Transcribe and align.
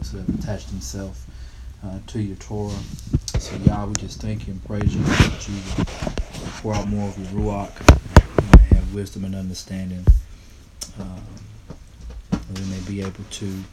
those 0.00 0.10
who 0.12 0.18
have 0.18 0.28
attached 0.40 0.68
themselves 0.68 1.26
uh, 1.84 1.98
to 2.06 2.20
your 2.20 2.36
Torah. 2.36 2.72
So, 3.38 3.56
Yah, 3.64 3.86
we 3.86 3.94
just 3.94 4.20
thank 4.20 4.46
you 4.46 4.54
and 4.54 4.64
praise 4.64 4.94
you 4.94 5.02
that 5.02 5.48
you 5.48 5.84
pour 6.60 6.74
out 6.74 6.88
more 6.88 7.08
of 7.08 7.18
your 7.18 7.40
Ruach. 7.40 7.70
May 8.56 8.76
have 8.76 8.94
wisdom 8.94 9.24
and 9.24 9.34
understanding. 9.34 10.04
Um, 10.98 11.22
we 12.54 12.62
may 12.62 12.80
be 12.80 13.00
able 13.00 13.24
to 13.30 13.64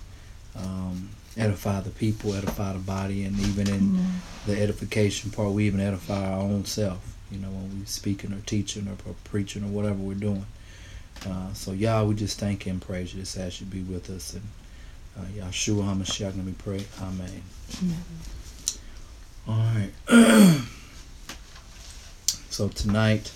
um, 0.58 1.10
edify 1.38 1.82
the 1.82 1.90
people, 1.92 2.34
edify 2.34 2.74
the 2.74 2.80
body, 2.80 3.24
and 3.24 3.38
even 3.40 3.70
in 3.70 3.80
mm-hmm. 3.80 4.52
the 4.52 4.62
edification 4.62 5.32
part, 5.32 5.52
we 5.52 5.66
even 5.66 5.80
edify 5.80 6.32
our 6.32 6.42
own 6.42 6.66
self. 6.66 7.16
You 7.32 7.40
know, 7.40 7.50
when 7.50 7.80
we're 7.80 7.86
speaking 7.86 8.34
or 8.34 8.40
teaching 8.46 8.88
or, 8.88 9.10
or 9.10 9.16
preaching 9.26 9.64
or 9.64 9.68
whatever 9.68 9.96
we're 9.96 10.14
doing. 10.16 10.46
Uh, 11.26 11.52
so, 11.54 11.72
Yah, 11.72 12.04
we 12.04 12.16
just 12.16 12.40
thank 12.40 12.66
you 12.66 12.72
and 12.72 12.82
praise 12.82 13.14
you. 13.14 13.22
Just 13.22 13.38
ask 13.38 13.60
you 13.60 13.66
to 13.66 13.72
be 13.72 13.82
with 13.82 14.10
us. 14.10 14.34
And 14.34 14.44
uh, 15.18 15.22
Yahshua 15.36 15.84
HaMashiach, 15.84 16.36
let 16.36 16.46
me 16.46 16.54
pray. 16.58 16.86
Amen. 17.02 17.42
Amen. 17.82 18.04
All 19.48 19.64
right. 19.74 19.92
so, 22.50 22.68
tonight, 22.70 23.32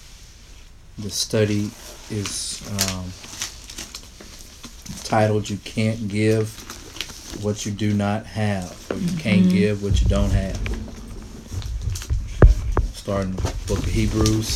the 0.97 1.09
study 1.09 1.71
is 2.09 2.61
um, 2.89 3.05
titled 5.03 5.49
You 5.49 5.57
Can't 5.57 6.07
Give 6.07 6.49
What 7.43 7.65
You 7.65 7.71
Do 7.71 7.93
Not 7.93 8.25
Have, 8.25 8.71
or 8.91 8.95
You 8.95 9.01
mm-hmm. 9.01 9.17
Can't 9.17 9.49
Give 9.49 9.81
What 9.81 10.01
You 10.01 10.07
Don't 10.07 10.31
Have. 10.31 10.59
Starting 12.93 13.31
the 13.31 13.41
book 13.67 13.79
of 13.79 13.85
Hebrews. 13.85 14.47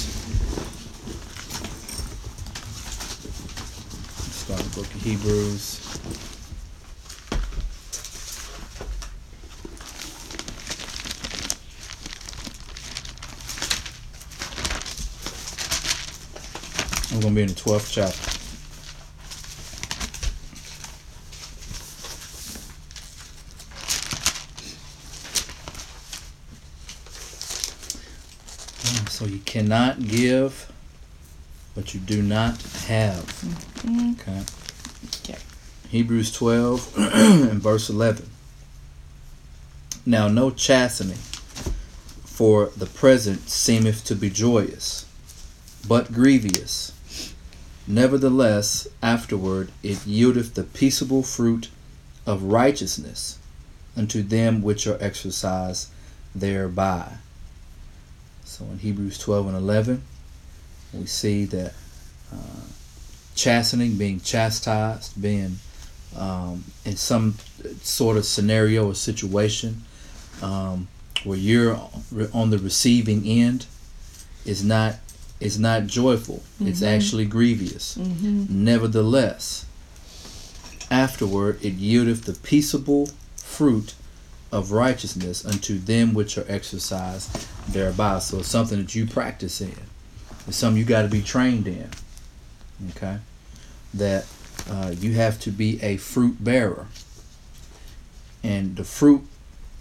Start 4.32 4.60
the 4.60 4.76
book 4.76 4.86
of 4.94 5.02
Hebrews. 5.02 6.35
I'm 17.16 17.21
going 17.21 17.34
to 17.34 17.35
be 17.38 17.41
in 17.44 17.48
the 17.48 17.54
12th 17.54 17.94
chapter. 17.94 18.32
So 29.10 29.24
you 29.24 29.40
cannot 29.46 30.05
give 30.05 30.70
what 31.74 31.93
you 31.93 32.02
do 32.02 32.21
not 32.21 32.62
have. 32.88 33.24
Mm-hmm. 33.24 34.12
Okay. 34.20 34.43
okay. 35.21 35.41
Hebrews 35.88 36.34
12 36.34 36.98
and 36.98 37.62
verse 37.62 37.90
11. 37.90 38.30
Now 40.05 40.27
no 40.27 40.52
chastening 40.52 41.20
for 42.26 42.71
the 42.76 42.88
present 42.88 43.48
seemeth 43.49 44.04
to 44.04 44.16
be 44.16 44.30
joyous, 44.30 45.05
but 45.88 46.12
grievous. 46.12 46.91
Nevertheless, 47.88 48.88
afterward 49.02 49.72
it 49.84 49.98
yieldeth 50.00 50.55
the 50.55 50.64
peaceable 50.64 51.24
fruit 51.24 51.70
of 52.26 52.44
righteousness 52.44 53.38
unto 53.96 54.24
them 54.24 54.62
which 54.62 54.88
are 54.88 54.98
exercised 55.00 55.90
thereby. 56.34 57.14
So 58.44 58.66
in 58.66 58.80
Hebrews 58.80 59.18
12 59.20 59.48
and 59.48 59.58
11, 59.58 60.04
we 60.94 61.05
see 61.05 61.46
that 61.46 61.74
uh, 62.34 62.66
chastening, 63.36 63.98
being 63.98 64.20
chastised, 64.20 65.22
being 65.22 65.59
um, 66.18 66.64
in 66.86 66.96
some 66.96 67.36
sort 67.81 68.18
of 68.18 68.25
scenario 68.25 68.88
or 68.88 68.96
situation 68.96 69.84
um, 70.42 70.88
where 71.24 71.38
you're 71.38 71.80
on 72.34 72.50
the 72.50 72.58
receiving 72.58 73.25
end, 73.25 73.66
is 74.46 74.64
not 74.64 74.96
is 75.40 75.59
not 75.59 75.88
joyful. 75.88 76.38
Mm-hmm. 76.38 76.68
It's 76.68 76.82
actually 76.82 77.26
grievous. 77.26 77.98
Mm-hmm. 77.98 78.46
Nevertheless, 78.64 79.66
afterward 80.90 81.64
it 81.64 81.78
yieldeth 81.78 82.24
the 82.24 82.34
peaceable 82.34 83.09
fruit 83.36 83.94
of 84.52 84.72
righteousness 84.72 85.46
unto 85.46 85.78
them 85.78 86.14
which 86.14 86.38
are 86.38 86.46
exercised 86.48 87.48
thereby. 87.68 88.20
So 88.20 88.40
it's 88.40 88.48
something 88.48 88.80
that 88.80 88.96
you 88.96 89.06
practice 89.06 89.59
in. 89.62 89.76
It's 90.48 90.58
something 90.58 90.78
you 90.78 90.86
got 90.86 91.02
to 91.02 91.08
be 91.08 91.22
trained 91.22 91.68
in. 91.68 91.90
Okay? 92.92 93.18
That 93.94 94.26
uh, 94.70 94.94
you 94.98 95.14
have 95.14 95.40
to 95.42 95.52
be 95.52 95.82
a 95.82 95.98
fruit 95.98 96.44
bearer. 96.44 96.88
And 98.44 98.76
the 98.76 98.84
fruit 98.84 99.24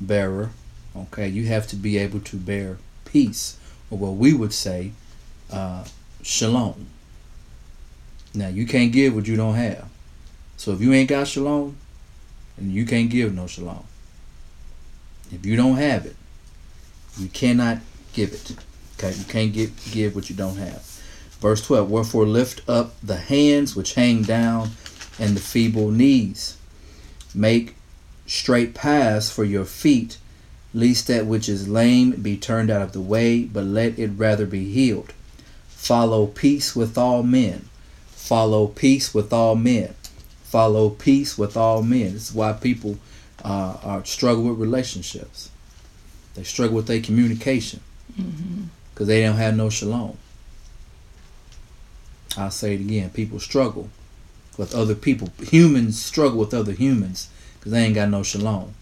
bearer, 0.01 0.51
okay, 0.97 1.29
you 1.29 1.47
have 1.47 1.67
to 1.69 1.77
be 1.77 1.99
able 1.99 2.21
to 2.21 2.37
bear 2.37 2.79
peace, 3.05 3.59
or 3.91 3.99
what 3.99 4.13
we 4.13 4.33
would 4.33 4.53
say, 4.53 4.93
uh, 5.55 5.85
shalom. 6.23 6.87
Now, 8.35 8.49
you 8.49 8.67
can't 8.67 8.93
give 8.93 9.15
what 9.15 9.27
you 9.29 9.37
don't 9.37 9.55
have. 9.55 9.89
So 10.57 10.73
if 10.73 10.81
you 10.81 10.93
ain't 10.93 11.09
got 11.09 11.29
shalom, 11.29 11.77
and 12.57 12.73
you 12.73 12.85
can't 12.85 13.11
give 13.11 13.35
no 13.35 13.47
shalom. 13.47 13.85
If 15.33 15.45
you 15.45 15.57
don't 15.57 15.77
have 15.77 16.07
it, 16.07 16.17
you 17.19 17.29
cannot 17.29 17.79
give 18.13 18.33
it. 18.33 18.57
Okay, 18.97 19.17
you 19.17 19.25
can't 19.25 19.53
give 19.53 19.91
give 19.93 20.15
what 20.15 20.31
you 20.31 20.37
don't 20.37 20.57
have. 20.57 20.83
Verse 21.41 21.65
12, 21.67 21.91
wherefore 21.91 22.27
lift 22.27 22.63
up 22.69 22.95
the 23.03 23.17
hands 23.17 23.75
which 23.77 23.95
hang 23.95 24.23
down 24.23 24.71
and 25.19 25.37
the 25.37 25.41
feeble 25.41 25.91
knees. 25.91 26.57
Make 27.35 27.75
straight 28.27 28.75
paths 28.75 29.31
for 29.31 29.45
your 29.45 29.65
feet, 29.65 30.19
lest 30.73 31.09
that 31.09 31.27
which 31.27 31.49
is 31.49 31.69
lame 31.69 32.13
be 32.13 32.37
turned 32.37 32.71
out 32.71 32.83
of 32.83 32.93
the 32.93 33.01
way, 33.01 33.45
but 33.45 33.65
let 33.65 33.99
it 33.99 34.13
rather 34.17 34.47
be 34.47 34.73
healed. 34.73 35.13
Follow 35.85 36.27
peace 36.27 36.75
with 36.75 36.97
all 36.97 37.23
men. 37.23 37.69
Follow 38.09 38.69
peace 38.69 39.13
with 39.13 39.35
all 39.35 39.55
men. 39.55 39.95
Follow 40.43 40.89
peace 40.89 41.37
with 41.37 41.59
all 41.59 41.83
men. 41.83 42.15
This 42.15 42.31
is 42.31 42.35
why 42.35 42.55
people 42.55 42.97
uh, 43.45 43.77
are 43.83 44.03
struggle 44.07 44.45
with 44.45 44.59
relationships. 44.59 45.51
They 46.37 46.43
struggle 46.43 46.77
with 46.77 46.87
their 46.87 47.03
communication 47.03 47.81
because 48.17 48.31
mm-hmm. 48.31 49.05
they 49.05 49.25
don't 49.25 49.37
have 49.37 49.59
no 49.59 49.69
shalom. 49.69 50.17
I'll 52.39 52.51
say 52.51 52.77
it 52.77 52.81
again. 52.81 53.11
People 53.11 53.39
struggle 53.39 53.91
with 54.57 54.75
other 54.75 54.95
people. 54.95 55.29
Humans 55.39 56.01
struggle 56.01 56.39
with 56.39 56.55
other 56.55 56.73
humans 56.73 57.29
because 57.59 57.73
they 57.73 57.85
ain't 57.85 57.95
got 57.95 58.09
no 58.09 58.23
shalom. 58.23 58.73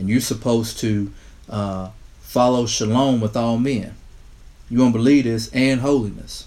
And 0.00 0.08
you're 0.08 0.20
supposed 0.20 0.80
to 0.80 1.12
uh, 1.48 1.90
follow 2.22 2.66
shalom 2.66 3.20
with 3.20 3.36
all 3.36 3.56
men. 3.56 3.94
You 4.70 4.78
won't 4.78 4.92
believe 4.92 5.24
this 5.24 5.50
and 5.52 5.80
holiness, 5.80 6.46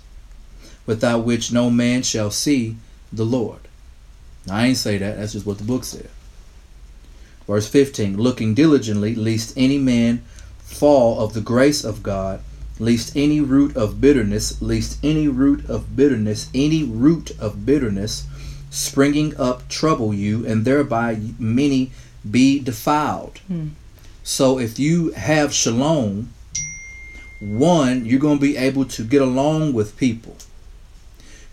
without 0.86 1.26
which 1.26 1.52
no 1.52 1.70
man 1.70 2.04
shall 2.04 2.32
see 2.32 2.78
the 3.14 3.26
Lord. 3.26 3.60
Now, 4.48 4.56
I 4.56 4.66
ain't 4.68 4.78
say 4.78 4.98
that. 4.98 5.18
That's 5.18 5.34
just 5.34 5.46
what 5.46 5.58
the 5.58 5.64
book 5.64 5.84
said. 5.84 6.10
Verse 7.46 7.68
15 7.68 8.18
Looking 8.18 8.54
diligently, 8.54 9.16
lest 9.16 9.54
any 9.56 9.78
man 9.78 10.24
fall 10.60 11.20
of 11.20 11.34
the 11.34 11.42
grace 11.42 11.84
of 11.84 12.04
God, 12.04 12.42
lest 12.80 13.16
any 13.16 13.40
root 13.40 13.76
of 13.76 14.02
bitterness, 14.02 14.62
lest 14.62 14.98
any 15.04 15.28
root 15.28 15.68
of 15.70 15.96
bitterness, 15.96 16.50
any 16.54 16.84
root 16.84 17.32
of 17.40 17.66
bitterness 17.66 18.28
springing 18.70 19.36
up 19.38 19.68
trouble 19.70 20.14
you, 20.14 20.46
and 20.46 20.66
thereby 20.66 21.20
many 21.40 21.92
be 22.30 22.60
defiled. 22.60 23.40
Hmm. 23.48 23.70
So 24.24 24.60
if 24.60 24.78
you 24.78 25.12
have 25.12 25.54
shalom, 25.54 26.34
one, 27.40 28.06
you're 28.06 28.20
going 28.20 28.38
to 28.38 28.42
be 28.42 28.58
able 28.58 28.86
to 28.86 29.04
get 29.04 29.22
along 29.22 29.74
with 29.74 29.98
people. 29.98 30.36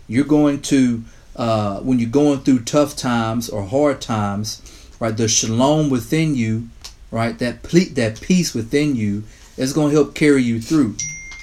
You're 0.07 0.25
going 0.25 0.61
to, 0.63 1.03
uh, 1.35 1.79
when 1.79 1.99
you're 1.99 2.09
going 2.09 2.39
through 2.39 2.63
tough 2.63 2.95
times 2.95 3.49
or 3.49 3.63
hard 3.63 4.01
times, 4.01 4.61
right? 4.99 5.15
The 5.15 5.27
shalom 5.27 5.89
within 5.89 6.35
you, 6.35 6.69
right? 7.11 7.37
That 7.39 7.63
ple- 7.63 7.93
that 7.93 8.21
peace 8.21 8.53
within 8.53 8.95
you 8.95 9.23
is 9.57 9.73
going 9.73 9.89
to 9.89 9.95
help 9.95 10.15
carry 10.15 10.43
you 10.43 10.61
through, 10.61 10.95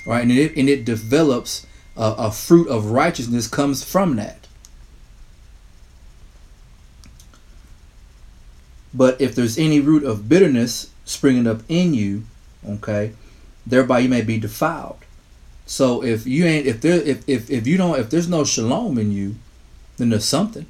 right? 0.06 0.22
And 0.22 0.32
it 0.32 0.56
and 0.56 0.68
it 0.68 0.84
develops 0.84 1.66
a, 1.96 2.14
a 2.18 2.30
fruit 2.30 2.68
of 2.68 2.86
righteousness 2.86 3.46
comes 3.48 3.84
from 3.84 4.16
that. 4.16 4.46
But 8.94 9.20
if 9.20 9.34
there's 9.34 9.56
any 9.56 9.80
root 9.80 10.04
of 10.04 10.28
bitterness 10.28 10.90
springing 11.04 11.46
up 11.46 11.62
in 11.68 11.94
you, 11.94 12.24
okay, 12.68 13.12
thereby 13.66 14.00
you 14.00 14.08
may 14.08 14.22
be 14.22 14.38
defiled. 14.38 14.98
So 15.66 16.02
if 16.02 16.26
you 16.26 16.44
ain't 16.44 16.66
if 16.66 16.80
there 16.80 17.00
if, 17.00 17.28
if 17.28 17.50
if 17.50 17.66
you 17.66 17.76
don't 17.76 17.98
if 17.98 18.10
there's 18.10 18.28
no 18.28 18.44
shalom 18.44 18.98
in 18.98 19.12
you, 19.12 19.36
then 19.96 20.10
there's 20.10 20.24
something. 20.24 20.66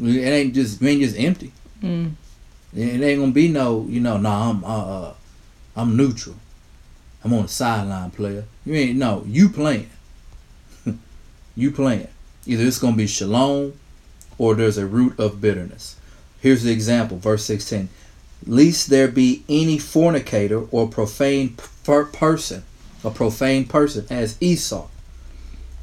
It 0.00 0.20
ain't 0.20 0.54
just 0.54 0.82
ain't 0.82 1.02
just 1.02 1.18
empty. 1.18 1.52
Mm. 1.82 2.12
It 2.74 3.00
ain't 3.00 3.20
gonna 3.20 3.32
be 3.32 3.48
no, 3.48 3.86
you 3.88 4.00
know, 4.00 4.16
no, 4.16 4.28
nah, 4.28 4.50
I'm 4.50 4.64
uh, 4.64 4.68
uh, 4.68 5.14
I'm 5.76 5.96
neutral. 5.96 6.36
I'm 7.24 7.32
on 7.32 7.42
the 7.42 7.48
sideline 7.48 8.10
player. 8.10 8.44
You 8.64 8.74
ain't 8.74 8.98
no, 8.98 9.24
you 9.26 9.48
playing. 9.48 9.90
you 11.56 11.70
playing. 11.70 12.08
Either 12.46 12.64
it's 12.64 12.78
gonna 12.78 12.96
be 12.96 13.06
shalom 13.06 13.78
or 14.38 14.54
there's 14.54 14.78
a 14.78 14.86
root 14.86 15.18
of 15.18 15.40
bitterness. 15.40 15.96
Here's 16.40 16.62
the 16.62 16.70
example, 16.70 17.18
verse 17.18 17.44
16. 17.44 17.88
Lest 18.46 18.88
there 18.88 19.08
be 19.08 19.42
any 19.48 19.78
fornicator 19.78 20.66
or 20.70 20.88
profane 20.88 21.56
per- 21.84 22.04
person, 22.04 22.64
a 23.04 23.10
profane 23.10 23.66
person, 23.66 24.06
as 24.08 24.36
Esau, 24.40 24.88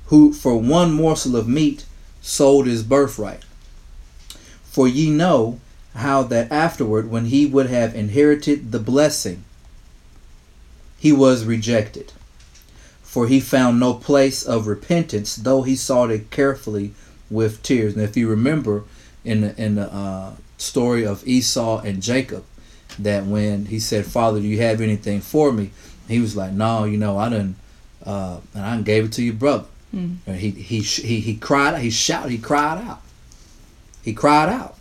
who 0.08 0.34
for 0.34 0.58
one 0.58 0.94
morsel 0.94 1.36
of 1.36 1.48
meat 1.48 1.86
sold 2.22 2.66
his 2.66 2.84
birthright. 2.84 3.44
For 4.64 4.88
ye 4.88 5.10
know 5.10 5.60
how 5.96 6.24
that 6.24 6.52
afterward, 6.52 7.10
when 7.10 7.26
he 7.26 7.46
would 7.46 7.68
have 7.68 7.96
inherited 7.96 8.72
the 8.72 8.80
blessing, 8.80 9.44
he 10.98 11.12
was 11.12 11.46
rejected. 11.46 12.12
For 13.04 13.28
he 13.28 13.40
found 13.40 13.80
no 13.80 13.94
place 13.94 14.44
of 14.44 14.68
repentance, 14.68 15.36
though 15.36 15.62
he 15.62 15.76
sought 15.76 16.12
it 16.12 16.32
carefully 16.32 16.94
with 17.30 17.64
tears. 17.64 17.94
And 17.94 18.04
if 18.04 18.18
you 18.18 18.28
remember 18.28 18.84
in 19.24 19.42
the, 19.42 19.62
in 19.62 19.76
the 19.76 19.94
uh, 19.94 20.34
story 20.58 21.06
of 21.06 21.26
Esau 21.28 21.82
and 21.82 22.02
Jacob, 22.02 22.44
that 23.00 23.26
when 23.26 23.66
he 23.66 23.80
said, 23.80 24.06
Father, 24.06 24.40
do 24.40 24.48
you 24.48 24.60
have 24.60 24.82
anything 24.82 25.22
for 25.22 25.52
me? 25.52 25.72
He 26.08 26.20
was 26.20 26.36
like, 26.36 26.52
No, 26.52 26.84
you 26.86 26.98
know, 26.98 27.18
I 27.18 27.30
didn't, 27.30 27.56
uh, 28.06 28.40
and 28.54 28.64
I 28.64 28.82
gave 28.82 29.06
it 29.06 29.14
to 29.14 29.24
your 29.24 29.34
brother. 29.34 29.66
Mm. 29.94 30.18
He, 30.36 30.52
he, 30.52 30.80
he, 30.80 31.20
he 31.20 31.36
cried, 31.36 31.80
he 31.82 31.90
shouted, 31.90 32.32
he 32.32 32.38
cried 32.38 32.78
out. 32.80 33.02
He 34.04 34.14
cried 34.14 34.50
out. 34.50 34.76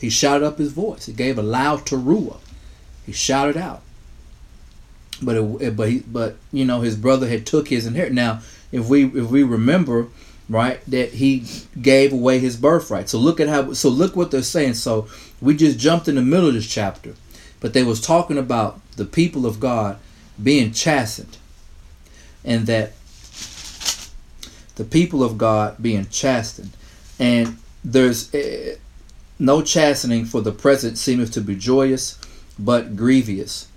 He 0.00 0.10
shouted 0.10 0.44
up 0.44 0.58
his 0.58 0.72
voice. 0.72 1.06
He 1.06 1.12
gave 1.12 1.38
a 1.38 1.42
loud 1.42 1.80
teruah. 1.80 2.38
He 3.04 3.12
shouted 3.12 3.56
out. 3.56 3.82
But 5.22 5.36
it, 5.36 5.76
but 5.76 5.88
he, 5.88 6.00
but 6.00 6.36
you 6.52 6.64
know 6.64 6.80
his 6.80 6.96
brother 6.96 7.28
had 7.28 7.46
took 7.46 7.68
his 7.68 7.86
inheritance. 7.86 8.16
Now, 8.16 8.40
if 8.72 8.88
we 8.88 9.04
if 9.04 9.30
we 9.30 9.42
remember, 9.42 10.08
right, 10.48 10.84
that 10.86 11.14
he 11.14 11.46
gave 11.80 12.12
away 12.12 12.38
his 12.38 12.56
birthright. 12.56 13.08
So 13.08 13.18
look 13.18 13.40
at 13.40 13.48
how. 13.48 13.72
So 13.72 13.88
look 13.88 14.16
what 14.16 14.30
they're 14.30 14.42
saying. 14.42 14.74
So 14.74 15.08
we 15.40 15.56
just 15.56 15.78
jumped 15.78 16.08
in 16.08 16.14
the 16.14 16.22
middle 16.22 16.48
of 16.48 16.54
this 16.54 16.68
chapter, 16.68 17.14
but 17.60 17.72
they 17.72 17.82
was 17.82 18.00
talking 18.00 18.38
about 18.38 18.80
the 18.96 19.04
people 19.04 19.46
of 19.46 19.60
God 19.60 19.98
being 20.42 20.72
chastened, 20.72 21.38
and 22.44 22.66
that 22.66 22.92
the 24.76 24.84
people 24.84 25.22
of 25.22 25.38
God 25.38 25.76
being 25.80 26.06
chastened, 26.08 26.70
and 27.18 27.58
there's 27.84 28.34
uh, 28.34 28.76
no 29.38 29.62
chastening 29.62 30.24
for 30.24 30.40
the 30.40 30.52
present 30.52 30.98
seemeth 30.98 31.32
to 31.32 31.40
be 31.40 31.54
joyous, 31.54 32.18
but 32.58 32.96
grievous. 32.96 33.68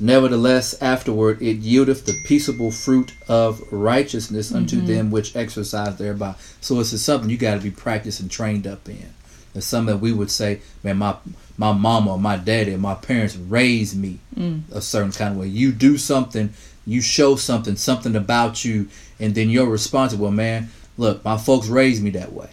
Nevertheless, 0.00 0.80
afterward 0.80 1.42
it 1.42 1.60
yieldeth 1.60 2.04
the 2.04 2.14
peaceable 2.24 2.70
fruit 2.70 3.12
of 3.28 3.60
righteousness 3.72 4.52
unto 4.52 4.76
mm-hmm. 4.76 4.86
them 4.86 5.10
which 5.10 5.34
exercise 5.34 5.96
thereby. 5.96 6.34
So 6.60 6.78
it's 6.78 6.98
something 7.00 7.30
you 7.30 7.36
got 7.36 7.54
to 7.54 7.60
be 7.60 7.72
practiced 7.72 8.20
and 8.20 8.30
trained 8.30 8.66
up 8.66 8.88
in. 8.88 9.12
It's 9.54 9.66
something 9.66 9.96
that 9.96 10.00
we 10.00 10.12
would 10.12 10.30
say, 10.30 10.60
man, 10.84 10.98
my 10.98 11.16
my 11.56 11.72
mama, 11.72 12.16
my 12.16 12.36
daddy, 12.36 12.76
my 12.76 12.94
parents 12.94 13.34
raised 13.34 13.96
me 13.96 14.20
mm. 14.36 14.62
a 14.70 14.80
certain 14.80 15.10
kind 15.10 15.32
of 15.32 15.40
way. 15.40 15.48
You 15.48 15.72
do 15.72 15.98
something, 15.98 16.52
you 16.86 17.00
show 17.00 17.34
something, 17.34 17.74
something 17.74 18.14
about 18.14 18.64
you, 18.64 18.88
and 19.18 19.34
then 19.34 19.50
you're 19.50 19.66
responsible, 19.66 20.30
man. 20.30 20.68
Look, 20.96 21.24
my 21.24 21.36
folks 21.36 21.66
raised 21.66 22.02
me 22.02 22.10
that 22.10 22.32
way, 22.32 22.50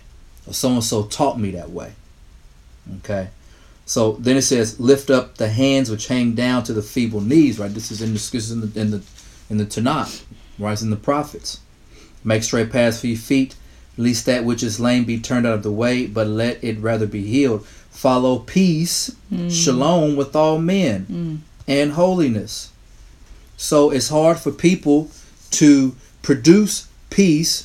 or 0.47 0.53
so 0.53 0.69
and 0.69 0.83
so 0.83 1.03
taught 1.03 1.39
me 1.39 1.51
that 1.51 1.69
way. 1.69 1.93
Okay. 2.97 3.29
So 3.85 4.13
then 4.13 4.37
it 4.37 4.41
says, 4.41 4.79
"Lift 4.79 5.09
up 5.09 5.37
the 5.37 5.49
hands 5.49 5.89
which 5.89 6.07
hang 6.07 6.33
down 6.33 6.63
to 6.63 6.73
the 6.73 6.81
feeble 6.81 7.21
knees." 7.21 7.59
Right. 7.59 7.73
This 7.73 7.91
is 7.91 8.01
in 8.01 8.09
the 8.09 8.19
this 8.19 8.33
is 8.33 8.51
in 8.51 8.61
the 8.61 8.79
in 8.79 8.91
the 8.91 9.01
in 9.49 9.57
the 9.57 9.65
Tanakh, 9.65 10.23
right? 10.57 10.73
It's 10.73 10.81
in 10.81 10.89
the 10.89 10.95
prophets. 10.95 11.59
Make 12.23 12.43
straight 12.43 12.71
paths 12.71 12.99
for 12.99 13.07
your 13.07 13.17
feet, 13.17 13.55
lest 13.97 14.25
that 14.25 14.43
which 14.43 14.63
is 14.63 14.79
lame 14.79 15.05
be 15.05 15.19
turned 15.19 15.45
out 15.45 15.53
of 15.53 15.63
the 15.63 15.71
way, 15.71 16.07
but 16.07 16.27
let 16.27 16.63
it 16.63 16.79
rather 16.79 17.05
be 17.05 17.21
healed. 17.21 17.65
Follow 17.91 18.39
peace, 18.39 19.15
mm. 19.31 19.51
shalom 19.51 20.15
with 20.15 20.35
all 20.35 20.59
men, 20.59 21.05
mm. 21.05 21.37
and 21.67 21.91
holiness. 21.91 22.71
So 23.57 23.91
it's 23.91 24.09
hard 24.09 24.39
for 24.39 24.51
people 24.51 25.11
to 25.51 25.95
produce 26.23 26.87
peace, 27.11 27.63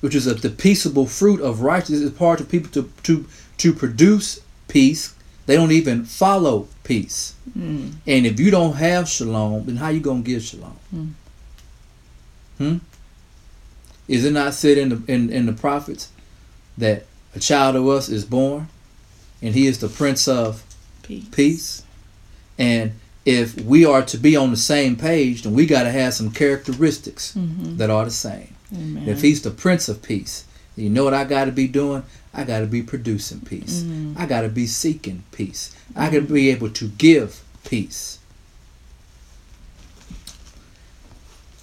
which 0.00 0.14
is 0.14 0.28
a, 0.28 0.34
the 0.34 0.48
peaceable 0.48 1.06
fruit 1.06 1.40
of 1.40 1.60
righteousness. 1.62 2.02
It's 2.02 2.18
hard 2.18 2.38
for 2.38 2.44
people 2.44 2.70
to 2.70 2.90
to 3.02 3.26
to 3.58 3.72
produce 3.72 4.40
peace. 4.68 5.14
They 5.46 5.54
don't 5.54 5.72
even 5.72 6.04
follow 6.04 6.68
peace. 6.82 7.34
Mm. 7.56 7.94
And 8.06 8.26
if 8.26 8.40
you 8.40 8.50
don't 8.50 8.74
have 8.74 9.08
shalom, 9.08 9.66
then 9.66 9.76
how 9.76 9.88
you 9.88 10.00
gonna 10.00 10.22
give 10.22 10.42
shalom? 10.42 10.76
Mm. 10.94 11.12
Hmm. 12.58 12.76
Is 14.08 14.24
it 14.24 14.32
not 14.32 14.54
said 14.54 14.78
in 14.78 14.88
the 14.88 15.02
in, 15.06 15.30
in 15.30 15.46
the 15.46 15.52
prophets 15.52 16.10
that 16.78 17.06
a 17.34 17.40
child 17.40 17.76
of 17.76 17.86
us 17.86 18.08
is 18.08 18.24
born, 18.24 18.68
and 19.42 19.54
he 19.54 19.66
is 19.66 19.78
the 19.78 19.88
prince 19.88 20.26
of 20.26 20.64
peace? 21.02 21.28
peace? 21.30 21.82
And 22.58 22.92
if 23.24 23.60
we 23.60 23.84
are 23.84 24.02
to 24.02 24.16
be 24.16 24.36
on 24.36 24.50
the 24.50 24.56
same 24.56 24.96
page, 24.96 25.42
then 25.42 25.52
we 25.52 25.66
got 25.66 25.82
to 25.82 25.90
have 25.90 26.14
some 26.14 26.30
characteristics 26.30 27.34
mm-hmm. 27.34 27.76
that 27.76 27.90
are 27.90 28.04
the 28.04 28.10
same. 28.10 28.54
Amen. 28.72 29.08
If 29.08 29.20
he's 29.20 29.42
the 29.42 29.50
prince 29.50 29.88
of 29.88 30.02
peace, 30.02 30.44
you 30.76 30.88
know 30.88 31.04
what 31.04 31.14
I 31.14 31.24
got 31.24 31.46
to 31.46 31.52
be 31.52 31.66
doing? 31.66 32.04
I 32.36 32.44
got 32.44 32.60
to 32.60 32.66
be 32.66 32.82
producing 32.82 33.40
peace. 33.40 33.80
Mm-hmm. 33.80 34.20
I 34.20 34.26
got 34.26 34.42
to 34.42 34.50
be 34.50 34.66
seeking 34.66 35.24
peace. 35.32 35.74
Mm-hmm. 35.88 35.98
I 35.98 36.10
got 36.10 36.28
to 36.28 36.34
be 36.34 36.50
able 36.50 36.68
to 36.68 36.88
give 36.88 37.42
peace. 37.64 38.18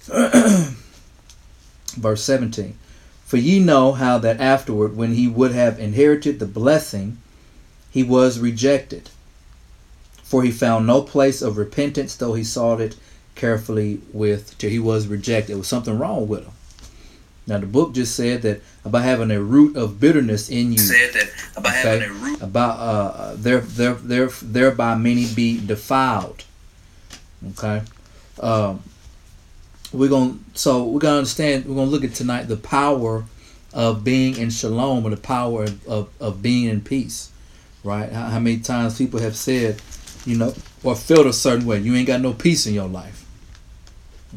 Verse 1.94 2.24
17 2.24 2.76
For 3.24 3.36
ye 3.36 3.60
know 3.60 3.92
how 3.92 4.18
that 4.18 4.40
afterward, 4.40 4.96
when 4.96 5.14
he 5.14 5.28
would 5.28 5.52
have 5.52 5.78
inherited 5.78 6.40
the 6.40 6.46
blessing, 6.46 7.18
he 7.88 8.02
was 8.02 8.40
rejected. 8.40 9.10
For 10.24 10.42
he 10.42 10.50
found 10.50 10.88
no 10.88 11.02
place 11.02 11.40
of 11.40 11.56
repentance, 11.56 12.16
though 12.16 12.34
he 12.34 12.42
sought 12.42 12.80
it 12.80 12.96
carefully 13.36 14.00
with 14.12 14.58
till 14.58 14.70
he 14.70 14.80
was 14.80 15.06
rejected. 15.06 15.52
There 15.52 15.58
was 15.58 15.68
something 15.68 15.98
wrong 15.98 16.26
with 16.26 16.44
him. 16.44 16.52
Now 17.46 17.58
the 17.58 17.66
book 17.66 17.92
just 17.92 18.14
said 18.16 18.42
that 18.42 18.62
about 18.84 19.02
having 19.02 19.30
a 19.30 19.40
root 19.40 19.76
of 19.76 20.00
bitterness 20.00 20.48
in 20.48 20.72
you. 20.72 20.78
Said 20.78 21.12
that 21.12 21.30
about 21.56 21.72
okay? 21.72 21.98
having 21.98 22.10
a 22.10 22.12
root 22.12 22.42
about 22.42 22.78
uh 22.78 23.34
there 23.36 23.60
there 23.60 23.94
there 23.94 24.28
thereby 24.28 24.94
many 24.94 25.26
be 25.26 25.64
defiled. 25.64 26.44
Okay, 27.50 27.82
um, 28.40 28.82
we're 29.92 30.08
gonna 30.08 30.38
so 30.54 30.84
we're 30.84 31.00
gonna 31.00 31.18
understand. 31.18 31.66
We're 31.66 31.74
gonna 31.74 31.90
look 31.90 32.04
at 32.04 32.14
tonight 32.14 32.44
the 32.44 32.56
power 32.56 33.24
of 33.74 34.04
being 34.04 34.36
in 34.36 34.50
shalom 34.50 35.04
or 35.04 35.10
the 35.10 35.16
power 35.16 35.64
of, 35.64 35.86
of, 35.86 36.08
of 36.20 36.42
being 36.42 36.68
in 36.68 36.80
peace. 36.80 37.30
Right? 37.82 38.10
How, 38.10 38.28
how 38.28 38.38
many 38.38 38.60
times 38.60 38.96
people 38.96 39.20
have 39.20 39.36
said, 39.36 39.82
you 40.24 40.38
know, 40.38 40.54
or 40.82 40.94
felt 40.94 41.26
a 41.26 41.32
certain 41.32 41.66
way. 41.66 41.80
You 41.80 41.94
ain't 41.94 42.06
got 42.06 42.20
no 42.20 42.32
peace 42.32 42.66
in 42.66 42.72
your 42.72 42.88
life. 42.88 43.26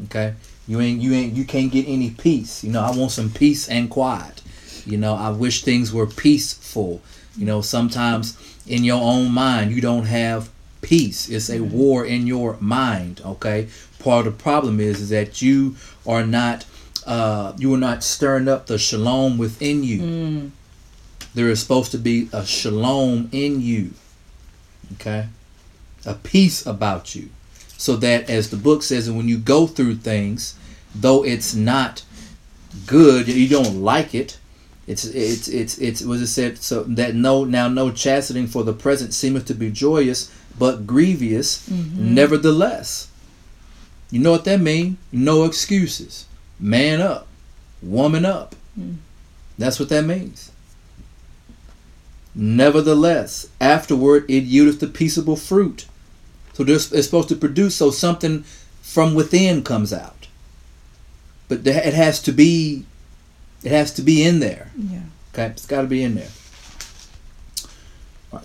Okay, 0.06 0.34
you 0.68 0.80
ain't 0.80 1.00
you 1.00 1.14
ain't 1.14 1.34
you 1.34 1.44
can't 1.44 1.72
get 1.72 1.88
any 1.88 2.10
peace. 2.10 2.62
You 2.62 2.70
know, 2.70 2.82
I 2.82 2.94
want 2.94 3.10
some 3.10 3.30
peace 3.30 3.68
and 3.68 3.88
quiet. 3.88 4.42
You 4.84 4.98
know, 4.98 5.14
I 5.14 5.30
wish 5.30 5.64
things 5.64 5.92
were 5.92 6.06
peaceful. 6.06 7.00
You 7.36 7.46
know, 7.46 7.62
sometimes 7.62 8.36
in 8.66 8.84
your 8.84 9.00
own 9.00 9.32
mind 9.32 9.72
you 9.72 9.80
don't 9.80 10.04
have 10.04 10.50
peace. 10.82 11.28
It's 11.30 11.48
a 11.48 11.58
mm-hmm. 11.58 11.76
war 11.76 12.04
in 12.04 12.26
your 12.26 12.58
mind. 12.60 13.22
Okay, 13.24 13.68
part 13.98 14.26
of 14.26 14.36
the 14.36 14.42
problem 14.42 14.78
is, 14.78 15.00
is 15.00 15.08
that 15.08 15.40
you 15.40 15.76
are 16.06 16.24
not 16.24 16.66
uh, 17.06 17.54
you 17.56 17.72
are 17.72 17.78
not 17.78 18.04
stirring 18.04 18.46
up 18.46 18.66
the 18.66 18.78
shalom 18.78 19.38
within 19.38 19.82
you. 19.82 20.00
Mm. 20.00 20.50
There 21.34 21.48
is 21.48 21.60
supposed 21.60 21.92
to 21.92 21.98
be 21.98 22.28
a 22.30 22.44
shalom 22.44 23.30
in 23.32 23.62
you. 23.62 23.92
Okay, 24.94 25.28
a 26.04 26.14
peace 26.14 26.66
about 26.66 27.14
you 27.14 27.30
so 27.78 27.94
that 27.96 28.28
as 28.28 28.50
the 28.50 28.56
book 28.56 28.82
says 28.82 29.06
and 29.06 29.16
when 29.16 29.28
you 29.28 29.38
go 29.38 29.66
through 29.66 29.94
things 29.94 30.57
though 30.94 31.24
it's 31.24 31.54
not 31.54 32.02
good, 32.86 33.28
you 33.28 33.48
don't 33.48 33.82
like 33.82 34.14
it. 34.14 34.38
It's 34.86 35.04
it's 35.04 35.48
it's 35.48 35.78
it's 35.78 36.00
was 36.02 36.22
it 36.22 36.28
said 36.28 36.58
so 36.58 36.82
that 36.84 37.14
no 37.14 37.44
now 37.44 37.68
no 37.68 37.90
chastening 37.90 38.46
for 38.46 38.64
the 38.64 38.72
present 38.72 39.12
seemeth 39.12 39.44
to 39.46 39.54
be 39.54 39.70
joyous, 39.70 40.34
but 40.58 40.86
grievous. 40.86 41.68
Mm-hmm. 41.68 42.14
Nevertheless, 42.14 43.08
you 44.10 44.18
know 44.18 44.30
what 44.30 44.44
that 44.44 44.60
means? 44.60 44.96
No 45.12 45.44
excuses. 45.44 46.24
Man 46.58 47.00
up, 47.02 47.28
woman 47.82 48.24
up. 48.24 48.54
Mm. 48.78 48.96
That's 49.58 49.78
what 49.78 49.90
that 49.90 50.04
means. 50.04 50.52
Nevertheless, 52.34 53.48
afterward 53.60 54.24
it 54.28 54.46
yieldeth 54.48 54.80
the 54.80 54.86
peaceable 54.86 55.36
fruit. 55.36 55.86
So 56.54 56.64
it's 56.66 57.04
supposed 57.04 57.28
to 57.28 57.36
produce 57.36 57.76
so 57.76 57.90
something 57.90 58.42
from 58.80 59.14
within 59.14 59.62
comes 59.62 59.92
out 59.92 60.17
but 61.48 61.66
it 61.66 61.94
has 61.94 62.20
to 62.22 62.32
be 62.32 62.84
it 63.62 63.72
has 63.72 63.92
to 63.94 64.02
be 64.02 64.22
in 64.22 64.40
there. 64.40 64.70
Yeah. 64.76 65.00
Okay? 65.32 65.46
It's 65.46 65.66
got 65.66 65.82
to 65.82 65.88
be 65.88 66.02
in 66.02 66.14
there. 66.14 66.28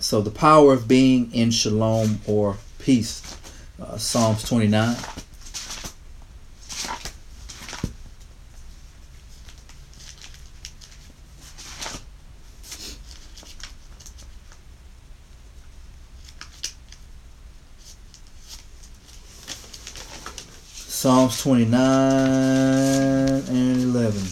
So 0.00 0.20
the 0.20 0.30
power 0.30 0.72
of 0.72 0.88
being 0.88 1.32
in 1.32 1.50
shalom 1.50 2.20
or 2.26 2.56
peace 2.78 3.38
uh, 3.80 3.96
psalms 3.98 4.42
29 4.44 4.96
Psalms 21.04 21.38
29 21.42 21.82
and 21.82 23.82
11. 23.82 24.22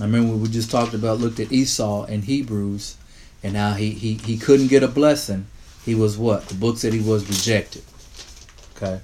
I 0.00 0.04
remember 0.04 0.36
we 0.36 0.48
just 0.48 0.70
talked 0.70 0.94
about, 0.94 1.18
looked 1.18 1.40
at 1.40 1.52
Esau 1.52 2.06
in 2.06 2.22
Hebrews, 2.22 2.96
and 3.42 3.54
how 3.54 3.74
he, 3.74 3.90
he, 3.90 4.14
he 4.14 4.38
couldn't 4.38 4.68
get 4.68 4.82
a 4.82 4.88
blessing. 4.88 5.46
He 5.84 5.94
was 5.94 6.16
what? 6.16 6.48
The 6.48 6.54
book 6.54 6.78
said 6.78 6.94
he 6.94 7.00
was 7.00 7.28
rejected. 7.28 7.82
Okay. 8.74 9.02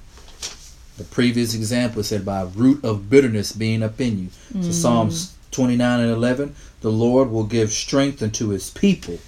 The 0.96 1.04
previous 1.04 1.54
example 1.54 2.02
said 2.02 2.24
by 2.24 2.48
root 2.54 2.82
of 2.82 3.10
bitterness 3.10 3.52
being 3.52 3.82
up 3.82 4.00
in 4.00 4.20
you. 4.20 4.28
Mm. 4.54 4.64
So 4.64 4.70
Psalms 4.70 5.36
29 5.50 6.00
and 6.00 6.10
11, 6.10 6.54
the 6.80 6.90
Lord 6.90 7.30
will 7.30 7.44
give 7.44 7.72
strength 7.72 8.22
unto 8.22 8.48
his 8.48 8.70
people. 8.70 9.18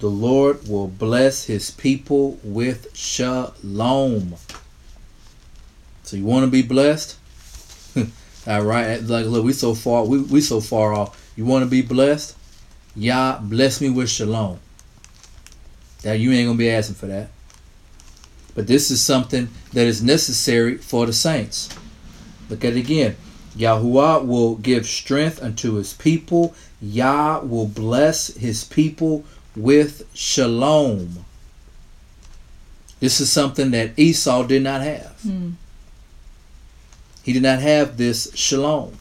The 0.00 0.08
Lord 0.08 0.66
will 0.66 0.88
bless 0.88 1.44
his 1.44 1.70
people 1.70 2.40
with 2.42 2.96
shalom. 2.96 4.36
So 6.04 6.16
you 6.16 6.24
want 6.24 6.46
to 6.46 6.50
be 6.50 6.62
blessed? 6.62 7.18
All 8.46 8.62
right, 8.62 9.02
like 9.02 9.26
look, 9.26 9.44
we 9.44 9.52
so 9.52 9.74
far, 9.74 10.06
we 10.06 10.22
we 10.22 10.40
so 10.40 10.62
far 10.62 10.94
off. 10.94 11.32
You 11.36 11.44
want 11.44 11.64
to 11.64 11.70
be 11.70 11.82
blessed? 11.82 12.34
Yah 12.96 13.40
bless 13.42 13.82
me 13.82 13.90
with 13.90 14.08
shalom. 14.08 14.58
Now 16.02 16.12
you 16.12 16.32
ain't 16.32 16.48
gonna 16.48 16.56
be 16.56 16.70
asking 16.70 16.96
for 16.96 17.06
that. 17.06 17.28
But 18.54 18.66
this 18.66 18.90
is 18.90 19.02
something 19.02 19.50
that 19.74 19.86
is 19.86 20.02
necessary 20.02 20.78
for 20.78 21.04
the 21.04 21.12
saints. 21.12 21.68
Look 22.48 22.64
at 22.64 22.72
it 22.72 22.78
again. 22.78 23.16
Yahuwah 23.54 24.26
will 24.26 24.56
give 24.56 24.86
strength 24.86 25.42
unto 25.42 25.74
his 25.74 25.92
people. 25.92 26.54
Yah 26.80 27.40
will 27.40 27.66
bless 27.66 28.28
his 28.28 28.64
people 28.64 29.26
with 29.56 30.08
shalom. 30.14 31.24
This 33.00 33.20
is 33.20 33.32
something 33.32 33.70
that 33.70 33.98
Esau 33.98 34.44
did 34.44 34.62
not 34.62 34.82
have. 34.82 35.18
Mm. 35.26 35.54
He 37.22 37.32
did 37.32 37.42
not 37.42 37.60
have 37.60 37.96
this 37.96 38.34
shalom. 38.34 38.98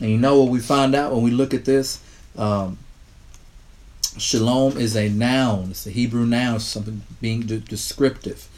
And 0.00 0.10
you 0.10 0.18
know 0.18 0.40
what 0.40 0.50
we 0.50 0.60
find 0.60 0.94
out 0.94 1.12
when 1.12 1.22
we 1.22 1.30
look 1.30 1.54
at 1.54 1.64
this? 1.64 2.02
Um, 2.36 2.78
shalom 4.18 4.76
is 4.76 4.96
a 4.96 5.08
noun. 5.08 5.70
It's 5.70 5.86
a 5.86 5.90
Hebrew 5.90 6.26
noun, 6.26 6.60
something 6.60 7.02
being 7.20 7.42
de- 7.42 7.58
descriptive. 7.58 8.48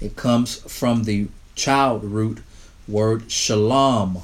It 0.00 0.16
comes 0.16 0.56
from 0.72 1.04
the 1.04 1.28
child 1.54 2.04
root 2.04 2.38
word 2.88 3.30
shalom. 3.30 4.18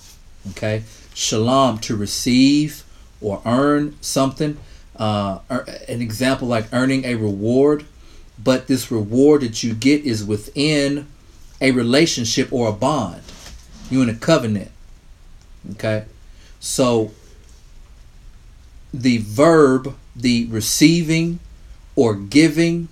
Okay? 0.50 0.83
Shalom, 1.14 1.79
to 1.81 1.97
receive 1.97 2.85
or 3.21 3.43
earn 3.45 3.97
something. 4.00 4.59
Uh, 5.02 5.40
an 5.88 6.00
example 6.00 6.47
like 6.47 6.73
earning 6.73 7.04
a 7.04 7.16
reward, 7.16 7.85
but 8.38 8.68
this 8.68 8.88
reward 8.88 9.42
that 9.42 9.61
you 9.61 9.75
get 9.75 10.04
is 10.04 10.25
within 10.25 11.09
a 11.61 11.73
relationship 11.73 12.52
or 12.52 12.68
a 12.68 12.73
bond. 12.73 13.21
You're 13.90 14.04
in 14.04 14.09
a 14.09 14.14
covenant. 14.14 14.71
Okay? 15.73 16.04
So 16.61 17.11
the 18.94 19.18
verb, 19.18 19.97
the 20.14 20.47
receiving 20.47 21.40
or 21.97 22.14
giving, 22.14 22.87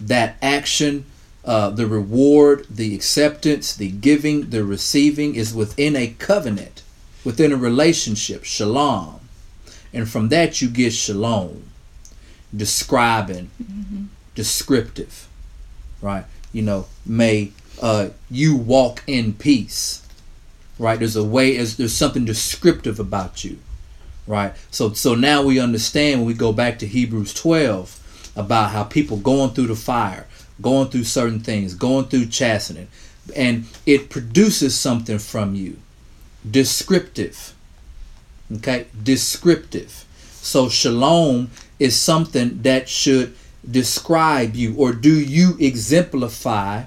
that 0.00 0.38
action, 0.42 1.04
uh, 1.44 1.70
the 1.70 1.86
reward, 1.86 2.66
the 2.68 2.92
acceptance, 2.92 3.72
the 3.76 3.92
giving, 3.92 4.50
the 4.50 4.64
receiving 4.64 5.36
is 5.36 5.54
within 5.54 5.94
a 5.94 6.08
covenant, 6.18 6.82
within 7.24 7.52
a 7.52 7.56
relationship, 7.56 8.42
shalom. 8.42 9.25
And 9.96 10.08
from 10.08 10.28
that 10.28 10.60
you 10.60 10.68
get 10.68 10.92
shalom, 10.92 11.64
describing, 12.54 13.50
mm-hmm. 13.62 14.04
descriptive, 14.34 15.26
right? 16.00 16.24
You 16.52 16.62
know, 16.62 16.86
may 17.04 17.52
uh, 17.82 18.10
you 18.30 18.56
walk 18.56 19.02
in 19.06 19.34
peace 19.34 20.06
right? 20.78 20.98
There's 20.98 21.16
a 21.16 21.24
way, 21.24 21.56
as 21.56 21.76
there's 21.76 21.94
something 21.94 22.24
descriptive 22.24 23.00
about 23.00 23.44
you, 23.44 23.58
right? 24.26 24.54
So, 24.70 24.92
so 24.92 25.14
now 25.14 25.42
we 25.42 25.58
understand 25.58 26.20
when 26.20 26.26
we 26.26 26.34
go 26.34 26.52
back 26.52 26.78
to 26.80 26.86
Hebrews 26.86 27.32
12 27.34 28.32
about 28.36 28.70
how 28.70 28.84
people 28.84 29.16
going 29.16 29.50
through 29.50 29.68
the 29.68 29.76
fire, 29.76 30.26
going 30.60 30.88
through 30.88 31.04
certain 31.04 31.40
things, 31.40 31.74
going 31.74 32.06
through 32.06 32.26
chastening, 32.26 32.88
and 33.34 33.66
it 33.86 34.10
produces 34.10 34.78
something 34.78 35.18
from 35.18 35.54
you, 35.54 35.78
descriptive. 36.48 37.54
Okay, 38.52 38.86
descriptive. 39.02 40.04
So 40.40 40.68
shalom 40.68 41.50
is 41.78 42.00
something 42.00 42.62
that 42.62 42.88
should 42.88 43.34
describe 43.68 44.54
you, 44.54 44.76
or 44.76 44.92
do 44.92 45.12
you 45.12 45.56
exemplify 45.58 46.84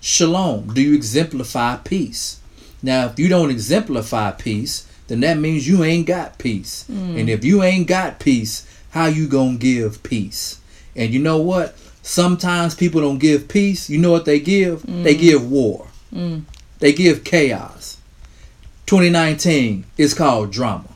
shalom? 0.00 0.72
Do 0.74 0.80
you 0.80 0.94
exemplify 0.94 1.76
peace? 1.76 2.40
Now, 2.82 3.06
if 3.06 3.18
you 3.18 3.28
don't 3.28 3.50
exemplify 3.50 4.32
peace, 4.32 4.88
then 5.08 5.20
that 5.20 5.38
means 5.38 5.68
you 5.68 5.84
ain't 5.84 6.06
got 6.06 6.38
peace. 6.38 6.84
Mm. 6.90 7.20
And 7.20 7.30
if 7.30 7.44
you 7.44 7.62
ain't 7.62 7.86
got 7.86 8.18
peace, 8.18 8.66
how 8.90 9.06
you 9.06 9.28
going 9.28 9.58
to 9.58 9.62
give 9.62 10.02
peace? 10.02 10.60
And 10.94 11.12
you 11.12 11.20
know 11.20 11.38
what? 11.38 11.76
Sometimes 12.02 12.74
people 12.74 13.00
don't 13.00 13.18
give 13.18 13.48
peace. 13.48 13.88
You 13.88 13.98
know 13.98 14.10
what 14.10 14.24
they 14.24 14.40
give? 14.40 14.82
Mm. 14.82 15.04
They 15.04 15.14
give 15.14 15.50
war. 15.50 15.88
Mm. 16.12 16.42
They 16.78 16.92
give 16.92 17.24
chaos. 17.24 17.98
2019 18.86 19.84
is 19.96 20.14
called 20.14 20.50
drama. 20.52 20.88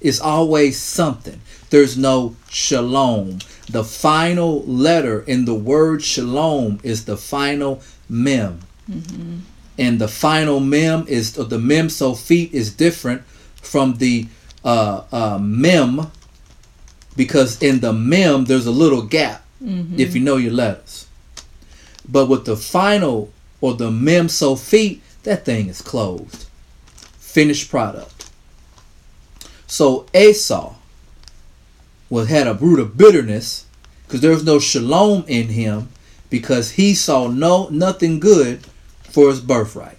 It's 0.00 0.20
always 0.20 0.78
something. 0.78 1.40
There's 1.70 1.96
no 1.98 2.36
shalom. 2.48 3.40
The 3.70 3.84
final 3.84 4.62
letter 4.64 5.22
in 5.22 5.44
the 5.44 5.54
word 5.54 6.02
shalom 6.02 6.80
is 6.82 7.04
the 7.04 7.16
final 7.16 7.82
mem. 8.08 8.60
Mm-hmm 8.90 9.38
and 9.78 10.00
the 10.00 10.08
final 10.08 10.58
mem 10.60 11.06
is 11.06 11.32
the 11.32 11.58
mem 11.58 11.88
sofit 11.88 12.52
is 12.52 12.74
different 12.74 13.22
from 13.62 13.94
the 13.94 14.26
uh, 14.64 15.04
uh, 15.12 15.38
mem 15.40 16.10
because 17.16 17.62
in 17.62 17.80
the 17.80 17.92
mem 17.92 18.44
there's 18.46 18.66
a 18.66 18.72
little 18.72 19.02
gap 19.02 19.44
mm-hmm. 19.62 19.98
if 19.98 20.14
you 20.14 20.20
know 20.20 20.36
your 20.36 20.52
letters 20.52 21.06
but 22.08 22.26
with 22.26 22.44
the 22.44 22.56
final 22.56 23.32
or 23.60 23.74
the 23.74 23.90
mem 23.90 24.26
sofit 24.26 24.98
that 25.22 25.44
thing 25.44 25.68
is 25.68 25.80
closed 25.80 26.46
finished 27.18 27.70
product 27.70 28.17
so 29.68 30.06
esau 30.14 30.74
was 32.10 32.28
had 32.28 32.46
a 32.46 32.54
root 32.54 32.80
of 32.80 32.96
bitterness 32.96 33.66
because 34.06 34.22
there 34.22 34.30
was 34.30 34.44
no 34.44 34.58
shalom 34.58 35.24
in 35.28 35.48
him 35.48 35.90
because 36.30 36.72
he 36.72 36.94
saw 36.94 37.28
no 37.28 37.68
nothing 37.68 38.18
good 38.18 38.66
for 39.02 39.28
his 39.28 39.40
birthright. 39.40 39.98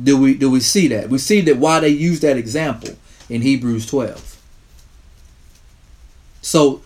Do 0.00 0.18
we 0.18 0.34
do 0.34 0.50
we 0.50 0.60
see 0.60 0.86
that? 0.88 1.08
We 1.08 1.18
see 1.18 1.40
that 1.42 1.56
why 1.56 1.80
they 1.80 1.88
use 1.88 2.20
that 2.20 2.36
example 2.36 2.96
in 3.28 3.42
Hebrews 3.42 3.86
12. 3.86 4.40
So 6.42 6.82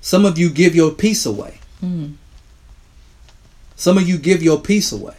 some 0.00 0.24
of 0.26 0.38
you 0.38 0.50
give 0.50 0.74
your 0.74 0.90
peace 0.90 1.24
away. 1.24 1.58
Mm. 1.82 2.14
Some 3.76 3.96
of 3.96 4.08
you 4.08 4.18
give 4.18 4.42
your 4.42 4.60
peace 4.60 4.92
away. 4.92 5.16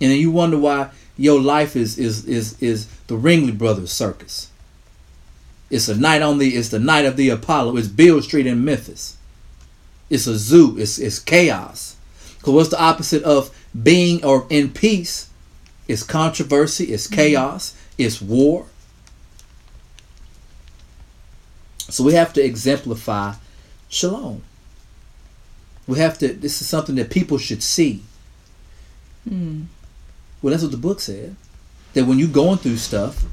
And 0.00 0.12
you 0.12 0.30
wonder 0.30 0.58
why 0.58 0.90
your 1.16 1.40
life 1.40 1.74
is 1.74 1.98
is 1.98 2.24
is 2.26 2.60
is 2.62 2.86
the 3.08 3.16
Ringling 3.16 3.58
Brothers 3.58 3.90
circus. 3.90 4.50
It's 5.70 5.88
a 5.88 5.96
night 5.96 6.22
on 6.22 6.38
the 6.38 6.56
it's 6.56 6.68
the 6.68 6.78
night 6.78 7.04
of 7.04 7.16
the 7.16 7.30
Apollo. 7.30 7.76
It's 7.76 7.88
Beale 7.88 8.22
Street 8.22 8.46
in 8.46 8.64
Memphis. 8.64 9.16
It's 10.10 10.26
a 10.26 10.36
zoo. 10.36 10.76
It's 10.78 10.98
it's 10.98 11.18
chaos. 11.18 11.96
Because 12.38 12.54
what's 12.54 12.68
the 12.68 12.80
opposite 12.80 13.22
of 13.22 13.50
being 13.82 14.22
or 14.22 14.46
in 14.50 14.70
peace 14.70 15.30
It's 15.88 16.02
controversy, 16.02 16.92
it's 16.92 17.06
mm-hmm. 17.06 17.14
chaos, 17.14 17.70
mm-hmm. 17.70 18.02
it's 18.02 18.20
war. 18.20 18.66
So 21.78 22.04
we 22.04 22.14
have 22.14 22.32
to 22.34 22.42
exemplify 22.42 23.34
shalom. 23.88 24.42
We 25.86 25.98
have 25.98 26.18
to, 26.18 26.32
this 26.32 26.62
is 26.62 26.68
something 26.68 26.94
that 26.96 27.10
people 27.10 27.36
should 27.36 27.62
see. 27.62 28.02
Mm. 29.28 29.66
Well, 30.40 30.50
that's 30.50 30.62
what 30.62 30.72
the 30.72 30.78
book 30.78 31.00
said. 31.00 31.36
That 31.92 32.06
when 32.06 32.18
you're 32.18 32.28
going 32.28 32.58
through 32.58 32.78
stuff, 32.78 33.24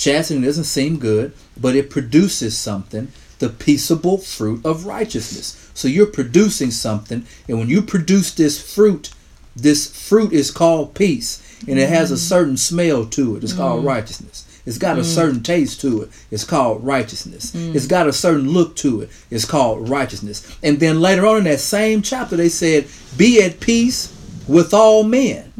chastening 0.00 0.42
doesn't 0.42 0.64
seem 0.64 0.98
good, 0.98 1.32
but 1.60 1.76
it 1.76 1.90
produces 1.90 2.56
something 2.56 3.12
the 3.38 3.48
peaceable 3.48 4.18
fruit 4.18 4.64
of 4.64 4.86
righteousness. 4.86 5.70
So 5.74 5.88
you're 5.88 6.06
producing 6.06 6.70
something, 6.70 7.24
and 7.48 7.58
when 7.58 7.68
you 7.68 7.82
produce 7.82 8.32
this 8.32 8.60
fruit, 8.74 9.10
this 9.56 9.90
fruit 10.08 10.32
is 10.32 10.50
called 10.50 10.94
peace, 10.94 11.58
and 11.66 11.78
it 11.78 11.88
has 11.88 12.10
a 12.10 12.14
mm. 12.14 12.18
certain 12.18 12.56
smell 12.56 13.06
to 13.06 13.36
it. 13.36 13.44
It's 13.44 13.52
called 13.52 13.82
mm. 13.82 13.86
righteousness. 13.86 14.46
It's 14.66 14.78
got 14.78 14.98
a 14.98 15.02
mm. 15.02 15.04
certain 15.04 15.42
taste 15.42 15.80
to 15.82 16.02
it. 16.02 16.10
It's 16.30 16.44
called 16.44 16.84
righteousness. 16.84 17.54
It's 17.74 17.86
got 17.86 18.06
a 18.06 18.12
certain 18.12 18.50
look 18.50 18.76
to 18.76 19.00
it. 19.02 19.10
It's 19.30 19.46
called 19.46 19.88
righteousness. 19.88 20.58
And 20.62 20.78
then 20.78 21.00
later 21.00 21.26
on 21.26 21.38
in 21.38 21.44
that 21.44 21.60
same 21.60 22.02
chapter, 22.02 22.36
they 22.36 22.50
said, 22.50 22.86
Be 23.16 23.42
at 23.42 23.60
peace 23.60 24.14
with 24.46 24.74
all 24.74 25.02
men. 25.02 25.52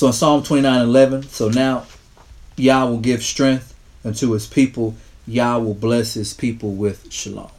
So 0.00 0.06
in 0.06 0.14
Psalm 0.14 0.42
29 0.42 0.80
11, 0.80 1.24
so 1.24 1.50
now 1.50 1.84
Yah 2.56 2.86
will 2.86 3.00
give 3.00 3.22
strength 3.22 3.74
unto 4.02 4.30
his 4.30 4.46
people 4.46 4.94
Yah 5.26 5.58
will 5.58 5.74
bless 5.74 6.14
his 6.14 6.32
people 6.32 6.72
with 6.72 7.12
shalom. 7.12 7.50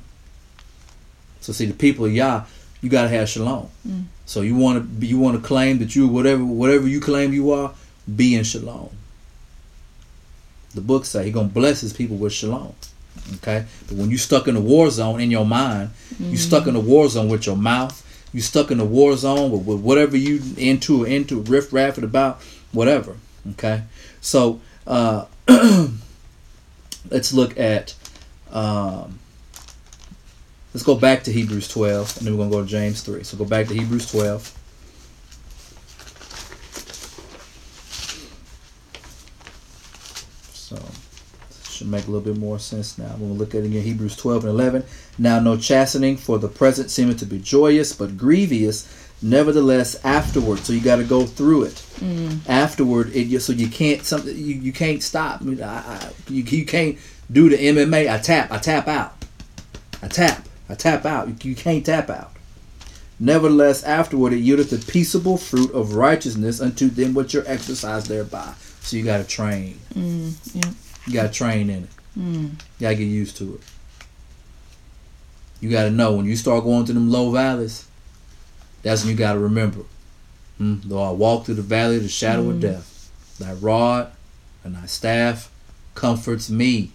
So 1.40 1.54
see 1.54 1.68
the 1.68 1.76
people 1.76 2.06
of 2.06 2.14
Yah, 2.14 2.46
you 2.82 2.90
gotta 2.90 3.10
have 3.10 3.30
shalom. 3.30 3.70
Mm. 3.88 4.06
So 4.26 4.42
you 4.42 4.56
wanna 4.56 4.88
you 5.02 5.20
wanna 5.20 5.38
claim 5.38 5.78
that 5.78 5.96
you 5.96 6.08
whatever 6.08 6.44
whatever 6.44 6.88
you 6.88 7.00
claim 7.00 7.32
you 7.32 7.52
are, 7.52 7.76
be 8.16 8.34
in 8.34 8.44
shalom. 8.44 8.90
The 10.74 10.82
book 10.82 11.06
say 11.06 11.26
he 11.26 11.32
gonna 11.32 11.48
bless 11.48 11.82
his 11.82 11.94
people 11.94 12.18
with 12.18 12.34
shalom. 12.34 12.74
Okay? 13.36 13.68
But 13.88 13.98
when 13.98 14.10
you 14.10 14.18
stuck 14.18 14.48
in 14.48 14.56
a 14.56 14.62
war 14.62 14.90
zone 14.90 15.22
in 15.22 15.30
your 15.30 15.46
mind, 15.46 15.92
mm-hmm. 16.16 16.32
you 16.32 16.38
stuck 16.38 16.66
in 16.66 16.76
a 16.76 16.80
war 16.80 17.08
zone 17.08 17.30
with 17.30 17.46
your 17.46 17.56
mouth, 17.56 18.04
you 18.34 18.42
stuck 18.42 18.72
in 18.72 18.80
a 18.80 18.86
war 18.86 19.16
zone 19.16 19.52
with, 19.52 19.66
with 19.66 19.80
whatever 19.80 20.16
you 20.18 20.42
into 20.58 21.04
or 21.04 21.08
into 21.08 21.42
riff 21.42 21.72
raffing 21.72 22.04
about, 22.04 22.42
whatever. 22.72 23.18
Okay? 23.52 23.84
So 24.22 24.62
uh 24.88 25.26
let's 27.10 27.34
look 27.34 27.60
at 27.60 27.96
um, 28.52 29.20
let's 30.74 30.84
go 30.84 30.96
back 30.96 31.24
to 31.24 31.32
Hebrews 31.32 31.68
12 31.68 32.18
and 32.18 32.28
then 32.28 32.34
we're 32.34 32.48
going 32.48 32.50
to 32.50 32.58
go 32.58 32.64
to 32.64 32.70
James 32.70 33.02
3. 33.02 33.24
So 33.24 33.38
go 33.38 33.46
back 33.46 33.68
to 33.68 33.74
Hebrews 33.74 34.12
12. 34.12 34.58
So 40.54 40.78
should 41.82 41.90
make 41.90 42.08
a 42.08 42.12
little 42.12 42.34
bit 42.34 42.40
more 42.40 42.60
sense 42.60 42.98
now. 42.98 43.10
When 43.18 43.32
we 43.32 43.38
look 43.38 43.56
at 43.56 43.64
it 43.64 43.66
again, 43.66 43.82
Hebrews 43.84 44.16
12 44.16 44.44
and 44.46 44.52
11. 44.52 44.84
Now 45.18 45.40
no 45.40 45.58
chastening 45.58 46.18
for 46.18 46.38
the 46.38 46.48
present 46.48 46.92
seemeth 46.92 47.20
to 47.20 47.26
be 47.26 47.40
joyous, 47.40 47.94
but 47.94 48.18
grievous 48.18 48.88
nevertheless 49.22 50.04
afterward 50.04 50.58
so 50.60 50.74
you 50.74 50.82
got 50.82 50.96
to 50.96 51.04
go 51.04 51.26
through 51.26 51.64
it 51.64 51.76
mm. 52.00 52.40
afterward 52.50 53.16
it 53.16 53.40
so 53.40 53.54
you 53.54 53.68
can't 53.68 54.04
something 54.04 54.36
you, 54.36 54.56
you 54.56 54.74
can't 54.74 55.04
stop 55.04 55.42
I 55.42 55.44
mean, 55.44 55.62
I, 55.62 55.78
I, 55.78 56.10
you, 56.28 56.42
you 56.42 56.66
can't 56.66 56.98
do 57.32 57.48
the 57.48 57.56
mma 57.56 58.12
i 58.12 58.18
tap 58.18 58.52
i 58.52 58.58
tap 58.58 58.88
out 58.88 59.14
i 60.02 60.08
tap 60.08 60.48
i 60.70 60.74
tap 60.74 61.06
out 61.06 61.28
you, 61.28 61.52
you 61.52 61.56
can't 61.56 61.86
tap 61.86 62.10
out 62.10 62.32
nevertheless 63.20 63.84
afterward 63.84 64.34
it 64.34 64.44
yieldeth 64.44 64.72
the 64.72 64.92
peaceable 64.92 65.38
fruit 65.38 65.72
of 65.72 65.94
righteousness 65.94 66.60
unto 66.60 66.90
them 66.90 67.14
which 67.14 67.36
are 67.36 67.48
exercised 67.48 68.08
thereby 68.08 68.54
so 68.80 68.98
you 68.98 69.04
got 69.04 69.20
to 69.20 69.24
train 69.24 69.78
mm. 69.94 70.34
yeah. 70.56 70.72
You 71.08 71.14
got 71.14 71.24
to 71.24 71.30
train 71.30 71.70
in 71.70 71.84
it 71.84 71.90
mm. 72.18 72.52
you 72.52 72.58
got 72.80 72.90
to 72.90 72.96
get 72.96 73.04
used 73.04 73.38
to 73.38 73.56
it 73.56 73.62
you 75.60 75.70
got 75.70 75.84
to 75.84 75.92
know 75.92 76.14
when 76.14 76.26
you 76.26 76.36
start 76.36 76.64
going 76.64 76.86
to 76.86 76.94
them 76.94 77.10
low 77.10 77.32
valleys 77.32 77.88
that's 78.82 79.04
when 79.04 79.12
you 79.12 79.18
got 79.18 79.34
to 79.34 79.40
remember. 79.40 79.82
Hmm? 80.58 80.78
Though 80.84 81.02
I 81.02 81.12
walk 81.12 81.46
through 81.46 81.56
the 81.56 81.62
valley 81.62 81.98
of 81.98 82.04
the 82.04 82.10
shadow 82.10 82.44
mm. 82.44 82.52
of 82.52 82.60
death, 82.60 83.12
thy 83.40 83.54
rod 83.54 84.12
and 84.64 84.76
thy 84.76 84.86
staff 84.86 85.52
comforts 85.96 86.50
me. 86.50 86.92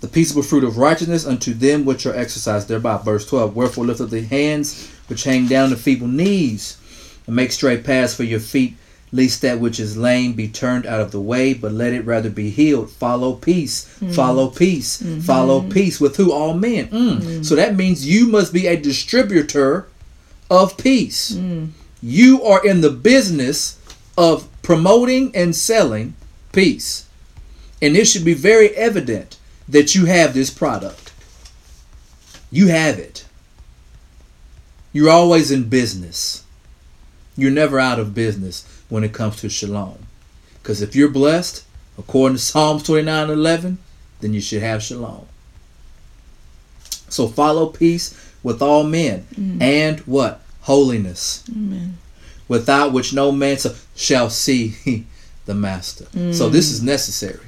The 0.00 0.08
peaceable 0.08 0.42
fruit 0.42 0.64
of 0.64 0.76
righteousness 0.76 1.26
unto 1.26 1.54
them 1.54 1.84
which 1.84 2.04
are 2.04 2.14
exercised 2.14 2.68
thereby. 2.68 2.98
Verse 2.98 3.26
12. 3.26 3.56
Wherefore 3.56 3.86
lift 3.86 4.00
up 4.00 4.10
the 4.10 4.22
hands 4.22 4.90
which 5.06 5.24
hang 5.24 5.46
down 5.46 5.70
the 5.70 5.76
feeble 5.76 6.08
knees, 6.08 6.78
and 7.26 7.36
make 7.36 7.52
straight 7.52 7.84
paths 7.84 8.14
for 8.14 8.24
your 8.24 8.40
feet, 8.40 8.74
lest 9.14 9.42
that 9.42 9.60
which 9.60 9.78
is 9.78 9.96
lame 9.96 10.32
be 10.32 10.48
turned 10.48 10.84
out 10.84 11.00
of 11.00 11.12
the 11.12 11.20
way, 11.20 11.54
but 11.54 11.70
let 11.70 11.92
it 11.92 12.04
rather 12.04 12.28
be 12.28 12.50
healed. 12.50 12.90
Follow 12.90 13.34
peace, 13.34 13.96
mm. 14.00 14.12
follow 14.12 14.48
peace, 14.48 15.00
mm-hmm. 15.00 15.20
follow 15.20 15.62
peace 15.62 16.00
with 16.00 16.16
who 16.16 16.32
all 16.32 16.52
men. 16.52 16.88
Mm. 16.88 17.18
Mm. 17.20 17.44
So 17.44 17.54
that 17.54 17.76
means 17.76 18.08
you 18.08 18.26
must 18.26 18.52
be 18.52 18.66
a 18.66 18.76
distributor 18.76 19.86
of 20.50 20.76
peace. 20.76 21.30
Mm. 21.30 21.70
You 22.02 22.42
are 22.42 22.66
in 22.66 22.80
the 22.80 22.90
business 22.90 23.78
of 24.18 24.48
promoting 24.62 25.30
and 25.34 25.54
selling 25.54 26.14
peace. 26.52 27.06
And 27.80 27.96
it 27.96 28.06
should 28.06 28.24
be 28.24 28.34
very 28.34 28.70
evident 28.70 29.38
that 29.68 29.94
you 29.94 30.06
have 30.06 30.34
this 30.34 30.50
product. 30.50 31.12
You 32.50 32.66
have 32.66 32.98
it. 32.98 33.26
You're 34.92 35.10
always 35.10 35.52
in 35.52 35.68
business. 35.68 36.42
You're 37.36 37.52
never 37.52 37.78
out 37.78 38.00
of 38.00 38.12
business 38.12 38.73
when 38.88 39.04
it 39.04 39.12
comes 39.12 39.40
to 39.40 39.48
shalom. 39.48 39.98
Because 40.62 40.82
if 40.82 40.94
you're 40.96 41.08
blessed, 41.08 41.64
according 41.98 42.36
to 42.36 42.42
Psalms 42.42 42.82
29 42.82 43.30
11, 43.30 43.78
then 44.20 44.32
you 44.32 44.40
should 44.40 44.62
have 44.62 44.82
shalom. 44.82 45.26
So 47.08 47.28
follow 47.28 47.66
peace 47.66 48.32
with 48.42 48.60
all 48.62 48.84
men 48.84 49.26
mm. 49.34 49.60
and 49.62 50.00
what? 50.00 50.40
Holiness. 50.62 51.44
Amen. 51.50 51.98
Without 52.48 52.92
which 52.92 53.12
no 53.12 53.32
man 53.32 53.58
shall 53.94 54.30
see 54.30 55.06
the 55.46 55.54
master. 55.54 56.04
Mm. 56.06 56.34
So 56.34 56.48
this 56.48 56.70
is 56.70 56.82
necessary. 56.82 57.46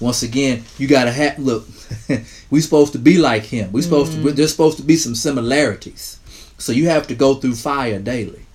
Once 0.00 0.22
again, 0.22 0.64
you 0.78 0.88
gotta 0.88 1.12
have 1.12 1.38
look, 1.38 1.66
We're 2.50 2.62
supposed 2.62 2.92
to 2.92 2.98
be 2.98 3.18
like 3.18 3.44
him. 3.44 3.72
We're 3.72 3.82
supposed 3.82 4.12
mm. 4.12 4.22
to 4.22 4.32
there's 4.32 4.50
supposed 4.52 4.76
to 4.78 4.84
be 4.84 4.96
some 4.96 5.14
similarities. 5.14 6.18
So 6.58 6.72
you 6.72 6.88
have 6.88 7.06
to 7.08 7.14
go 7.14 7.34
through 7.34 7.56
fire 7.56 7.98
daily, 7.98 8.46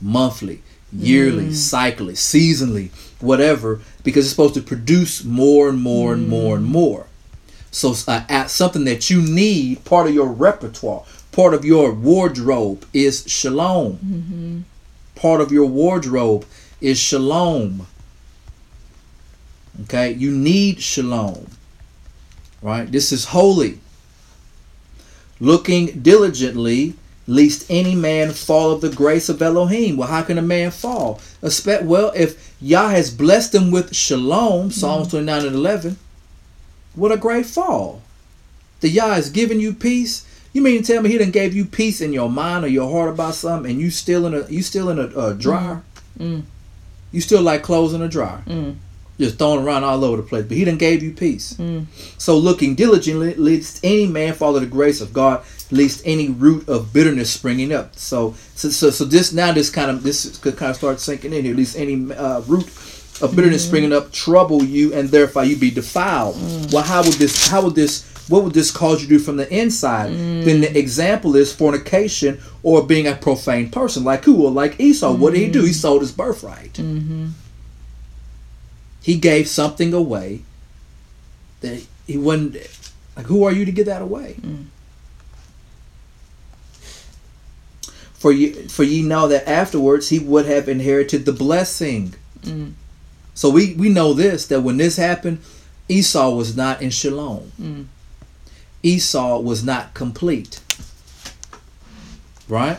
monthly, 0.00 0.62
yearly, 0.92 1.46
mm. 1.46 1.50
cyclically, 1.50 2.12
seasonally, 2.12 2.90
whatever, 3.20 3.80
because 4.04 4.24
it's 4.24 4.30
supposed 4.30 4.54
to 4.54 4.62
produce 4.62 5.24
more 5.24 5.68
and 5.68 5.80
more 5.80 6.12
and 6.12 6.28
more 6.28 6.56
and 6.56 6.66
mm. 6.66 6.70
more. 6.70 7.06
So, 7.70 7.94
uh, 8.06 8.46
something 8.46 8.84
that 8.84 9.08
you 9.08 9.22
need, 9.22 9.84
part 9.84 10.06
of 10.06 10.14
your 10.14 10.26
repertoire, 10.26 11.04
part 11.32 11.54
of 11.54 11.64
your 11.64 11.92
wardrobe 11.92 12.84
is 12.92 13.24
shalom. 13.26 13.94
Mm-hmm. 13.94 14.60
Part 15.14 15.40
of 15.40 15.50
your 15.50 15.66
wardrobe 15.66 16.44
is 16.80 16.98
shalom. 16.98 17.86
Okay, 19.84 20.12
you 20.12 20.30
need 20.30 20.82
shalom. 20.82 21.46
Right? 22.60 22.90
This 22.90 23.10
is 23.10 23.26
holy. 23.26 23.78
Looking 25.40 26.02
diligently 26.02 26.94
lest 27.26 27.66
any 27.70 27.94
man 27.94 28.30
fall 28.30 28.72
of 28.72 28.80
the 28.80 28.90
grace 28.90 29.28
of 29.28 29.40
Elohim. 29.40 29.96
Well, 29.96 30.08
how 30.08 30.22
can 30.22 30.38
a 30.38 30.42
man 30.42 30.70
fall? 30.70 31.20
Well, 31.40 32.12
if 32.14 32.54
Yah 32.60 32.88
has 32.88 33.10
blessed 33.10 33.54
him 33.54 33.70
with 33.70 33.94
shalom, 33.94 34.70
Psalms 34.70 35.08
mm-hmm. 35.08 35.26
29 35.26 35.46
and 35.46 35.56
11, 35.56 35.96
what 36.94 37.12
a 37.12 37.16
great 37.16 37.46
fall. 37.46 38.02
The 38.80 38.88
Yah 38.88 39.14
has 39.14 39.30
given 39.30 39.60
you 39.60 39.72
peace. 39.72 40.26
You 40.52 40.62
mean 40.62 40.82
to 40.82 40.92
tell 40.92 41.02
me 41.02 41.10
he 41.10 41.18
didn't 41.18 41.32
gave 41.32 41.54
you 41.54 41.64
peace 41.64 42.00
in 42.00 42.12
your 42.12 42.28
mind 42.28 42.64
or 42.64 42.68
your 42.68 42.90
heart 42.90 43.08
about 43.08 43.34
something 43.34 43.70
and 43.70 43.80
you 43.80 43.90
still 43.90 44.26
in 44.26 44.34
a 44.34 44.46
you 44.48 44.62
still 44.62 44.90
in 44.90 44.98
a, 44.98 45.06
a 45.18 45.34
dryer? 45.34 45.82
Mm. 46.18 46.42
You 47.10 47.20
still 47.20 47.40
like 47.40 47.62
clothes 47.62 47.94
in 47.94 48.02
a 48.02 48.08
dryer. 48.08 48.42
Mm 48.46 48.76
just 49.22 49.38
thrown 49.38 49.64
around 49.64 49.84
all 49.84 50.04
over 50.04 50.18
the 50.18 50.22
place. 50.22 50.44
But 50.46 50.56
he 50.56 50.64
done 50.64 50.78
gave 50.78 51.02
you 51.02 51.12
peace. 51.12 51.54
Mm. 51.54 51.86
So 52.18 52.36
looking 52.36 52.74
diligently, 52.74 53.34
lest 53.34 53.80
any 53.84 54.06
man 54.06 54.34
follow 54.34 54.58
the 54.58 54.66
grace 54.66 55.00
of 55.00 55.12
God, 55.12 55.44
lest 55.72 56.02
any 56.04 56.28
root 56.28 56.68
of 56.68 56.92
bitterness 56.92 57.30
springing 57.32 57.72
up. 57.72 57.96
So 57.96 58.34
so 58.54 58.68
so, 58.68 58.90
so 58.90 59.04
this 59.04 59.32
now 59.32 59.52
this 59.52 59.70
kind 59.70 59.90
of 59.90 60.02
this 60.02 60.38
could 60.38 60.56
kind 60.56 60.70
of 60.70 60.76
start 60.76 61.00
sinking 61.00 61.32
in 61.32 61.44
here. 61.44 61.52
At 61.52 61.56
least 61.56 61.76
any 61.76 62.12
uh, 62.14 62.40
root 62.42 62.66
of 63.20 63.34
bitterness 63.34 63.64
mm. 63.64 63.68
springing 63.68 63.92
up 63.92 64.12
trouble 64.12 64.62
you, 64.62 64.92
and 64.94 65.08
therefore 65.08 65.44
you 65.44 65.56
be 65.56 65.70
defiled. 65.70 66.36
Mm. 66.36 66.72
Well, 66.72 66.82
how 66.84 67.02
would 67.02 67.14
this? 67.14 67.48
How 67.48 67.62
would 67.62 67.74
this? 67.74 68.10
What 68.28 68.44
would 68.44 68.54
this 68.54 68.70
cause 68.70 69.02
you 69.02 69.08
to 69.08 69.14
do 69.14 69.18
from 69.18 69.36
the 69.36 69.52
inside? 69.52 70.10
Mm. 70.12 70.44
Then 70.44 70.60
the 70.60 70.78
example 70.78 71.34
is 71.34 71.52
fornication 71.52 72.40
or 72.62 72.86
being 72.86 73.06
a 73.06 73.14
profane 73.16 73.68
person, 73.70 74.04
like 74.04 74.24
who? 74.24 74.34
Well, 74.34 74.52
like 74.52 74.78
Esau. 74.78 75.12
What 75.14 75.34
did 75.34 75.40
he 75.40 75.50
do? 75.50 75.64
He 75.64 75.70
mm. 75.70 75.74
sold 75.74 76.02
his 76.02 76.12
birthright. 76.12 76.74
Mm-hmm. 76.74 77.28
He 79.02 79.18
gave 79.18 79.48
something 79.48 79.92
away 79.92 80.42
that 81.60 81.84
he 82.06 82.16
wouldn't. 82.16 82.56
Like, 83.16 83.26
who 83.26 83.44
are 83.44 83.52
you 83.52 83.64
to 83.64 83.72
give 83.72 83.86
that 83.86 84.00
away? 84.00 84.36
Mm. 84.40 84.66
For 88.22 88.30
you, 88.30 88.68
for 88.68 88.84
ye 88.84 89.02
know 89.02 89.26
that 89.26 89.48
afterwards 89.48 90.10
he 90.10 90.20
would 90.20 90.46
have 90.46 90.68
inherited 90.68 91.26
the 91.26 91.32
blessing. 91.32 92.14
Mm. 92.42 92.74
So 93.34 93.50
we 93.50 93.74
we 93.74 93.88
know 93.88 94.12
this 94.12 94.46
that 94.46 94.60
when 94.60 94.76
this 94.76 94.96
happened, 94.96 95.40
Esau 95.88 96.30
was 96.30 96.56
not 96.56 96.80
in 96.80 96.90
shalom. 96.90 97.50
Mm. 97.60 97.86
Esau 98.84 99.40
was 99.40 99.64
not 99.64 99.94
complete. 99.94 100.60
Right? 102.48 102.78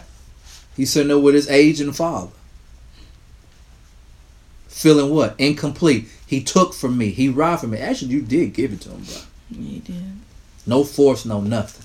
He 0.78 0.86
said 0.86 1.08
no 1.08 1.20
with 1.20 1.36
his 1.36 1.50
age 1.50 1.82
and 1.82 1.94
father 1.94 2.32
feeling 4.84 5.14
what? 5.14 5.34
Incomplete. 5.38 6.10
He 6.28 6.44
took 6.44 6.74
from 6.74 6.98
me. 6.98 7.12
He 7.12 7.30
robbed 7.30 7.62
from 7.62 7.72
me. 7.72 7.78
Actually, 7.78 8.12
you 8.12 8.22
did 8.22 8.54
give 8.54 8.74
it 8.74 8.82
to 8.82 8.90
him, 8.90 9.04
bro. 9.04 9.16
You 9.52 9.80
did. 9.80 10.04
No 10.66 10.84
force, 10.84 11.26
no 11.26 11.40
nothing. 11.40 11.83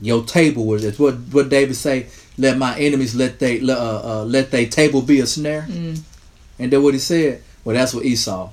Your 0.00 0.24
table 0.24 0.66
was 0.66 0.84
it's 0.84 0.98
what 0.98 1.14
what 1.32 1.48
David 1.48 1.76
say. 1.76 2.06
Let 2.36 2.58
my 2.58 2.78
enemies 2.78 3.14
let 3.14 3.38
they 3.38 3.60
uh, 3.60 3.74
uh, 3.74 4.24
let 4.24 4.50
their 4.50 4.66
table 4.66 5.02
be 5.02 5.20
a 5.20 5.26
snare. 5.26 5.66
Mm. 5.68 6.00
And 6.58 6.72
then 6.72 6.82
what 6.82 6.94
he 6.94 7.00
said. 7.00 7.42
Well, 7.64 7.76
that's 7.76 7.94
what 7.94 8.04
Esau. 8.04 8.50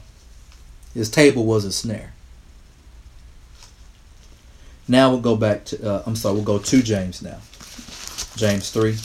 His 0.93 1.09
table 1.09 1.45
was 1.45 1.65
a 1.65 1.71
snare. 1.71 2.13
Now 4.87 5.09
we'll 5.09 5.21
go 5.21 5.35
back 5.35 5.65
to. 5.65 5.85
Uh, 5.85 6.03
I'm 6.05 6.15
sorry. 6.15 6.35
We'll 6.35 6.43
go 6.43 6.59
to 6.59 6.81
James 6.83 7.21
now. 7.21 7.39
James 8.35 8.69
three. 8.69 8.97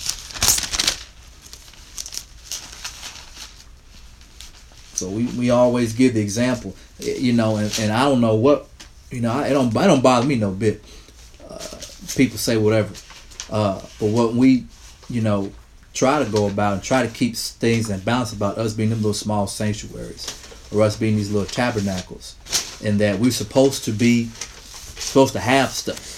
So 4.96 5.11
we, 5.11 5.27
we 5.27 5.51
always 5.51 5.92
give 5.92 6.14
the 6.14 6.22
example, 6.22 6.75
you 6.99 7.35
know, 7.35 7.57
and, 7.57 7.70
and 7.79 7.92
I 7.92 8.05
don't 8.05 8.22
know 8.22 8.35
what, 8.35 8.66
you 9.11 9.20
know, 9.20 9.31
I, 9.31 9.49
it 9.49 9.53
don't 9.53 9.68
it 9.68 9.75
don't 9.75 10.03
bother 10.03 10.27
me 10.27 10.37
no 10.37 10.51
bit. 10.53 10.83
People 12.14 12.38
say 12.38 12.57
whatever, 12.57 12.95
uh, 13.51 13.81
but 13.99 14.07
what 14.07 14.35
we, 14.35 14.66
you 15.09 15.21
know, 15.21 15.53
try 15.95 16.23
to 16.23 16.31
go 16.31 16.47
about 16.47 16.75
and 16.75 16.83
try 16.83 17.07
to 17.07 17.12
keep 17.12 17.37
things 17.37 17.90
in 17.90 18.01
balance 18.01 18.33
about 18.33 18.59
us 18.59 18.75
being 18.75 18.90
them 18.90 18.99
little 18.99 19.14
small 19.14 19.47
sanctuaries, 19.47 20.27
or 20.73 20.83
us 20.83 20.97
being 20.97 21.16
these 21.16 21.31
little 21.31 21.49
tabernacles, 21.49 22.37
and 22.85 23.01
that 23.01 23.19
we're 23.19 23.31
supposed 23.31 23.85
to 23.85 23.92
be 23.92 24.27
supposed 24.27 25.33
to 25.33 25.40
have 25.40 25.71
stuff. 25.71 26.14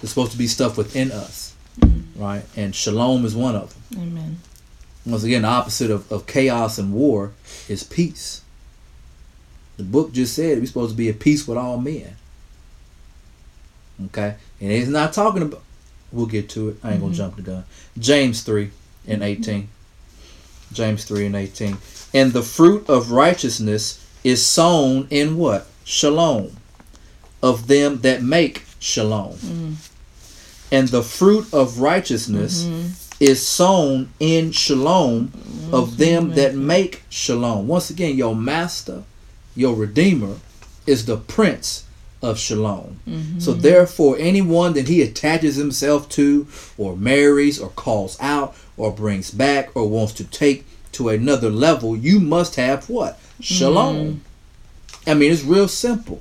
There's 0.00 0.10
supposed 0.10 0.32
to 0.32 0.38
be 0.38 0.46
stuff 0.46 0.78
within 0.78 1.12
us, 1.12 1.54
mm-hmm. 1.78 2.22
right? 2.22 2.42
And 2.56 2.74
shalom 2.74 3.24
is 3.24 3.34
one 3.34 3.54
of 3.54 3.74
them. 3.90 4.02
Amen. 4.02 4.38
Once 5.06 5.24
again, 5.24 5.42
the 5.42 5.48
opposite 5.48 5.90
of, 5.90 6.10
of 6.12 6.26
chaos 6.26 6.78
and 6.78 6.92
war 6.92 7.32
is 7.68 7.82
peace. 7.82 8.42
The 9.76 9.82
book 9.84 10.12
just 10.12 10.34
said 10.34 10.58
we're 10.58 10.66
supposed 10.66 10.92
to 10.92 10.96
be 10.96 11.08
at 11.08 11.20
peace 11.20 11.48
with 11.48 11.56
all 11.56 11.78
men. 11.78 12.16
Okay? 14.06 14.34
And 14.60 14.70
he's 14.70 14.88
not 14.88 15.12
talking 15.12 15.42
about, 15.42 15.62
we'll 16.12 16.26
get 16.26 16.48
to 16.50 16.70
it. 16.70 16.76
I 16.82 16.88
ain't 16.88 16.96
mm-hmm. 16.96 17.00
going 17.02 17.12
to 17.12 17.18
jump 17.18 17.36
the 17.36 17.42
gun. 17.42 17.64
James 17.98 18.42
3 18.42 18.70
and 19.06 19.22
18. 19.22 19.68
James 20.72 21.04
3 21.04 21.26
and 21.26 21.36
18. 21.36 21.76
And 22.14 22.32
the 22.32 22.42
fruit 22.42 22.88
of 22.88 23.12
righteousness 23.12 24.06
is 24.24 24.44
sown 24.44 25.06
in 25.10 25.36
what? 25.36 25.66
Shalom. 25.84 26.56
Of 27.42 27.66
them 27.68 28.00
that 28.00 28.22
make 28.22 28.64
shalom. 28.78 29.34
Mm. 29.34 29.74
And 30.72 30.88
the 30.88 31.02
fruit 31.02 31.52
of 31.52 31.80
righteousness 31.80 32.64
mm-hmm. 32.64 32.88
is 33.18 33.46
sown 33.46 34.10
in 34.20 34.52
shalom 34.52 35.28
mm-hmm. 35.28 35.74
of 35.74 35.96
them 35.96 36.30
that 36.30 36.54
make 36.54 37.02
shalom. 37.08 37.66
Once 37.66 37.90
again, 37.90 38.16
your 38.16 38.36
master, 38.36 39.04
your 39.56 39.74
redeemer, 39.74 40.36
is 40.86 41.06
the 41.06 41.16
prince 41.16 41.84
of 42.22 42.38
shalom. 42.38 43.00
Mm-hmm. 43.08 43.38
So 43.38 43.52
therefore, 43.54 44.16
anyone 44.18 44.74
that 44.74 44.88
he 44.88 45.02
attaches 45.02 45.56
himself 45.56 46.08
to, 46.10 46.46
or 46.76 46.96
marries, 46.96 47.60
or 47.60 47.70
calls 47.70 48.18
out, 48.20 48.54
or 48.76 48.92
brings 48.92 49.30
back, 49.30 49.74
or 49.74 49.88
wants 49.88 50.12
to 50.14 50.24
take 50.24 50.66
to 50.92 51.08
another 51.08 51.50
level, 51.50 51.96
you 51.96 52.20
must 52.20 52.56
have 52.56 52.88
what? 52.88 53.18
Shalom. 53.40 53.96
Mm-hmm. 53.96 55.10
I 55.10 55.14
mean, 55.14 55.32
it's 55.32 55.42
real 55.42 55.68
simple 55.68 56.20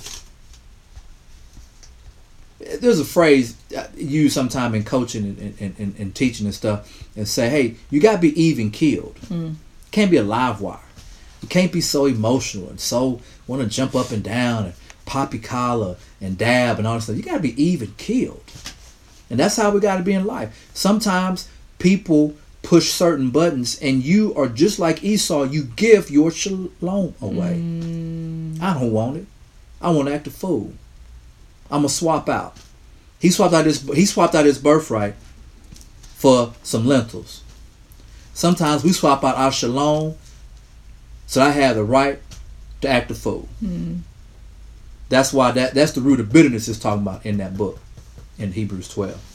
there's 2.59 2.99
a 2.99 3.05
phrase 3.05 3.55
used 3.95 4.33
sometime 4.33 4.75
in 4.75 4.83
coaching 4.83 5.23
and, 5.23 5.55
and, 5.59 5.75
and, 5.79 5.95
and, 5.97 6.15
teaching 6.15 6.45
and 6.45 6.53
stuff 6.53 7.07
and 7.15 7.27
say, 7.27 7.49
hey, 7.49 7.75
you 7.89 8.01
got 8.01 8.13
to 8.13 8.17
be 8.17 8.39
even 8.41 8.69
keeled. 8.69 9.15
Mm. 9.27 9.55
Can't 9.91 10.11
be 10.11 10.17
a 10.17 10.23
live 10.23 10.59
wire. 10.59 10.79
You 11.41 11.47
can't 11.47 11.71
be 11.71 11.81
so 11.81 12.05
emotional 12.05 12.69
and 12.69 12.79
so 12.79 13.21
want 13.47 13.61
to 13.61 13.67
jump 13.69 13.95
up 13.95 14.11
and 14.11 14.23
down 14.23 14.65
and 14.65 14.73
poppy 15.09 15.39
collar 15.39 15.95
and 16.21 16.37
dab 16.37 16.77
and 16.77 16.87
all 16.87 16.93
this 16.93 17.05
stuff. 17.05 17.17
You 17.17 17.23
got 17.23 17.37
to 17.37 17.39
be 17.39 17.61
even 17.61 17.95
keeled. 17.97 18.43
And 19.29 19.39
that's 19.39 19.57
how 19.57 19.71
we 19.71 19.79
got 19.79 19.97
to 19.97 20.03
be 20.03 20.13
in 20.13 20.25
life. 20.25 20.69
Sometimes 20.73 21.49
people 21.79 22.35
push 22.61 22.91
certain 22.91 23.31
buttons 23.31 23.79
and 23.81 24.03
you 24.03 24.35
are 24.35 24.47
just 24.47 24.77
like 24.77 25.03
Esau. 25.03 25.43
You 25.43 25.63
give 25.63 26.11
your 26.11 26.29
shalom 26.29 27.15
away. 27.21 27.59
Mm. 27.59 28.61
I 28.61 28.75
don't 28.75 28.91
want 28.91 29.17
it. 29.17 29.25
I 29.81 29.89
want 29.89 30.09
to 30.09 30.13
act 30.13 30.27
a 30.27 30.31
fool. 30.31 30.73
I'm 31.71 31.79
gonna 31.79 31.89
swap 31.89 32.29
out. 32.29 32.57
He 33.19 33.29
swapped 33.29 33.53
out 33.53 33.65
his 33.65 33.81
he 33.89 34.05
swapped 34.05 34.35
out 34.35 34.45
his 34.45 34.57
birthright 34.57 35.15
for 36.15 36.53
some 36.63 36.85
lentils. 36.85 37.43
Sometimes 38.33 38.83
we 38.83 38.91
swap 38.91 39.23
out 39.23 39.35
our 39.35 39.51
shalom 39.51 40.15
so 41.27 41.41
I 41.41 41.51
have 41.51 41.75
the 41.75 41.83
right 41.83 42.19
to 42.81 42.89
act 42.89 43.11
a 43.11 43.15
fool. 43.15 43.47
Mm-hmm. 43.63 43.99
That's 45.09 45.33
why 45.33 45.51
that 45.51 45.73
that's 45.73 45.91
the 45.93 46.01
root 46.01 46.19
of 46.19 46.31
bitterness 46.31 46.67
is 46.67 46.79
talking 46.79 47.01
about 47.01 47.25
in 47.25 47.37
that 47.37 47.57
book 47.57 47.79
in 48.37 48.53
Hebrews 48.53 48.87
12. 48.89 49.25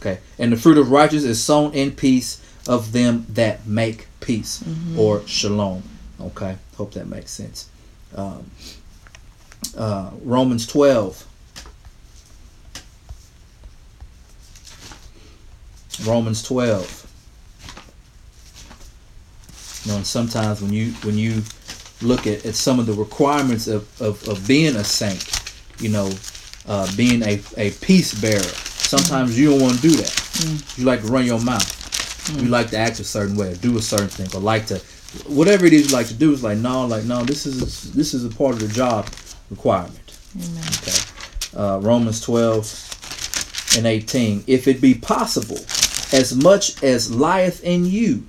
Okay. 0.00 0.18
And 0.38 0.52
the 0.52 0.56
fruit 0.56 0.78
of 0.78 0.90
righteousness 0.90 1.24
is 1.24 1.42
sown 1.42 1.72
in 1.74 1.92
peace 1.92 2.44
of 2.68 2.92
them 2.92 3.26
that 3.30 3.66
make 3.66 4.06
peace 4.20 4.62
mm-hmm. 4.62 4.98
or 4.98 5.26
shalom. 5.26 5.82
Okay. 6.20 6.56
Hope 6.76 6.92
that 6.92 7.08
makes 7.08 7.30
sense. 7.30 7.68
Um, 8.14 8.50
uh, 9.76 10.10
Romans 10.22 10.66
12. 10.66 11.26
Romans 16.06 16.42
12. 16.42 17.04
You 19.84 19.92
know, 19.92 19.96
and 19.96 20.06
sometimes 20.06 20.60
when 20.60 20.72
you 20.72 20.92
when 21.02 21.16
you 21.16 21.42
look 22.00 22.26
at, 22.26 22.44
at 22.46 22.54
some 22.54 22.78
of 22.78 22.86
the 22.86 22.92
requirements 22.92 23.66
of, 23.66 23.88
of, 24.00 24.26
of 24.28 24.46
being 24.46 24.76
a 24.76 24.84
saint, 24.84 25.42
you 25.80 25.88
know, 25.88 26.10
uh, 26.66 26.90
being 26.96 27.22
a, 27.22 27.40
a 27.56 27.70
peace 27.72 28.18
bearer, 28.20 28.40
sometimes 28.42 29.34
mm. 29.34 29.38
you 29.38 29.50
don't 29.50 29.62
want 29.62 29.76
to 29.76 29.82
do 29.82 29.90
that. 29.90 30.06
Mm. 30.06 30.78
You 30.78 30.84
like 30.84 31.02
to 31.02 31.08
run 31.08 31.24
your 31.24 31.40
mouth. 31.40 32.30
Mm. 32.32 32.42
You 32.42 32.48
like 32.48 32.70
to 32.70 32.78
act 32.78 33.00
a 33.00 33.04
certain 33.04 33.36
way 33.36 33.52
or 33.52 33.56
do 33.56 33.76
a 33.78 33.82
certain 33.82 34.08
thing 34.08 34.28
or 34.34 34.40
like 34.40 34.66
to 34.66 34.80
whatever 35.26 35.64
it 35.64 35.72
is 35.72 35.90
you 35.90 35.96
like 35.96 36.06
to 36.06 36.14
do 36.14 36.32
is 36.32 36.44
like 36.44 36.58
no 36.58 36.86
like 36.86 37.04
no 37.04 37.24
this 37.24 37.46
is 37.46 37.94
this 37.94 38.12
is 38.12 38.26
a 38.26 38.28
part 38.28 38.52
of 38.52 38.60
the 38.60 38.68
job 38.68 39.08
requirement. 39.50 40.18
Okay. 40.36 40.98
Uh, 41.56 41.80
Romans 41.80 42.20
12 42.20 43.76
and 43.78 43.86
18. 43.86 44.44
If 44.46 44.68
it 44.68 44.80
be 44.80 44.94
possible, 44.94 45.56
as 46.12 46.34
much 46.34 46.82
as 46.82 47.14
lieth 47.14 47.64
in 47.64 47.86
you, 47.86 48.26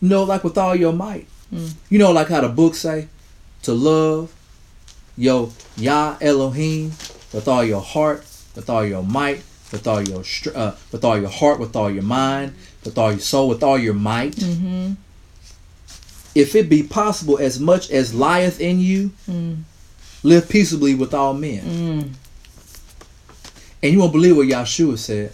you 0.00 0.08
know, 0.08 0.22
like 0.22 0.44
with 0.44 0.56
all 0.56 0.76
your 0.76 0.92
might. 0.92 1.26
Mm. 1.52 1.74
You 1.90 1.98
know, 1.98 2.12
like 2.12 2.28
how 2.28 2.40
the 2.40 2.48
book 2.48 2.74
say, 2.74 3.08
to 3.62 3.72
love 3.72 4.34
your 5.16 5.50
Yah 5.76 6.16
Elohim 6.20 6.90
with 7.32 7.48
all 7.48 7.64
your 7.64 7.80
heart, 7.80 8.20
with 8.54 8.68
all 8.68 8.84
your 8.84 9.02
might, 9.02 9.42
with 9.72 9.86
all 9.86 10.02
your 10.02 10.24
uh, 10.54 10.74
with 10.92 11.04
all 11.04 11.18
your 11.18 11.30
heart, 11.30 11.58
with 11.58 11.74
all 11.76 11.90
your 11.90 12.02
mind, 12.02 12.54
with 12.84 12.96
all 12.98 13.10
your 13.10 13.20
soul, 13.20 13.48
with 13.48 13.62
all 13.62 13.78
your 13.78 13.94
might. 13.94 14.36
Mm-hmm 14.36 14.94
if 16.38 16.54
it 16.54 16.68
be 16.68 16.84
possible, 16.84 17.38
as 17.38 17.58
much 17.58 17.90
as 17.90 18.14
lieth 18.14 18.60
in 18.60 18.78
you, 18.78 19.10
mm. 19.28 19.58
live 20.22 20.48
peaceably 20.48 20.94
with 20.94 21.12
all 21.12 21.34
men. 21.34 21.62
Mm. 21.64 22.12
And 23.82 23.92
you 23.92 23.98
won't 23.98 24.12
believe 24.12 24.36
what 24.36 24.46
Yahshua 24.46 24.98
said. 24.98 25.32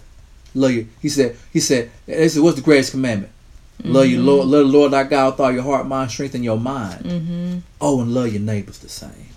Love 0.55 0.71
you. 0.71 0.87
He 1.01 1.09
said, 1.09 1.37
he 1.53 1.59
said, 1.59 1.91
he 2.07 2.27
said, 2.27 2.41
what's 2.41 2.55
the 2.55 2.63
greatest 2.63 2.91
commandment? 2.91 3.31
Mm-hmm. 3.81 3.91
Love 3.91 4.07
you, 4.07 4.21
Lord, 4.21 4.47
love 4.47 4.65
the 4.65 4.77
Lord 4.77 4.91
thy 4.91 5.03
God 5.03 5.33
with 5.33 5.39
all 5.39 5.51
your 5.51 5.63
heart, 5.63 5.87
mind, 5.87 6.11
strength, 6.11 6.35
and 6.35 6.43
your 6.43 6.59
mind. 6.59 7.05
Mm-hmm. 7.05 7.57
Oh, 7.81 8.01
and 8.01 8.13
love 8.13 8.31
your 8.31 8.41
neighbors 8.41 8.79
the 8.79 8.89
same. 8.89 9.29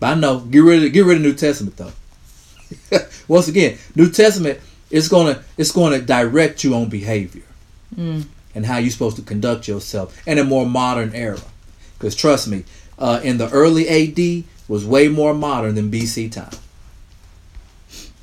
But 0.00 0.06
I 0.06 0.14
know, 0.14 0.40
get 0.40 0.60
rid 0.60 0.84
of 0.84 0.92
get 0.92 1.04
rid 1.04 1.16
of 1.16 1.22
New 1.22 1.34
Testament 1.34 1.76
though. 1.76 1.92
Once 3.28 3.48
again, 3.48 3.78
New 3.94 4.10
Testament 4.10 4.60
is 4.90 5.08
gonna 5.08 5.42
it's 5.56 5.72
gonna 5.72 6.00
direct 6.00 6.64
you 6.64 6.74
on 6.74 6.88
behavior. 6.88 7.42
Mm 7.96 8.26
and 8.54 8.66
how 8.66 8.78
you're 8.78 8.90
supposed 8.90 9.16
to 9.16 9.22
conduct 9.22 9.66
yourself 9.66 10.16
in 10.26 10.38
a 10.38 10.44
more 10.44 10.66
modern 10.66 11.14
era. 11.14 11.40
Because 11.98 12.14
trust 12.14 12.48
me, 12.48 12.64
uh, 12.98 13.20
in 13.22 13.38
the 13.38 13.50
early 13.50 13.88
AD 13.88 14.44
was 14.68 14.84
way 14.84 15.08
more 15.08 15.34
modern 15.34 15.74
than 15.74 15.90
BC 15.90 16.30
time. 16.30 16.56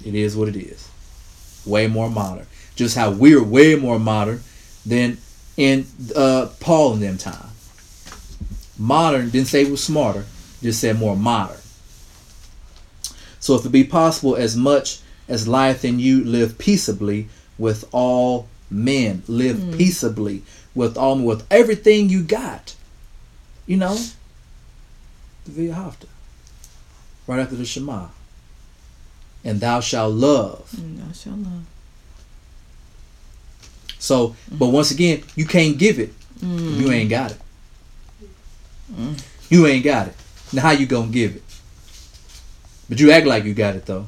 It 0.06 0.16
is 0.16 0.36
what 0.36 0.48
it 0.48 0.56
is. 0.56 0.90
Way 1.66 1.88
more 1.88 2.10
modern. 2.10 2.48
Just 2.76 2.96
how 2.96 3.12
we're 3.12 3.44
way 3.44 3.76
more 3.76 4.00
modern 4.00 4.42
than 4.86 5.18
in 5.58 5.86
uh, 6.16 6.50
Paul 6.60 6.94
in 6.94 7.00
them 7.02 7.18
time. 7.18 7.50
Modern 8.78 9.30
didn't 9.30 9.48
say 9.48 9.62
it 9.62 9.72
was 9.72 9.84
smarter, 9.84 10.26
just 10.62 10.82
said 10.82 10.98
more 10.98 11.16
modern. 11.16 11.58
So 13.40 13.56
if 13.56 13.66
it 13.66 13.70
be 13.70 13.84
possible, 13.84 14.36
as 14.36 14.56
much 14.56 15.00
as 15.28 15.48
lieth 15.48 15.84
in 15.86 16.00
you, 16.00 16.24
live 16.24 16.58
peaceably 16.58 17.28
with 17.58 17.88
all 17.92 18.48
men. 18.70 19.24
Live 19.28 19.58
mm. 19.58 19.78
peaceably 19.78 20.44
with 20.74 20.98
all 20.98 21.20
with 21.20 21.46
everything 21.52 22.10
you 22.10 22.24
got. 22.24 22.76
You 23.66 23.78
know, 23.78 23.98
the 25.46 25.52
V'ahavta. 25.52 26.08
Right 27.28 27.40
after 27.40 27.56
the 27.56 27.66
Shema. 27.66 28.08
And 29.44 29.60
thou 29.60 29.80
shalt 29.80 30.14
love. 30.14 30.74
And 30.78 31.00
thou 31.00 31.12
shalt 31.12 31.38
love. 31.38 31.66
So, 34.02 34.30
mm. 34.30 34.36
but 34.58 34.70
once 34.70 34.90
again, 34.90 35.24
you 35.36 35.46
can't 35.46 35.78
give 35.78 36.00
it. 36.00 36.12
Mm. 36.40 36.80
You 36.80 36.92
ain't 36.92 37.10
got 37.10 37.32
it. 37.32 37.38
Mm. 38.92 39.24
You 39.50 39.68
ain't 39.68 39.84
got 39.84 40.08
it. 40.08 40.16
Now 40.52 40.64
how 40.64 40.72
you 40.72 40.88
gonna 40.88 41.12
give 41.12 41.36
it? 41.36 41.44
But 42.90 43.00
you 43.00 43.12
act 43.12 43.28
like 43.28 43.44
you 43.44 43.54
got 43.54 43.76
it 43.76 43.86
though. 43.86 44.08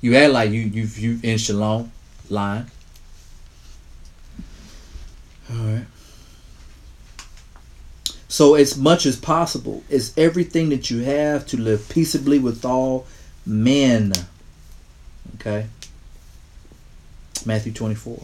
You 0.00 0.14
act 0.14 0.32
like 0.32 0.52
you 0.52 0.60
you 0.60 0.84
you 0.84 1.18
in 1.24 1.38
shalom 1.38 1.90
line. 2.30 2.66
All 5.50 5.56
right. 5.56 5.86
So, 8.28 8.54
as 8.54 8.76
much 8.76 9.06
as 9.06 9.16
possible, 9.16 9.82
is 9.88 10.12
everything 10.16 10.68
that 10.68 10.88
you 10.88 11.00
have 11.00 11.46
to 11.46 11.56
live 11.56 11.88
peaceably 11.88 12.38
with 12.38 12.64
all 12.64 13.06
men. 13.44 14.12
Okay. 15.36 15.66
Matthew 17.44 17.72
24. 17.72 18.22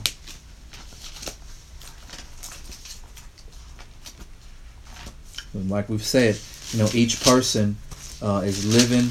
Like 5.55 5.89
we've 5.89 6.03
said, 6.03 6.39
you 6.73 6.79
know, 6.81 6.89
each 6.93 7.23
person 7.23 7.77
uh, 8.21 8.43
is 8.45 8.65
living 8.65 9.11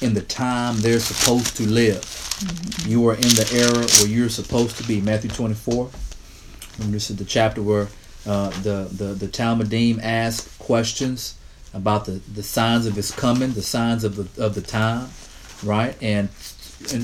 in 0.00 0.14
the 0.14 0.22
time 0.22 0.80
they're 0.80 1.00
supposed 1.00 1.56
to 1.56 1.68
live. 1.68 2.00
Mm-hmm. 2.00 2.90
You 2.90 3.08
are 3.08 3.14
in 3.14 3.20
the 3.20 3.50
era 3.54 3.86
where 3.98 4.08
you're 4.08 4.28
supposed 4.28 4.76
to 4.78 4.84
be. 4.84 5.00
Matthew 5.00 5.30
24. 5.30 5.90
And 6.80 6.94
this 6.94 7.10
is 7.10 7.16
the 7.16 7.24
chapter 7.24 7.62
where 7.62 7.88
uh, 8.26 8.50
the, 8.62 8.88
the, 8.92 9.14
the 9.14 9.26
Talmidim 9.26 10.00
ask 10.02 10.58
questions 10.58 11.36
about 11.74 12.04
the, 12.04 12.20
the 12.32 12.42
signs 12.42 12.86
of 12.86 12.94
his 12.94 13.10
coming, 13.10 13.52
the 13.52 13.62
signs 13.62 14.04
of 14.04 14.16
the, 14.16 14.44
of 14.44 14.54
the 14.54 14.60
time, 14.60 15.08
right? 15.62 15.96
And, 16.00 16.28
and 16.92 17.02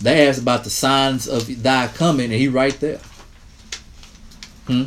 they 0.00 0.28
ask 0.28 0.40
about 0.40 0.64
the 0.64 0.70
signs 0.70 1.28
of 1.28 1.62
thy 1.62 1.88
coming, 1.88 2.26
and 2.26 2.34
he 2.40 2.48
right 2.48 2.78
there. 2.80 3.00
Hmm? 4.66 4.84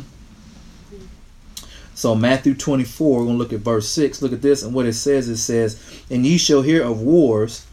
So 2.04 2.14
Matthew 2.14 2.52
24, 2.52 3.18
we're 3.18 3.24
going 3.24 3.38
to 3.38 3.38
look 3.38 3.54
at 3.54 3.60
verse 3.60 3.88
6. 3.88 4.20
Look 4.20 4.34
at 4.34 4.42
this. 4.42 4.62
And 4.62 4.74
what 4.74 4.84
it 4.84 4.92
says, 4.92 5.26
it 5.26 5.38
says, 5.38 5.82
And 6.10 6.26
ye 6.26 6.36
shall 6.36 6.60
hear 6.60 6.82
of 6.82 7.00
wars 7.00 7.66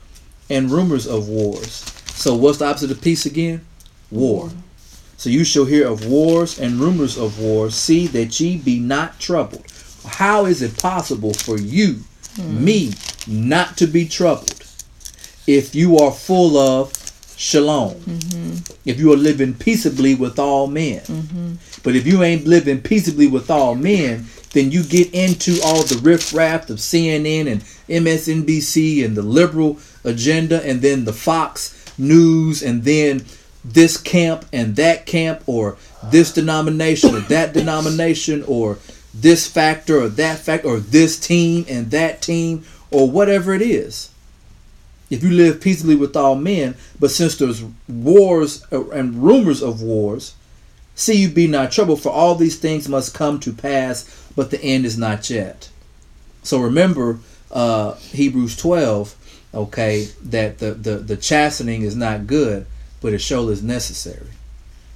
and 0.49 0.71
rumors 0.71 1.05
of 1.05 1.27
wars. 1.27 1.83
So 2.13 2.33
what's 2.35 2.59
the 2.59 2.65
opposite 2.67 2.91
of 2.91 3.01
peace 3.01 3.25
again? 3.25 3.65
War. 4.09 4.49
So 5.17 5.29
you 5.29 5.43
shall 5.43 5.65
hear 5.65 5.85
of 5.85 6.07
wars 6.07 6.57
and 6.57 6.75
rumors 6.75 7.17
of 7.17 7.41
wars. 7.41 7.75
See 7.75 8.07
that 8.07 8.39
ye 8.39 8.55
be 8.55 8.79
not 8.79 9.19
troubled. 9.19 9.65
How 10.05 10.45
is 10.45 10.61
it 10.61 10.77
possible 10.77 11.33
for 11.33 11.59
you, 11.59 11.99
mm. 12.35 12.57
me, 12.57 12.93
not 13.27 13.75
to 13.79 13.85
be 13.85 14.07
troubled 14.07 14.63
if 15.45 15.75
you 15.75 15.97
are 15.97 16.13
full 16.13 16.55
of 16.55 16.93
shalom? 17.35 17.95
Mm-hmm. 17.95 18.40
If 18.85 18.99
you 18.99 19.13
are 19.13 19.17
living 19.17 19.53
peaceably 19.53 20.15
with 20.15 20.39
all 20.39 20.67
men. 20.67 21.01
Mm-hmm. 21.01 21.53
But 21.83 21.95
if 21.95 22.05
you 22.05 22.23
ain't 22.23 22.45
living 22.45 22.81
peaceably 22.81 23.27
with 23.27 23.49
all 23.49 23.75
men, 23.75 24.25
then 24.53 24.71
you 24.71 24.83
get 24.83 25.13
into 25.13 25.59
all 25.63 25.83
the 25.83 25.99
riffraff 26.03 26.69
of 26.69 26.77
CNN 26.77 27.51
and 27.51 27.61
MSNBC 27.87 29.03
and 29.05 29.15
the 29.15 29.21
liberal 29.21 29.79
agenda 30.03 30.63
and 30.65 30.81
then 30.81 31.05
the 31.05 31.13
Fox 31.13 31.77
News 31.97 32.61
and 32.61 32.83
then 32.83 33.25
this 33.63 33.97
camp 33.97 34.45
and 34.51 34.75
that 34.75 35.05
camp 35.05 35.43
or 35.45 35.77
this 36.03 36.33
denomination 36.33 37.15
or 37.15 37.19
that 37.21 37.53
denomination 37.53 38.43
or 38.47 38.77
this 39.13 39.47
factor 39.47 40.01
or 40.01 40.09
that 40.09 40.39
factor 40.39 40.67
or 40.67 40.79
this 40.79 41.19
team 41.19 41.65
and 41.69 41.91
that 41.91 42.21
team 42.21 42.65
or 42.89 43.09
whatever 43.09 43.53
it 43.53 43.61
is. 43.61 44.10
If 45.11 45.21
you 45.23 45.29
live 45.29 45.61
peaceably 45.61 45.95
with 45.95 46.15
all 46.15 46.35
men, 46.35 46.75
but 46.99 47.11
since 47.11 47.35
there's 47.35 47.63
wars 47.87 48.65
and 48.71 49.21
rumors 49.21 49.61
of 49.61 49.83
wars, 49.83 50.33
See 51.01 51.15
you 51.15 51.29
be 51.29 51.47
not 51.47 51.71
troubled, 51.71 52.01
for 52.01 52.11
all 52.11 52.35
these 52.35 52.59
things 52.59 52.87
must 52.87 53.15
come 53.15 53.39
to 53.39 53.53
pass, 53.53 54.29
but 54.35 54.51
the 54.51 54.61
end 54.61 54.85
is 54.85 54.97
not 54.97 55.29
yet. 55.29 55.69
So 56.43 56.59
remember 56.59 57.19
uh, 57.49 57.93
Hebrews 57.95 58.55
12, 58.57 59.15
okay, 59.53 60.09
that 60.23 60.59
the, 60.59 60.73
the, 60.73 60.97
the 60.97 61.17
chastening 61.17 61.81
is 61.81 61.95
not 61.95 62.27
good, 62.27 62.65
but 63.01 63.13
it 63.13 63.19
surely 63.19 63.53
is 63.53 63.63
necessary. 63.63 64.27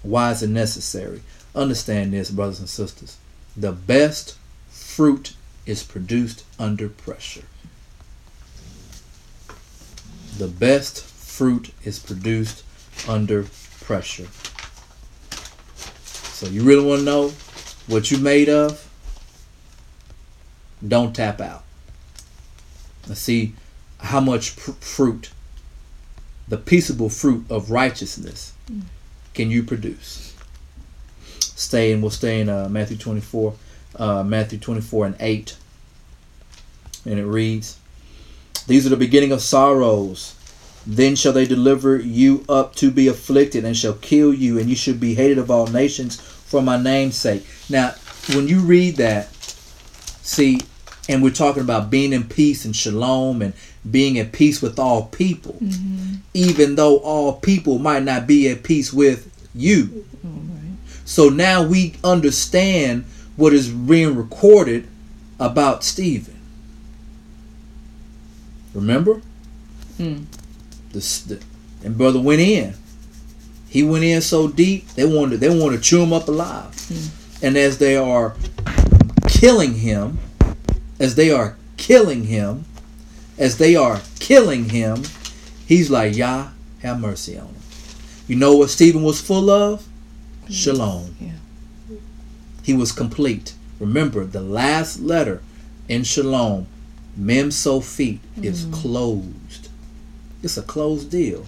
Why 0.03 0.31
is 0.31 0.43
it 0.43 0.49
necessary? 0.49 1.21
Understand 1.55 2.13
this, 2.13 2.29
brothers 2.29 2.59
and 2.59 2.69
sisters. 2.69 3.17
The 3.57 3.71
best 3.71 4.37
fruit 4.69 5.33
is 5.65 5.81
produced 5.81 6.43
under 6.59 6.87
pressure. 6.87 7.45
The 10.37 10.47
best 10.47 11.03
fruit 11.03 11.71
is 11.83 11.99
produced 11.99 12.63
under 13.07 13.45
pressure. 13.81 14.27
So 16.35 16.47
you 16.47 16.63
really 16.63 16.85
want 16.85 16.99
to 16.99 17.05
know 17.05 17.29
what 17.87 18.11
you're 18.11 18.19
made 18.19 18.49
of? 18.49 18.89
Don't 20.85 21.15
tap 21.15 21.39
out. 21.39 21.63
Let's 23.07 23.21
see 23.21 23.53
how 23.99 24.19
much 24.19 24.55
pr- 24.57 24.71
fruit, 24.71 25.31
the 26.47 26.57
peaceable 26.57 27.09
fruit 27.09 27.45
of 27.49 27.71
righteousness, 27.71 28.53
can 29.33 29.49
you 29.49 29.63
produce. 29.63 30.35
Stay 31.39 31.93
and 31.93 32.01
we'll 32.01 32.11
stay 32.11 32.41
in 32.41 32.49
uh, 32.49 32.67
Matthew 32.69 32.97
24, 32.97 33.53
uh, 33.95 34.23
Matthew 34.23 34.59
24 34.59 35.05
and 35.05 35.15
8. 35.19 35.57
And 37.05 37.19
it 37.19 37.25
reads, 37.25 37.77
These 38.67 38.85
are 38.85 38.89
the 38.89 38.97
beginning 38.97 39.31
of 39.31 39.41
sorrows. 39.41 40.35
Then 40.87 41.15
shall 41.15 41.33
they 41.33 41.45
deliver 41.45 41.97
you 41.97 42.45
up 42.47 42.75
to 42.75 42.91
be 42.91 43.07
afflicted, 43.07 43.65
and 43.65 43.75
shall 43.75 43.93
kill 43.93 44.33
you, 44.33 44.59
and 44.59 44.69
you 44.69 44.75
shall 44.75 44.95
be 44.95 45.15
hated 45.15 45.37
of 45.37 45.49
all 45.49 45.67
nations 45.67 46.19
for 46.19 46.61
my 46.61 46.81
name's 46.81 47.15
sake. 47.15 47.45
Now, 47.69 47.95
when 48.33 48.47
you 48.47 48.59
read 48.59 48.97
that, 48.97 49.33
see, 49.33 50.59
and 51.09 51.23
we're 51.23 51.31
talking 51.31 51.63
about 51.63 51.89
being 51.89 52.13
in 52.13 52.23
peace 52.23 52.65
and 52.65 52.75
shalom 52.75 53.41
and 53.41 53.53
being 53.89 54.17
at 54.19 54.31
peace 54.31 54.61
with 54.61 54.79
all 54.79 55.05
people, 55.07 55.53
mm-hmm. 55.53 56.15
even 56.33 56.75
though 56.75 56.97
all 56.97 57.33
people 57.33 57.77
might 57.79 58.03
not 58.03 58.25
be 58.25 58.49
at 58.49 58.63
peace 58.63 58.91
with 58.91 59.31
you. 59.53 60.05
So 61.05 61.29
now 61.29 61.63
we 61.63 61.93
understand 62.03 63.05
what 63.35 63.53
is 63.53 63.69
being 63.69 64.15
recorded 64.15 64.87
about 65.39 65.83
Stephen. 65.83 66.34
Remember? 68.75 69.21
Mm. 69.97 70.25
The, 70.91 70.99
the, 70.99 71.43
and 71.83 71.97
brother 71.97 72.19
went 72.19 72.41
in. 72.41 72.75
He 73.69 73.83
went 73.83 74.03
in 74.03 74.21
so 74.21 74.47
deep 74.47 74.87
they 74.89 75.05
wanted 75.05 75.39
they 75.39 75.49
wanted 75.49 75.77
to 75.77 75.81
chew 75.81 76.03
him 76.03 76.13
up 76.13 76.27
alive. 76.27 76.71
Mm. 76.71 77.43
And 77.43 77.57
as 77.57 77.77
they 77.77 77.95
are 77.95 78.35
killing 79.27 79.75
him, 79.75 80.19
as 80.99 81.15
they 81.15 81.31
are 81.31 81.55
killing 81.77 82.25
him, 82.25 82.65
as 83.37 83.57
they 83.57 83.75
are 83.75 84.01
killing 84.19 84.69
him, 84.69 85.03
he's 85.65 85.89
like, 85.89 86.15
Yah, 86.15 86.49
have 86.81 86.99
mercy 86.99 87.37
on 87.37 87.47
him. 87.47 87.55
You 88.27 88.35
know 88.35 88.55
what 88.55 88.69
Stephen 88.69 89.03
was 89.03 89.21
full 89.21 89.49
of? 89.49 89.87
Shalom. 90.49 91.15
Yeah. 91.19 91.97
He 92.63 92.73
was 92.73 92.91
complete. 92.91 93.53
Remember, 93.79 94.25
the 94.25 94.41
last 94.41 94.99
letter 94.99 95.41
in 95.87 96.03
Shalom, 96.03 96.67
Mem 97.15 97.49
Sofit, 97.49 98.19
mm. 98.37 98.43
is 98.43 98.67
closed. 98.71 99.69
It's 100.43 100.57
a 100.57 100.61
closed 100.61 101.09
deal. 101.09 101.45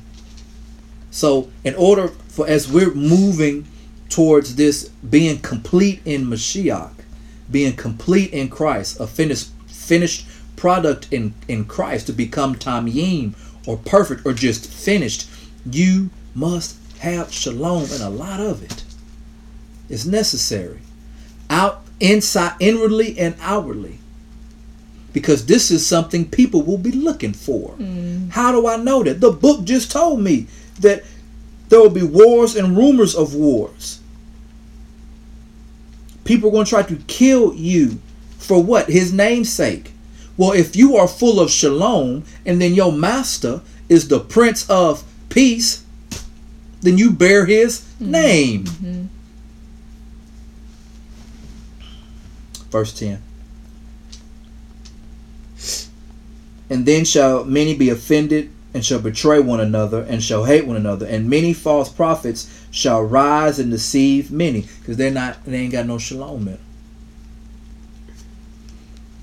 So, 1.11 1.49
in 1.63 1.75
order 1.75 2.09
for 2.27 2.47
as 2.47 2.71
we're 2.71 2.93
moving 2.93 3.67
towards 4.09 4.55
this 4.55 4.89
being 5.09 5.39
complete 5.39 6.01
in 6.05 6.25
Mashiach, 6.25 6.93
being 7.49 7.75
complete 7.75 8.31
in 8.31 8.49
Christ, 8.49 8.99
a 8.99 9.07
finished 9.07 9.49
finished 9.67 10.27
product 10.55 11.07
in 11.11 11.33
in 11.47 11.65
Christ 11.65 12.07
to 12.07 12.13
become 12.13 12.55
tamim 12.55 13.35
or 13.65 13.77
perfect 13.77 14.25
or 14.25 14.33
just 14.33 14.71
finished, 14.71 15.29
you 15.69 16.09
must 16.33 16.77
have 16.99 17.31
shalom 17.31 17.83
and 17.91 18.01
a 18.01 18.09
lot 18.09 18.39
of 18.39 18.63
it. 18.63 18.83
It's 19.89 20.05
necessary. 20.05 20.79
Out 21.49 21.83
inside 21.99 22.53
inwardly 22.59 23.17
and 23.17 23.35
outwardly. 23.41 23.99
Because 25.17 25.47
this 25.47 25.71
is 25.71 25.83
something 25.83 26.29
people 26.29 26.61
will 26.61 26.77
be 26.77 26.91
looking 26.91 27.33
for. 27.33 27.71
Mm. 27.77 28.29
How 28.29 28.51
do 28.51 28.67
I 28.67 28.75
know 28.75 29.01
that? 29.01 29.19
The 29.19 29.31
book 29.31 29.63
just 29.63 29.91
told 29.91 30.19
me 30.19 30.45
that 30.81 31.03
there 31.69 31.79
will 31.79 31.89
be 31.89 32.03
wars 32.03 32.55
and 32.55 32.77
rumors 32.77 33.15
of 33.15 33.33
wars. 33.33 33.99
People 36.23 36.49
are 36.49 36.51
going 36.51 36.65
to 36.65 36.69
try 36.69 36.83
to 36.83 36.97
kill 37.07 37.55
you 37.55 37.99
for 38.37 38.63
what? 38.63 38.89
His 38.89 39.11
name's 39.11 39.51
sake. 39.51 39.91
Well, 40.37 40.51
if 40.51 40.75
you 40.75 40.97
are 40.97 41.07
full 41.07 41.39
of 41.39 41.49
shalom 41.49 42.23
and 42.45 42.61
then 42.61 42.75
your 42.75 42.91
master 42.91 43.61
is 43.89 44.09
the 44.09 44.19
prince 44.19 44.69
of 44.69 45.03
peace, 45.29 45.83
then 46.81 46.99
you 46.99 47.09
bear 47.09 47.47
his 47.47 47.79
mm-hmm. 47.79 48.11
name. 48.11 48.63
Mm-hmm. 48.65 49.05
Verse 52.69 52.93
10. 52.93 53.23
And 56.69 56.85
then 56.85 57.05
shall 57.05 57.45
many 57.45 57.75
be 57.75 57.89
offended 57.89 58.51
and 58.73 58.85
shall 58.85 58.99
betray 58.99 59.39
one 59.39 59.59
another 59.59 60.03
and 60.03 60.21
shall 60.21 60.45
hate 60.45 60.67
one 60.67 60.75
another. 60.75 61.05
And 61.05 61.29
many 61.29 61.53
false 61.53 61.89
prophets 61.89 62.65
shall 62.71 63.01
rise 63.01 63.59
and 63.59 63.71
deceive 63.71 64.31
many 64.31 64.65
because 64.79 64.97
they're 64.97 65.11
not 65.11 65.43
they 65.45 65.57
ain't 65.57 65.71
got 65.71 65.85
no 65.85 65.97
shalom 65.97 66.47
in 66.47 66.59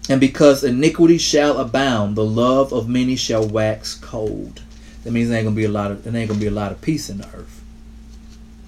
and 0.08 0.20
because 0.20 0.62
iniquity 0.64 1.18
shall 1.18 1.58
abound 1.58 2.16
the 2.16 2.24
love 2.24 2.72
of 2.72 2.88
many 2.88 3.16
shall 3.16 3.46
wax 3.46 3.94
cold. 3.94 4.60
That 5.02 5.12
means 5.12 5.28
there 5.28 5.38
ain't 5.38 5.46
gonna 5.46 5.56
be 5.56 5.64
a 5.64 5.70
lot 5.70 5.90
of 5.90 6.04
there 6.04 6.14
ain't 6.14 6.28
gonna 6.28 6.40
be 6.40 6.46
a 6.46 6.50
lot 6.50 6.72
of 6.72 6.80
peace 6.80 7.08
in 7.08 7.18
the 7.18 7.26
earth. 7.28 7.62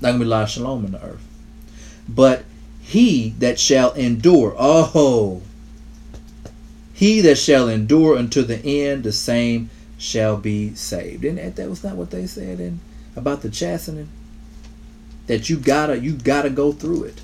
Not 0.00 0.12
gonna 0.12 0.20
be 0.20 0.24
a 0.24 0.28
lot 0.28 0.44
of 0.44 0.50
shalom 0.50 0.86
in 0.86 0.92
the 0.92 1.02
earth. 1.02 1.22
But 2.08 2.44
he 2.80 3.30
that 3.38 3.58
shall 3.58 3.92
endure 3.92 4.54
oh 4.58 5.42
he 6.96 7.20
that 7.20 7.36
shall 7.36 7.68
endure 7.68 8.16
unto 8.16 8.40
the 8.40 8.56
end 8.64 9.04
the 9.04 9.12
same 9.12 9.68
shall 9.98 10.38
be 10.38 10.74
saved. 10.74 11.26
And 11.26 11.38
that 11.38 11.68
was 11.68 11.84
not 11.84 11.94
what 11.94 12.10
they 12.10 12.26
said 12.26 12.58
in 12.58 12.80
about 13.14 13.42
the 13.42 13.50
chastening. 13.50 14.08
That 15.26 15.50
you 15.50 15.58
gotta 15.58 15.98
you 15.98 16.12
gotta 16.12 16.48
go 16.48 16.72
through 16.72 17.04
it 17.04 17.20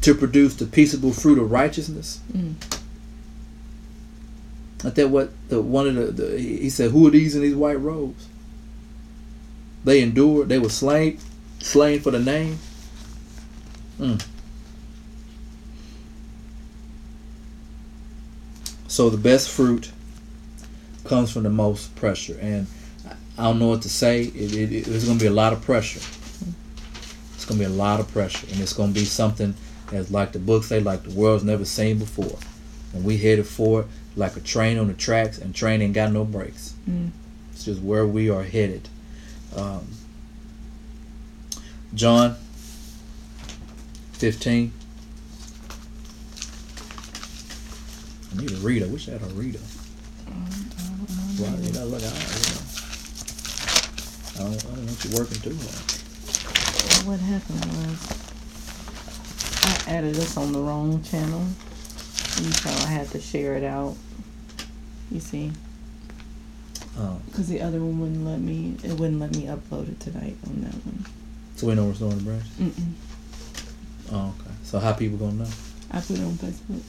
to 0.00 0.16
produce 0.16 0.56
the 0.56 0.66
peaceable 0.66 1.12
fruit 1.12 1.38
of 1.38 1.52
righteousness. 1.52 2.20
Mm. 2.32 2.54
I 4.82 4.90
that 4.90 5.10
what 5.10 5.30
the 5.48 5.62
one 5.62 5.86
of 5.86 5.94
the, 5.94 6.24
the 6.24 6.38
he 6.40 6.68
said, 6.68 6.90
who 6.90 7.06
are 7.06 7.10
these 7.10 7.36
in 7.36 7.42
these 7.42 7.54
white 7.54 7.80
robes? 7.80 8.26
They 9.84 10.00
endured. 10.00 10.48
They 10.48 10.58
were 10.58 10.70
slain, 10.70 11.20
slain 11.60 12.00
for 12.00 12.10
the 12.10 12.18
name. 12.18 12.58
Mm. 14.00 14.26
So 18.96 19.10
the 19.10 19.18
best 19.18 19.50
fruit 19.50 19.92
comes 21.04 21.30
from 21.30 21.42
the 21.42 21.50
most 21.50 21.94
pressure, 21.96 22.38
and 22.40 22.66
I 23.36 23.42
don't 23.42 23.58
know 23.58 23.68
what 23.68 23.82
to 23.82 23.90
say. 23.90 24.22
It, 24.22 24.54
it, 24.54 24.72
it, 24.72 24.84
there's 24.86 25.04
going 25.04 25.18
to 25.18 25.22
be 25.22 25.28
a 25.28 25.34
lot 25.34 25.52
of 25.52 25.60
pressure. 25.60 26.00
It's 27.34 27.44
going 27.44 27.60
to 27.60 27.66
be 27.68 27.70
a 27.70 27.76
lot 27.76 28.00
of 28.00 28.10
pressure, 28.10 28.46
and 28.50 28.58
it's 28.58 28.72
going 28.72 28.94
to 28.94 28.98
be 28.98 29.04
something 29.04 29.54
as 29.92 30.10
like 30.10 30.32
the 30.32 30.38
book 30.38 30.64
say, 30.64 30.80
like 30.80 31.02
the 31.02 31.10
world's 31.10 31.44
never 31.44 31.66
seen 31.66 31.98
before. 31.98 32.38
And 32.94 33.04
we 33.04 33.18
headed 33.18 33.46
for 33.46 33.82
it 33.82 33.86
like 34.16 34.34
a 34.34 34.40
train 34.40 34.78
on 34.78 34.86
the 34.86 34.94
tracks, 34.94 35.36
and 35.36 35.54
train 35.54 35.82
ain't 35.82 35.92
got 35.92 36.10
no 36.10 36.24
brakes. 36.24 36.72
Mm. 36.88 37.10
It's 37.52 37.66
just 37.66 37.82
where 37.82 38.06
we 38.06 38.30
are 38.30 38.44
headed. 38.44 38.88
Um, 39.54 39.88
John 41.92 42.36
15. 44.12 44.72
I 48.36 48.40
need 48.40 48.52
a 48.52 48.56
reader. 48.56 48.84
I 48.86 48.88
wish 48.88 49.08
I 49.08 49.12
had 49.12 49.22
a 49.22 49.26
reader. 49.26 49.60
Well, 51.40 51.58
you 51.60 51.72
know, 51.72 51.84
look, 51.86 52.02
I, 52.02 52.06
you 52.06 52.12
know, 52.52 52.62
I 54.34 54.38
don't, 54.38 54.64
I 54.64 54.74
don't 54.74 54.86
want 54.86 55.04
you 55.04 55.10
working 55.16 55.40
too 55.40 55.56
hard. 55.56 57.06
What 57.06 57.20
happened 57.20 57.64
was 57.64 57.98
I 59.62 59.90
added 59.90 60.14
this 60.14 60.36
on 60.36 60.52
the 60.52 60.60
wrong 60.60 61.02
channel, 61.02 61.40
and 61.40 62.54
so 62.54 62.70
I 62.70 62.90
had 62.90 63.08
to 63.10 63.20
share 63.20 63.56
it 63.56 63.64
out. 63.64 63.96
You 65.10 65.20
see? 65.20 65.52
Oh. 66.98 67.20
Because 67.26 67.48
the 67.48 67.62
other 67.62 67.78
one 67.80 68.00
wouldn't 68.00 68.24
let 68.26 68.40
me. 68.40 68.76
It 68.82 68.98
wouldn't 68.98 69.20
let 69.20 69.34
me 69.34 69.44
upload 69.44 69.88
it 69.88 70.00
tonight 70.00 70.36
on 70.46 70.62
that 70.62 70.74
one. 70.74 71.06
So 71.56 71.66
we 71.68 71.74
know 71.74 71.84
we're 71.86 71.94
still 71.94 72.10
in 72.10 72.18
the 72.18 72.24
branch. 72.24 72.44
Mm-mm. 72.60 72.92
Oh, 74.12 74.34
okay. 74.40 74.50
So 74.64 74.78
how 74.78 74.92
people 74.92 75.16
gonna 75.16 75.44
know? 75.44 75.50
I 75.90 76.00
put 76.00 76.18
it 76.18 76.24
on 76.24 76.32
Facebook. 76.32 76.82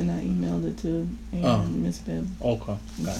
And 0.00 0.10
I 0.10 0.22
emailed 0.22 0.66
it 0.66 0.78
to 0.78 1.06
oh. 1.44 1.62
Miss 1.64 1.98
Bev. 1.98 2.26
Okay. 2.40 2.72
Okay. 3.02 3.18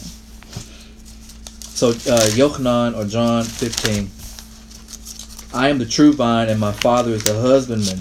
So 1.80 1.88
uh, 1.88 2.26
Yochanan 2.32 2.96
or 2.96 3.04
John 3.04 3.44
15. 3.44 4.10
I 5.52 5.68
am 5.68 5.78
the 5.78 5.84
true 5.84 6.14
vine, 6.14 6.48
and 6.48 6.58
my 6.58 6.72
Father 6.72 7.10
is 7.10 7.24
the 7.24 7.38
husbandman. 7.38 7.98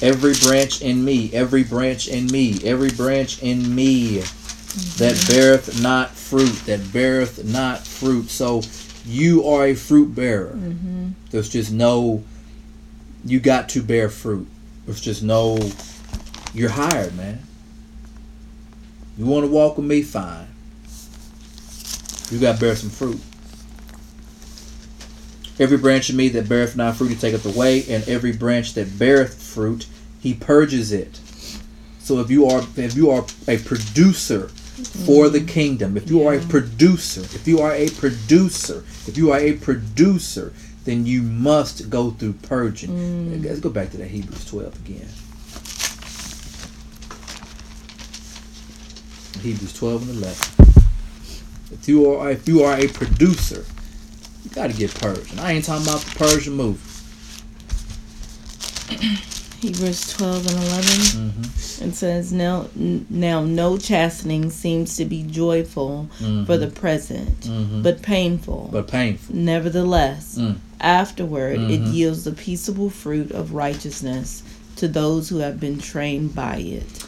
Every 0.00 0.32
branch 0.32 0.80
in 0.80 1.04
me, 1.04 1.30
every 1.34 1.62
branch 1.62 2.08
in 2.08 2.26
me, 2.26 2.58
every 2.64 2.90
branch 2.90 3.42
in 3.42 3.74
me 3.74 4.20
mm-hmm. 4.20 5.04
that 5.04 5.22
beareth 5.28 5.82
not 5.82 6.12
fruit, 6.12 6.54
that 6.64 6.90
beareth 6.90 7.44
not 7.44 7.80
fruit. 7.80 8.30
So 8.30 8.62
you 9.04 9.46
are 9.46 9.66
a 9.66 9.74
fruit 9.74 10.14
bearer. 10.14 10.54
Mm-hmm. 10.54 11.10
There's 11.30 11.50
just 11.50 11.70
no, 11.70 12.24
you 13.26 13.40
got 13.40 13.68
to 13.70 13.82
bear 13.82 14.08
fruit. 14.08 14.48
There's 14.86 15.02
just 15.02 15.22
no, 15.22 15.58
you're 16.54 16.70
hired, 16.70 17.14
man. 17.14 17.40
You 19.16 19.26
want 19.26 19.44
to 19.44 19.50
walk 19.50 19.76
with 19.76 19.86
me? 19.86 20.02
Fine. 20.02 20.48
You 22.30 22.40
got 22.40 22.54
to 22.54 22.60
bear 22.60 22.76
some 22.76 22.90
fruit. 22.90 23.20
Every 25.58 25.76
branch 25.76 26.08
of 26.08 26.16
me 26.16 26.28
that 26.30 26.48
beareth 26.48 26.76
not 26.76 26.96
fruit, 26.96 27.08
he 27.10 27.14
taketh 27.14 27.44
away, 27.44 27.84
and 27.88 28.08
every 28.08 28.32
branch 28.32 28.72
that 28.74 28.98
beareth 28.98 29.40
fruit, 29.40 29.86
he 30.20 30.32
purges 30.32 30.92
it. 30.92 31.20
So 31.98 32.18
if 32.20 32.30
you 32.30 32.46
are 32.46 32.62
if 32.76 32.96
you 32.96 33.10
are 33.10 33.24
a 33.46 33.58
producer 33.58 34.48
for 34.48 35.28
the 35.28 35.40
kingdom, 35.40 35.96
if 35.96 36.10
you 36.10 36.22
yeah. 36.22 36.28
are 36.28 36.34
a 36.34 36.40
producer, 36.40 37.20
if 37.20 37.46
you 37.46 37.60
are 37.60 37.72
a 37.72 37.90
producer, 37.90 38.84
if 39.06 39.16
you 39.16 39.30
are 39.30 39.38
a 39.38 39.52
producer, 39.52 40.52
then 40.84 41.06
you 41.06 41.22
must 41.22 41.90
go 41.90 42.10
through 42.10 42.32
purging. 42.34 42.90
Mm. 42.90 43.44
Let's 43.44 43.60
go 43.60 43.70
back 43.70 43.90
to 43.90 43.98
that 43.98 44.08
Hebrews 44.08 44.44
12 44.46 44.74
again. 44.86 45.08
Hebrews 49.42 49.72
12 49.74 50.08
and 50.08 50.22
11. 50.22 50.74
If 51.72 51.88
you 51.88 52.10
are 52.12 52.30
if 52.30 52.46
you 52.46 52.62
are 52.62 52.78
a 52.78 52.86
producer, 52.88 53.64
you 54.44 54.50
got 54.50 54.70
to 54.70 54.76
get 54.76 54.94
purged. 54.94 55.32
And 55.32 55.40
I 55.40 55.52
ain't 55.52 55.64
talking 55.64 55.86
about 55.86 56.00
the 56.00 56.18
Persian 56.18 56.54
movie. 56.54 56.78
Hebrews 59.62 60.12
12 60.14 60.46
and 60.48 60.56
11. 60.56 60.82
Mm-hmm. 60.82 61.84
It 61.88 61.94
says, 61.94 62.32
now, 62.32 62.68
now 62.74 63.44
no 63.44 63.78
chastening 63.78 64.50
seems 64.50 64.96
to 64.96 65.04
be 65.04 65.22
joyful 65.22 66.08
mm-hmm. 66.18 66.44
for 66.46 66.56
the 66.56 66.66
present, 66.66 67.40
mm-hmm. 67.42 67.82
but 67.82 68.02
painful. 68.02 68.70
But 68.72 68.88
painful. 68.88 69.36
Nevertheless, 69.36 70.36
mm. 70.36 70.56
afterward 70.80 71.60
it 71.60 71.80
mm-hmm. 71.80 71.92
yields 71.92 72.24
the 72.24 72.32
peaceable 72.32 72.90
fruit 72.90 73.30
of 73.30 73.54
righteousness 73.54 74.42
to 74.76 74.88
those 74.88 75.28
who 75.28 75.38
have 75.38 75.60
been 75.60 75.78
trained 75.78 76.34
by 76.34 76.56
it. 76.56 77.06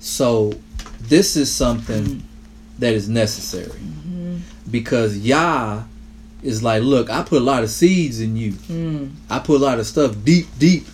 So 0.00 0.54
this 1.08 1.36
is 1.36 1.52
something 1.52 2.04
mm. 2.04 2.22
that 2.78 2.94
is 2.94 3.08
necessary 3.08 3.78
mm-hmm. 3.78 4.38
because 4.70 5.18
Yah 5.18 5.84
is 6.42 6.62
like, 6.62 6.82
look, 6.82 7.10
I 7.10 7.22
put 7.22 7.40
a 7.40 7.44
lot 7.44 7.62
of 7.62 7.70
seeds 7.70 8.20
in 8.20 8.36
you. 8.36 8.52
Mm. 8.52 9.12
I 9.30 9.38
put 9.38 9.60
a 9.60 9.64
lot 9.64 9.78
of 9.78 9.86
stuff 9.86 10.16
deep, 10.24 10.46
deep, 10.58 10.86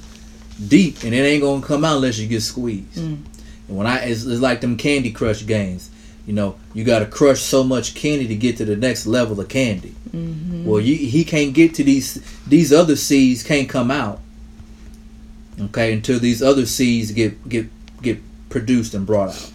deep, 0.66 1.02
and 1.04 1.14
it 1.14 1.18
ain't 1.18 1.42
gonna 1.42 1.62
come 1.62 1.84
out 1.84 1.96
unless 1.96 2.18
you 2.18 2.28
get 2.28 2.42
squeezed. 2.42 2.98
Mm. 2.98 3.24
And 3.68 3.76
when 3.76 3.86
I, 3.86 3.98
it's, 4.00 4.24
it's, 4.24 4.40
like 4.40 4.60
them 4.60 4.76
Candy 4.76 5.12
Crush 5.12 5.46
games. 5.46 5.90
You 6.26 6.34
know, 6.34 6.56
you 6.74 6.84
got 6.84 6.98
to 6.98 7.06
crush 7.06 7.40
so 7.40 7.64
much 7.64 7.94
candy 7.94 8.26
to 8.26 8.34
get 8.34 8.58
to 8.58 8.66
the 8.66 8.76
next 8.76 9.06
level 9.06 9.40
of 9.40 9.48
candy. 9.48 9.94
Mm-hmm. 10.10 10.66
Well, 10.66 10.78
you, 10.78 10.94
he 10.94 11.24
can't 11.24 11.54
get 11.54 11.72
to 11.76 11.84
these 11.84 12.22
these 12.46 12.70
other 12.70 12.96
seeds 12.96 13.42
can't 13.42 13.66
come 13.66 13.90
out. 13.90 14.20
Okay, 15.58 15.92
until 15.92 16.18
these 16.18 16.42
other 16.42 16.66
seeds 16.66 17.12
get 17.12 17.48
get 17.48 17.68
get 18.02 18.20
produced 18.50 18.92
and 18.92 19.06
brought 19.06 19.30
out. 19.30 19.52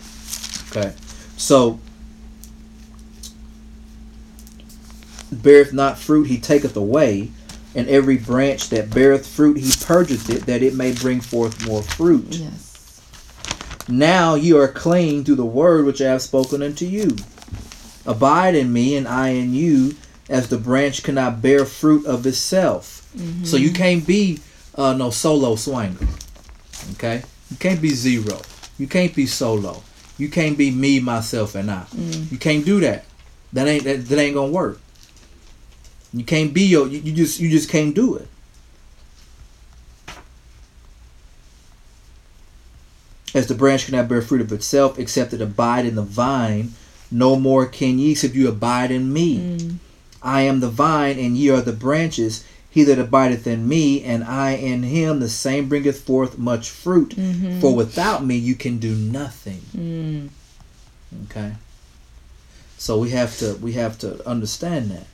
Okay. 0.75 0.93
So 1.37 1.79
beareth 5.31 5.73
not 5.73 5.97
fruit, 5.97 6.27
he 6.27 6.39
taketh 6.39 6.75
away, 6.75 7.31
and 7.75 7.87
every 7.87 8.17
branch 8.17 8.69
that 8.69 8.93
beareth 8.93 9.27
fruit, 9.27 9.57
he 9.57 9.71
purgeth 9.85 10.29
it, 10.29 10.45
that 10.45 10.63
it 10.63 10.75
may 10.75 10.93
bring 10.93 11.21
forth 11.21 11.65
more 11.67 11.81
fruit. 11.81 12.27
Yes. 12.29 13.01
Now 13.87 14.35
you 14.35 14.59
are 14.59 14.67
clean 14.67 15.23
through 15.23 15.35
the 15.35 15.45
word 15.45 15.85
which 15.85 16.01
I 16.01 16.05
have 16.05 16.21
spoken 16.21 16.61
unto 16.61 16.85
you. 16.85 17.15
Abide 18.05 18.55
in 18.55 18.71
me, 18.71 18.95
and 18.95 19.07
I 19.07 19.29
in 19.29 19.53
you, 19.53 19.95
as 20.29 20.49
the 20.49 20.57
branch 20.57 21.03
cannot 21.03 21.41
bear 21.41 21.65
fruit 21.65 22.05
of 22.05 22.25
itself. 22.25 23.09
Mm-hmm. 23.15 23.43
So 23.43 23.57
you 23.57 23.71
can't 23.71 24.05
be 24.05 24.39
uh, 24.75 24.93
no 24.93 25.09
solo 25.09 25.55
swanger. 25.55 26.07
Okay? 26.93 27.23
You 27.51 27.57
can't 27.57 27.81
be 27.81 27.89
zero. 27.89 28.41
You 28.77 28.87
can't 28.87 29.15
be 29.15 29.25
solo. 29.25 29.83
You 30.17 30.29
can't 30.29 30.57
be 30.57 30.71
me, 30.71 30.99
myself, 30.99 31.55
and 31.55 31.71
I. 31.71 31.83
Mm. 31.95 32.31
You 32.31 32.37
can't 32.37 32.65
do 32.65 32.79
that. 32.81 33.05
That 33.53 33.67
ain't 33.67 33.83
that, 33.83 34.05
that 34.05 34.19
ain't 34.19 34.35
gonna 34.35 34.51
work. 34.51 34.79
You 36.13 36.23
can't 36.23 36.53
be 36.53 36.63
your. 36.63 36.87
You, 36.87 36.99
you 36.99 37.13
just 37.13 37.39
you 37.39 37.49
just 37.49 37.69
can't 37.69 37.95
do 37.95 38.15
it. 38.15 38.27
As 43.33 43.47
the 43.47 43.55
branch 43.55 43.85
cannot 43.85 44.07
bear 44.07 44.21
fruit 44.21 44.41
of 44.41 44.51
itself, 44.51 44.99
except 44.99 45.33
it 45.33 45.41
abide 45.41 45.85
in 45.85 45.95
the 45.95 46.03
vine, 46.03 46.73
no 47.09 47.35
more 47.35 47.65
can 47.65 47.97
ye, 47.97 48.11
except 48.11 48.35
you 48.35 48.47
abide 48.47 48.91
in 48.91 49.11
me. 49.11 49.57
Mm. 49.57 49.75
I 50.21 50.41
am 50.41 50.59
the 50.59 50.69
vine, 50.69 51.17
and 51.17 51.35
ye 51.35 51.49
are 51.49 51.61
the 51.61 51.73
branches. 51.73 52.45
He 52.73 52.83
that 52.85 52.97
abideth 52.97 53.45
in 53.45 53.67
me, 53.67 54.03
and 54.03 54.23
I 54.23 54.53
in 54.53 54.81
him, 54.81 55.19
the 55.19 55.29
same 55.29 55.69
bringeth 55.69 56.01
forth 56.01 56.39
much 56.39 56.71
fruit. 56.71 57.09
Mm-hmm. 57.09 57.59
For 57.59 57.75
without 57.75 58.25
me, 58.25 58.35
you 58.35 58.55
can 58.55 58.79
do 58.79 58.95
nothing. 58.95 59.61
Mm. 59.77 60.29
Okay. 61.25 61.53
So 62.79 62.97
we 62.97 63.11
have 63.11 63.37
to 63.37 63.53
we 63.61 63.73
have 63.73 63.99
to 63.99 64.27
understand 64.27 64.89
that. 64.89 65.05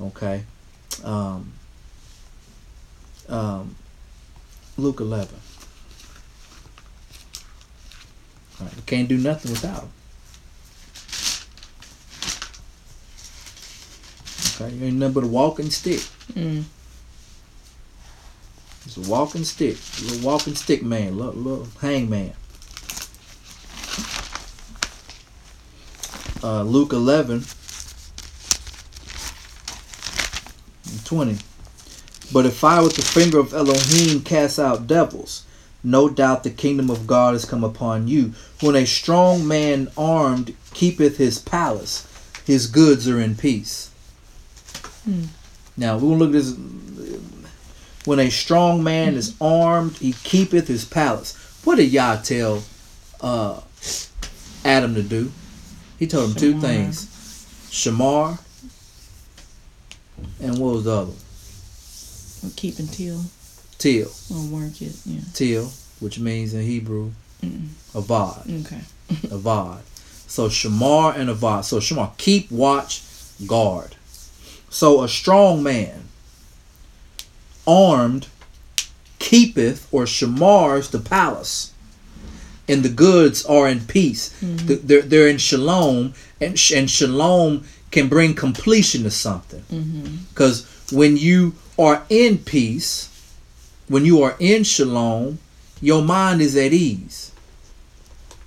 Okay. 0.00 0.44
Um, 1.04 1.52
um, 3.28 3.76
Luke 4.78 5.00
eleven. 5.00 5.38
All 8.58 8.66
right, 8.66 8.74
we 8.74 8.82
can't 8.86 9.06
do 9.06 9.18
nothing 9.18 9.50
without 9.50 9.82
him. 9.82 9.90
Okay, 14.66 14.74
you 14.76 14.86
ain't 14.86 14.96
nothing 14.96 15.12
but 15.12 15.24
a 15.24 15.26
walking 15.26 15.68
stick. 15.68 16.00
Mm. 16.32 16.64
It's 18.86 18.96
a 18.96 19.10
walking 19.10 19.44
stick, 19.44 19.76
a 19.98 20.04
little 20.04 20.26
walking 20.26 20.54
stick 20.54 20.82
man, 20.82 21.18
little, 21.18 21.34
little 21.34 21.68
hangman. 21.80 22.32
Uh, 26.42 26.62
Luke 26.62 26.92
11 26.92 27.44
20. 31.04 31.38
But 32.32 32.46
if 32.46 32.62
I 32.62 32.80
with 32.80 32.94
the 32.94 33.02
finger 33.02 33.40
of 33.40 33.52
Elohim 33.52 34.22
cast 34.22 34.58
out 34.58 34.86
devils, 34.86 35.44
no 35.82 36.08
doubt 36.08 36.44
the 36.44 36.50
kingdom 36.50 36.88
of 36.88 37.06
God 37.06 37.32
has 37.32 37.44
come 37.44 37.64
upon 37.64 38.06
you. 38.06 38.34
When 38.60 38.76
a 38.76 38.86
strong 38.86 39.46
man 39.46 39.90
armed 39.96 40.54
keepeth 40.72 41.16
his 41.16 41.38
palace, 41.38 42.06
his 42.44 42.66
goods 42.68 43.08
are 43.08 43.20
in 43.20 43.34
peace. 43.34 43.90
Hmm. 45.04 45.24
Now 45.80 45.96
we 45.96 46.08
will 46.08 46.18
look 46.18 46.28
at 46.28 46.32
this. 46.34 46.54
When 48.04 48.18
a 48.18 48.30
strong 48.30 48.84
man 48.84 49.14
is 49.14 49.34
armed, 49.40 49.96
he 49.96 50.12
keepeth 50.12 50.68
his 50.68 50.84
palace. 50.84 51.34
What 51.64 51.76
did 51.76 51.90
Yah 51.90 52.16
tell 52.22 52.62
uh, 53.20 53.60
Adam 54.64 54.94
to 54.94 55.02
do? 55.02 55.32
He 55.98 56.06
told 56.06 56.30
him 56.30 56.36
two 56.36 56.60
things: 56.60 57.06
Shamar, 57.70 58.38
and 60.40 60.58
what 60.58 60.74
was 60.74 60.84
the 60.84 60.92
other? 60.92 61.10
one? 61.12 62.50
Or 62.50 62.52
keep 62.56 62.78
until 62.78 63.20
Till, 63.78 64.10
or 64.34 64.42
work 64.46 64.80
it. 64.82 64.92
Yeah. 65.06 65.20
till, 65.32 65.66
which 66.00 66.18
means 66.18 66.52
in 66.52 66.62
Hebrew, 66.62 67.12
Mm-mm. 67.42 67.68
avad, 67.94 68.64
Okay. 68.66 68.80
avad. 69.28 69.80
So 70.26 70.48
Shamar 70.48 71.16
and 71.16 71.30
avad. 71.30 71.64
So 71.64 71.78
Shamar, 71.80 72.14
keep 72.18 72.50
watch, 72.50 73.02
guard. 73.46 73.96
So 74.70 75.02
a 75.02 75.08
strong 75.08 75.62
man, 75.62 76.04
armed, 77.66 78.28
keepeth 79.18 79.86
or 79.92 80.04
shamars 80.04 80.90
the 80.90 81.00
palace, 81.00 81.72
and 82.68 82.82
the 82.82 82.88
goods 82.88 83.44
are 83.44 83.68
in 83.68 83.80
peace. 83.80 84.32
Th- 84.40 84.80
They're, 84.80 85.02
they're 85.02 85.28
in 85.28 85.38
shalom, 85.38 86.14
and, 86.40 86.58
sh- 86.58 86.72
and 86.72 86.88
shalom 86.88 87.64
can 87.90 88.08
bring 88.08 88.34
completion 88.34 89.02
to 89.02 89.10
something. 89.10 89.62
Mm-hmm. 89.62 90.16
Because 90.30 90.64
when 90.92 91.16
you 91.16 91.54
are 91.76 92.04
in 92.08 92.38
peace, 92.38 93.08
when 93.88 94.04
you 94.04 94.22
are 94.22 94.36
in 94.38 94.62
shalom, 94.62 95.40
your 95.80 96.02
mind 96.02 96.40
is 96.40 96.56
at 96.56 96.72
ease. 96.72 97.32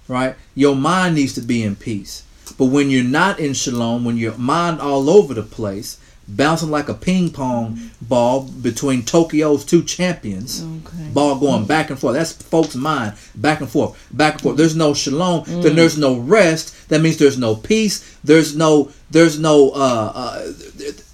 Right? 0.07 0.36
Your 0.55 0.76
mind 0.76 1.15
needs 1.15 1.34
to 1.34 1.41
be 1.41 1.63
in 1.63 1.76
peace. 1.76 2.24
But 2.57 2.65
when 2.65 2.89
you're 2.89 3.03
not 3.03 3.39
in 3.39 3.53
shalom, 3.53 4.05
when 4.05 4.17
your 4.17 4.38
mind 4.38 4.80
all 4.80 5.09
over 5.09 5.34
the 5.34 5.43
place, 5.43 5.99
bouncing 6.28 6.71
like 6.71 6.88
a 6.89 6.93
ping 6.93 7.30
pong 7.30 7.91
ball 8.01 8.41
between 8.61 9.03
Tokyo's 9.03 9.65
two 9.65 9.84
champions, 9.84 10.63
Okay. 10.63 11.09
ball 11.13 11.38
going 11.39 11.65
back 11.65 11.89
and 11.89 11.99
forth. 11.99 12.15
That's 12.15 12.32
folks' 12.32 12.76
mind, 12.76 13.13
back 13.36 13.59
and 13.59 13.69
forth, 13.69 13.97
back 14.11 14.34
and 14.36 14.41
forth. 14.41 14.57
There's 14.57 14.76
no 14.76 14.93
shalom. 14.93 15.43
Then 15.61 15.76
there's 15.76 15.97
no 15.97 16.17
rest. 16.17 16.89
That 16.89 17.01
means 17.01 17.17
there's 17.17 17.38
no 17.38 17.55
peace. 17.55 18.17
There's 18.24 18.55
no, 18.55 18.91
there's 19.11 19.38
no, 19.39 19.71
uh, 19.71 20.11
uh, 20.15 20.51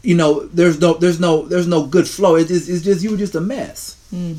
you 0.03 0.15
know, 0.15 0.45
there's 0.47 0.79
no, 0.79 0.93
there's 0.93 1.19
no, 1.19 1.41
there's 1.43 1.67
no 1.67 1.85
good 1.85 2.07
flow. 2.07 2.35
It 2.35 2.51
is, 2.51 2.69
it's 2.69 2.83
just 2.83 3.03
you 3.03 3.11
were 3.11 3.17
just 3.17 3.35
a 3.35 3.41
mess. 3.41 3.97
Mm. 4.13 4.37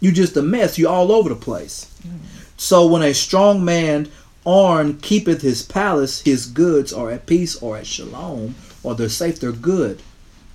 You 0.00 0.12
just 0.12 0.36
a 0.36 0.42
mess. 0.42 0.78
You 0.78 0.88
all 0.88 1.10
over 1.12 1.28
the 1.28 1.34
place. 1.36 1.86
So 2.56 2.86
when 2.86 3.02
a 3.02 3.14
strong 3.14 3.64
man 3.64 4.08
armed 4.44 5.02
keepeth 5.02 5.42
his 5.42 5.62
palace, 5.62 6.22
his 6.22 6.46
goods 6.46 6.92
are 6.92 7.10
at 7.10 7.26
peace 7.26 7.56
or 7.56 7.76
at 7.76 7.86
shalom, 7.86 8.54
or 8.86 8.94
they're 8.94 9.08
safe, 9.08 9.40
they're 9.40 9.52
good. 9.52 10.00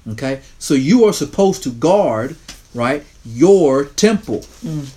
Okay? 0.08 0.42
So 0.58 0.74
you 0.74 1.04
are 1.06 1.14
supposed 1.14 1.62
to 1.64 1.70
guard, 1.70 2.36
right, 2.74 3.04
your 3.26 3.86
temple. 3.86 4.40
Mm. 4.64 4.88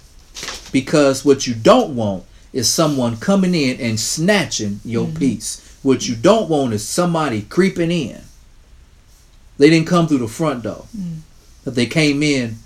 Because 0.72 1.24
what 1.24 1.46
you 1.46 1.54
don't 1.54 1.94
want 1.96 2.24
is 2.52 2.68
someone 2.68 3.16
coming 3.16 3.54
in 3.54 3.80
and 3.80 3.98
snatching 3.98 4.80
your 4.84 5.06
peace. 5.08 5.60
What 5.82 6.08
you 6.08 6.14
don't 6.16 6.48
want 6.48 6.72
is 6.72 6.86
somebody 6.86 7.42
creeping 7.42 7.90
in. 7.90 8.22
They 9.58 9.70
didn't 9.70 9.86
come 9.88 10.06
through 10.06 10.18
the 10.18 10.28
front 10.28 10.62
door. 10.62 10.86
But 11.64 11.74
they 11.74 11.86
came 11.86 12.22
in 12.22 12.56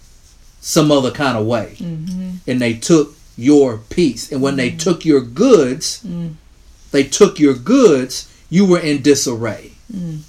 some 0.60 0.90
other 0.90 1.10
kind 1.10 1.36
of 1.38 1.46
way 1.46 1.76
Mm-hmm. 1.78 2.30
and 2.50 2.60
they 2.60 2.74
took 2.74 3.14
your 3.36 3.78
peace. 3.90 4.30
And 4.32 4.42
when 4.42 4.56
they 4.56 4.70
took 4.70 5.04
your 5.04 5.20
goods, 5.20 6.02
Mm. 6.06 6.34
they 6.90 7.04
took 7.04 7.38
your 7.38 7.54
goods, 7.54 8.28
you 8.50 8.64
were 8.66 8.80
in 8.80 9.02
disarray. 9.02 9.72
Mm. 9.94 10.20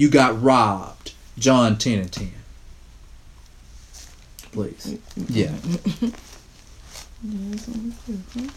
You 0.00 0.08
got 0.08 0.40
robbed. 0.42 1.12
John 1.38 1.76
10 1.76 1.98
and 1.98 2.10
10. 2.10 2.32
Please. 4.50 4.98
Yeah. 5.28 5.52
Yeah, 7.22 7.52
it's 7.52 7.68
only 7.68 7.92
two, 8.06 8.18
huh? 8.32 8.48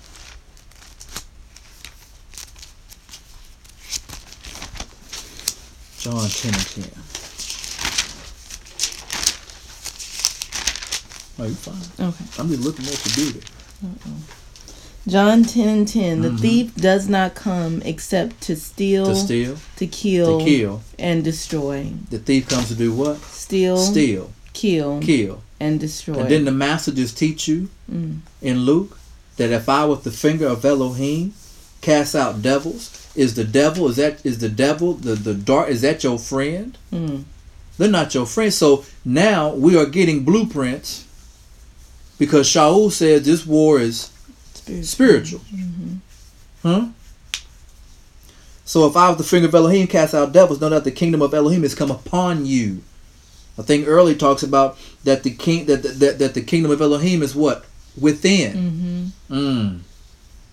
John 6.00 6.30
10 6.30 6.54
and 6.54 6.66
10. 6.66 6.84
Oh, 11.40 11.44
you 11.44 11.56
fine. 11.56 12.08
Okay. 12.08 12.26
I'm 12.40 12.48
just 12.48 12.62
looking 12.62 12.86
at 12.86 13.18
you 13.18 13.34
do 13.34 13.38
it. 13.40 13.52
John 15.08 15.44
10 15.44 15.68
and 15.68 15.88
10. 15.88 16.22
The 16.22 16.30
Mhm. 16.30 16.40
thief 16.40 16.76
does 16.76 17.10
not 17.10 17.36
come 17.36 17.82
except 17.84 18.40
to 18.42 18.56
steal, 18.56 19.08
To 19.08 19.16
steal, 19.16 19.58
to 19.78 19.86
kill, 19.88 20.40
to 20.40 20.46
kill. 20.46 20.82
and 20.98 21.24
destroy. 21.24 21.88
The 22.10 22.20
thief 22.20 22.48
comes 22.48 22.70
to 22.70 22.76
do 22.76 22.94
what? 22.94 23.18
Steal, 23.32 23.78
Steal, 23.78 24.32
kill, 24.54 25.00
kill. 25.02 25.42
and 25.60 25.80
destroy. 25.80 26.20
And 26.20 26.30
didn't 26.30 26.46
the 26.46 26.52
master 26.54 26.92
just 26.92 27.18
teach 27.18 27.48
you 27.50 27.68
Mm. 27.92 28.20
in 28.42 28.62
Luke 28.62 28.98
that 29.36 29.52
if 29.52 29.68
I 29.68 29.84
with 29.86 30.04
the 30.04 30.12
finger 30.12 30.48
of 30.48 30.64
Elohim 30.64 31.34
cast 31.82 32.16
out 32.16 32.42
devils, 32.42 32.90
is 33.14 33.34
the 33.34 33.44
devil 33.44 33.90
is 33.90 33.98
that 33.98 34.20
is 34.24 34.38
the 34.38 34.48
devil 34.50 34.94
the 34.94 35.16
the 35.16 35.34
dark 35.34 35.70
is 35.70 35.82
that 35.82 36.04
your 36.06 36.18
friend? 36.18 36.78
Mm. 36.94 37.26
They're 37.78 37.90
not 37.90 38.14
your 38.16 38.26
friend. 38.26 38.54
So 38.54 38.86
now 39.04 39.54
we 39.54 39.76
are 39.76 39.86
getting 39.86 40.24
blueprints 40.24 41.04
because 42.18 42.48
Shaul 42.48 42.90
says 42.90 43.24
this 43.24 43.46
war 43.46 43.82
is 43.82 44.08
Spiritual. 44.66 44.84
spiritual. 44.84 45.42
Huh? 46.62 46.88
So 48.66 48.88
if 48.88 48.96
I 48.96 49.10
was 49.10 49.18
the 49.18 49.24
finger 49.24 49.48
of 49.48 49.56
Elohim 49.56 49.88
cast 49.88 50.14
out 50.14 50.32
devils, 50.32 50.62
know 50.62 50.70
that 50.70 50.84
the 50.86 50.92
kingdom 50.92 51.22
of 51.22 51.34
Elohim 51.34 51.64
has 51.64 51.76
come 51.76 51.92
upon 51.92 52.46
you. 52.46 52.82
I 53.58 53.62
think 53.62 53.88
early 53.88 54.16
talks 54.16 54.42
about 54.42 54.78
that 55.04 55.24
the 55.24 55.32
king 55.32 55.66
that 55.66 55.84
that, 55.84 56.18
that 56.20 56.34
the 56.34 56.42
kingdom 56.42 56.72
of 56.72 56.82
Elohim 56.82 57.22
is 57.22 57.36
what 57.36 57.66
within. 58.00 59.12
Mm-hmm. 59.30 59.34
Mm. 59.36 59.80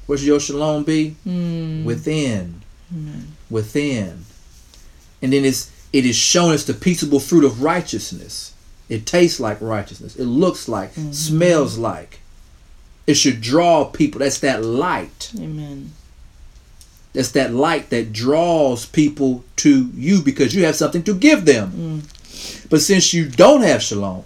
Where 0.07 0.19
should 0.19 0.27
your 0.27 0.41
shalom 0.41 0.85
be? 0.85 1.17
Mm. 1.27 1.85
Within. 1.85 2.63
Amen. 2.93 3.37
Within. 3.49 4.25
And 5.23 5.33
then 5.33 5.45
it's 5.45 5.71
it 5.93 6.05
is 6.05 6.17
shown 6.17 6.53
as 6.53 6.67
the 6.67 6.75
peaceable 6.75 7.21
fruit 7.21 7.45
of 7.45 7.63
righteousness. 7.63 8.55
It 8.89 9.07
tastes 9.07 9.39
like 9.41 9.61
righteousness. 9.61 10.17
It 10.17 10.25
looks 10.25 10.69
like, 10.69 10.95
Mhm. 10.97 11.15
smells 11.15 11.79
like. 11.79 12.20
It 13.11 13.17
should 13.17 13.41
draw 13.41 13.87
people. 13.87 14.21
That's 14.21 14.39
that 14.39 14.65
light. 14.65 15.33
Amen. 15.37 15.91
That's 17.13 17.33
that 17.33 17.53
light 17.53 17.91
that 17.91 18.13
draws 18.13 18.87
people 18.87 19.43
to 19.57 19.91
you 19.95 20.23
because 20.23 20.55
you 20.55 20.65
have 20.65 20.77
something 20.77 21.03
to 21.03 21.15
give 21.15 21.45
them. 21.45 22.05
Mm. 22.05 22.69
But 22.71 22.83
since 22.83 23.13
you 23.13 23.29
don't 23.29 23.63
have 23.63 23.83
shalom, 23.83 24.23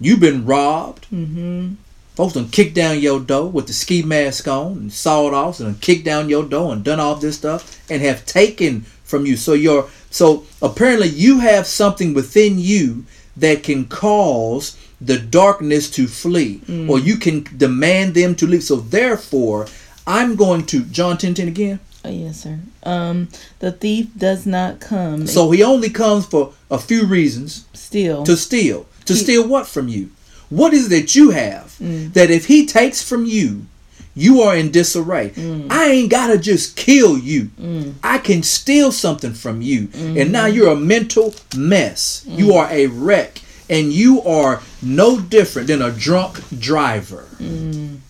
you've 0.00 0.18
been 0.18 0.44
robbed. 0.44 1.06
Mm-hmm. 1.12 1.74
Folks 2.16 2.34
done 2.34 2.48
kicked 2.48 2.74
down 2.74 2.98
your 2.98 3.20
door 3.20 3.48
with 3.48 3.68
the 3.68 3.72
ski 3.72 4.02
mask 4.02 4.48
on 4.48 4.72
and 4.72 4.92
sawed 4.92 5.32
off 5.32 5.60
and 5.60 5.80
kicked 5.80 6.04
down 6.04 6.28
your 6.28 6.44
door 6.44 6.72
and 6.72 6.82
done 6.82 6.98
all 6.98 7.14
this 7.14 7.36
stuff 7.36 7.80
and 7.88 8.02
have 8.02 8.26
taken 8.26 8.80
from 9.04 9.24
you. 9.24 9.36
So 9.36 9.52
your 9.52 9.88
so 10.10 10.44
apparently 10.60 11.06
you 11.06 11.38
have 11.38 11.68
something 11.68 12.12
within 12.12 12.58
you 12.58 13.06
that 13.36 13.62
can 13.62 13.84
cause 13.84 14.76
the 15.04 15.18
darkness 15.18 15.90
to 15.90 16.06
flee 16.06 16.60
or 16.88 16.98
you 16.98 17.16
can 17.16 17.44
demand 17.56 18.14
them 18.14 18.34
to 18.36 18.46
leave. 18.46 18.62
So 18.62 18.76
therefore, 18.76 19.66
I'm 20.06 20.36
going 20.36 20.64
to 20.66 20.84
John 20.84 21.18
10 21.18 21.34
10 21.34 21.48
again. 21.48 21.80
Oh, 22.04 22.10
yes, 22.10 22.42
sir. 22.42 22.58
Um, 22.82 23.28
the 23.60 23.70
thief 23.72 24.08
does 24.16 24.44
not 24.46 24.80
come 24.80 25.26
So 25.26 25.50
he 25.52 25.62
only 25.62 25.88
comes 25.90 26.26
for 26.26 26.52
a 26.70 26.78
few 26.78 27.06
reasons 27.06 27.64
still. 27.74 28.24
to 28.24 28.36
steal. 28.36 28.86
To 29.06 29.14
He- 29.14 29.20
steal 29.20 29.46
what 29.46 29.66
from 29.68 29.88
you? 29.88 30.10
What 30.50 30.74
is 30.74 30.86
it 30.86 30.90
that 30.90 31.14
you 31.14 31.30
have 31.30 31.74
Mm. 31.80 32.12
that 32.12 32.30
if 32.30 32.46
he 32.46 32.66
takes 32.66 33.02
from 33.02 33.24
you, 33.24 33.66
you 34.14 34.42
are 34.42 34.54
in 34.56 34.70
disarray? 34.70 35.30
Mm. 35.30 35.66
I 35.70 35.86
ain't 35.90 36.10
gotta 36.10 36.36
just 36.38 36.76
kill 36.76 37.16
you. 37.16 37.50
Mm. 37.60 37.94
I 38.02 38.18
can 38.18 38.42
steal 38.42 38.92
something 38.92 39.32
from 39.32 39.62
you. 39.62 39.86
Mm-hmm. 39.88 40.18
And 40.18 40.32
now 40.32 40.46
you're 40.46 40.72
a 40.72 40.76
mental 40.76 41.34
mess. 41.56 42.24
You 42.28 42.54
are 42.54 42.68
a 42.70 42.88
wreck. 42.88 43.40
And 43.72 43.90
you 43.90 44.20
are 44.20 44.60
no 44.82 45.18
different 45.18 45.68
than 45.68 45.80
a 45.80 45.90
drunk 45.90 46.38
driver. 46.58 47.26
Mm. 47.38 48.00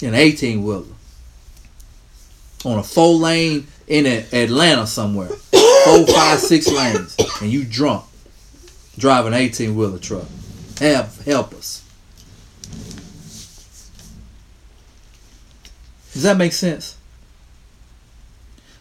An 0.00 0.14
18 0.14 0.64
wheeler. 0.64 0.86
On 2.64 2.78
a 2.78 2.82
four 2.82 3.16
lane 3.16 3.66
in 3.86 4.06
Atlanta 4.06 4.86
somewhere. 4.86 5.28
Four, 5.28 6.06
five, 6.06 6.38
six 6.38 6.66
lanes. 6.66 7.14
And 7.42 7.52
you 7.52 7.64
drunk. 7.64 8.06
Driving 8.96 9.34
an 9.34 9.40
18 9.40 9.76
wheeler 9.76 9.98
truck. 9.98 10.26
Help, 10.78 11.14
help 11.26 11.52
us. 11.52 11.82
Does 16.14 16.22
that 16.22 16.38
make 16.38 16.54
sense? 16.54 16.96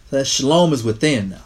That 0.10 0.26
shalom 0.26 0.72
is 0.72 0.86
within 0.86 1.32
now. 1.32 1.44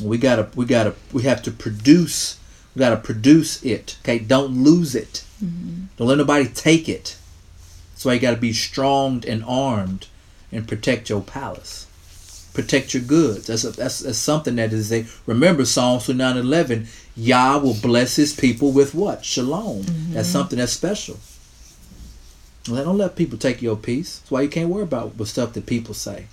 We 0.00 0.18
gotta, 0.18 0.48
we 0.54 0.64
gotta, 0.64 0.94
we 1.12 1.22
have 1.22 1.42
to 1.42 1.50
produce 1.50 2.38
we 2.74 2.80
got 2.80 2.90
to 2.90 2.96
produce 2.96 3.62
it. 3.62 3.98
Okay, 4.02 4.18
don't 4.18 4.62
lose 4.62 4.94
it. 4.94 5.24
Mm-hmm. 5.44 5.84
Don't 5.96 6.08
let 6.08 6.18
nobody 6.18 6.48
take 6.48 6.88
it. 6.88 7.16
That's 7.90 8.04
why 8.04 8.14
you 8.14 8.20
got 8.20 8.34
to 8.34 8.40
be 8.40 8.52
strong 8.52 9.24
and 9.26 9.44
armed 9.44 10.06
and 10.50 10.66
protect 10.66 11.10
your 11.10 11.20
palace. 11.20 11.86
Protect 12.54 12.94
your 12.94 13.02
goods. 13.02 13.46
That's, 13.46 13.64
a, 13.64 13.70
that's, 13.70 14.00
that's 14.00 14.18
something 14.18 14.56
that 14.56 14.72
is 14.72 14.92
a 14.92 15.06
remember 15.26 15.64
Psalms 15.64 16.04
29 16.04 16.36
11. 16.36 16.88
Yah 17.14 17.58
will 17.58 17.76
bless 17.80 18.16
his 18.16 18.34
people 18.34 18.72
with 18.72 18.94
what? 18.94 19.24
Shalom. 19.24 19.82
Mm-hmm. 19.82 20.14
That's 20.14 20.28
something 20.28 20.58
that's 20.58 20.72
special. 20.72 21.18
Don't 22.64 22.98
let 22.98 23.16
people 23.16 23.38
take 23.38 23.60
your 23.60 23.76
peace. 23.76 24.18
That's 24.18 24.30
why 24.30 24.42
you 24.42 24.48
can't 24.48 24.68
worry 24.68 24.84
about 24.84 25.16
what 25.16 25.28
stuff 25.28 25.52
that 25.54 25.66
people 25.66 25.94
say. 25.94 26.26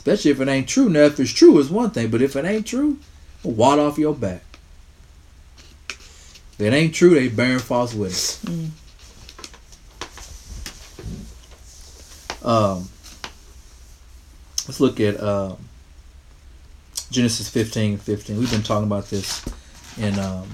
Especially 0.00 0.30
if 0.30 0.40
it 0.40 0.48
ain't 0.48 0.66
true. 0.66 0.88
Now, 0.88 1.00
if 1.00 1.20
it's 1.20 1.30
true, 1.30 1.60
it's 1.60 1.68
one 1.68 1.90
thing, 1.90 2.08
but 2.08 2.22
if 2.22 2.34
it 2.34 2.46
ain't 2.46 2.66
true, 2.66 2.96
wad 3.42 3.78
off 3.78 3.98
your 3.98 4.14
back. 4.14 4.42
If 5.90 6.56
it 6.58 6.72
ain't 6.72 6.94
true, 6.94 7.10
they 7.10 7.28
bearing 7.28 7.58
false 7.58 7.92
witness. 7.92 8.42
Mm. 8.46 8.70
Um, 12.42 12.88
let's 14.66 14.80
look 14.80 15.00
at 15.00 15.20
uh, 15.20 15.56
Genesis 17.10 17.50
15 17.50 17.92
and 17.92 18.00
15. 18.00 18.38
We've 18.38 18.50
been 18.50 18.62
talking 18.62 18.86
about 18.86 19.10
this 19.10 19.44
in 19.98 20.18
um, 20.18 20.48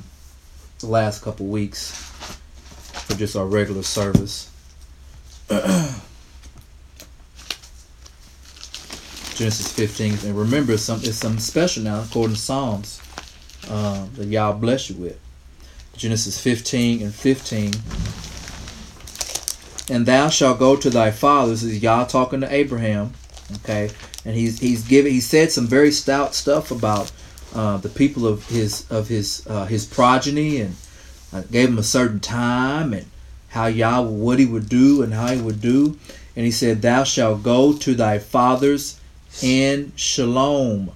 the 0.80 0.88
last 0.88 1.22
couple 1.22 1.46
weeks 1.46 1.92
for 3.06 3.14
just 3.14 3.36
our 3.36 3.46
regular 3.46 3.84
service. 3.84 4.50
Genesis 9.36 9.70
15. 9.70 10.28
And 10.28 10.38
remember, 10.38 10.78
some, 10.78 11.00
it's 11.02 11.16
something 11.16 11.40
special 11.40 11.82
now, 11.82 12.00
according 12.00 12.36
to 12.36 12.40
Psalms, 12.40 13.00
uh, 13.68 14.06
that 14.14 14.26
y'all 14.26 14.58
bless 14.58 14.88
you 14.88 14.96
with. 14.96 15.20
Genesis 15.94 16.40
15 16.40 17.02
and 17.02 17.14
15. 17.14 17.74
And 19.94 20.06
thou 20.06 20.30
shalt 20.30 20.58
go 20.58 20.74
to 20.76 20.88
thy 20.88 21.10
fathers. 21.10 21.60
This 21.60 21.74
is 21.74 21.82
Yah 21.82 22.04
talking 22.04 22.40
to 22.40 22.52
Abraham. 22.52 23.12
Okay. 23.56 23.90
And 24.24 24.34
he's 24.34 24.58
he's 24.58 24.82
given 24.82 25.12
he 25.12 25.20
said 25.20 25.52
some 25.52 25.68
very 25.68 25.92
stout 25.92 26.34
stuff 26.34 26.72
about 26.72 27.12
uh, 27.54 27.76
the 27.76 27.88
people 27.88 28.26
of 28.26 28.48
his 28.48 28.90
of 28.90 29.06
his 29.06 29.46
uh, 29.46 29.66
his 29.66 29.86
progeny 29.86 30.60
and 30.62 30.74
uh, 31.32 31.42
gave 31.42 31.68
him 31.68 31.78
a 31.78 31.84
certain 31.84 32.18
time 32.18 32.92
and 32.92 33.06
how 33.50 33.66
Yah 33.66 34.00
what 34.00 34.38
he 34.38 34.46
would 34.46 34.68
do 34.68 35.02
and 35.02 35.14
how 35.14 35.28
he 35.28 35.40
would 35.40 35.60
do. 35.60 35.98
And 36.34 36.44
he 36.44 36.50
said, 36.50 36.82
Thou 36.82 37.04
shalt 37.04 37.42
go 37.42 37.72
to 37.74 37.94
thy 37.94 38.18
fathers 38.18 38.98
in 39.42 39.92
shalom. 39.96 40.92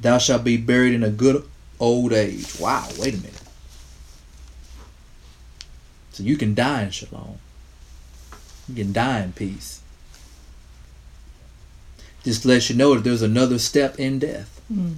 Thou 0.00 0.18
shalt 0.18 0.44
be 0.44 0.56
buried 0.56 0.94
in 0.94 1.02
a 1.02 1.10
good 1.10 1.44
old 1.80 2.12
age. 2.12 2.58
Wow, 2.58 2.88
wait 2.98 3.14
a 3.14 3.18
minute. 3.18 3.42
So 6.12 6.22
you 6.22 6.36
can 6.36 6.54
die 6.54 6.84
in 6.84 6.90
shalom. 6.90 7.38
You 8.68 8.74
can 8.74 8.92
die 8.92 9.22
in 9.22 9.32
peace. 9.32 9.80
Just 12.24 12.44
lets 12.44 12.68
you 12.68 12.76
know 12.76 12.94
that 12.94 13.04
there's 13.04 13.22
another 13.22 13.58
step 13.58 13.98
in 13.98 14.18
death. 14.18 14.60
Mm. 14.72 14.96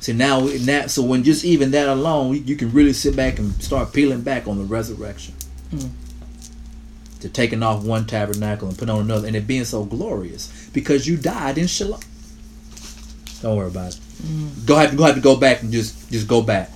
So 0.00 0.12
now, 0.12 0.40
that 0.40 0.90
so 0.90 1.02
when 1.02 1.24
just 1.24 1.44
even 1.44 1.70
that 1.70 1.88
alone, 1.88 2.44
you 2.46 2.56
can 2.56 2.72
really 2.72 2.92
sit 2.92 3.16
back 3.16 3.38
and 3.38 3.60
start 3.62 3.92
peeling 3.92 4.20
back 4.20 4.46
on 4.46 4.58
the 4.58 4.64
resurrection. 4.64 5.34
Mm. 5.70 5.90
To 7.26 7.32
taking 7.32 7.62
off 7.64 7.82
one 7.82 8.06
tabernacle 8.06 8.68
and 8.68 8.78
put 8.78 8.88
on 8.88 9.00
another, 9.00 9.26
and 9.26 9.34
it 9.34 9.48
being 9.48 9.64
so 9.64 9.84
glorious 9.84 10.70
because 10.72 11.08
you 11.08 11.16
died 11.16 11.58
in 11.58 11.66
shalom. 11.66 12.00
Don't 13.42 13.56
worry 13.56 13.66
about 13.66 13.94
it. 13.94 14.00
Mm. 14.22 14.64
Go 14.64 14.76
have 14.76 14.90
to 14.90 14.96
go 14.96 15.04
have 15.04 15.16
to 15.16 15.20
go 15.20 15.34
back 15.34 15.62
and 15.62 15.72
just 15.72 16.08
just 16.10 16.28
go 16.28 16.40
back. 16.40 16.70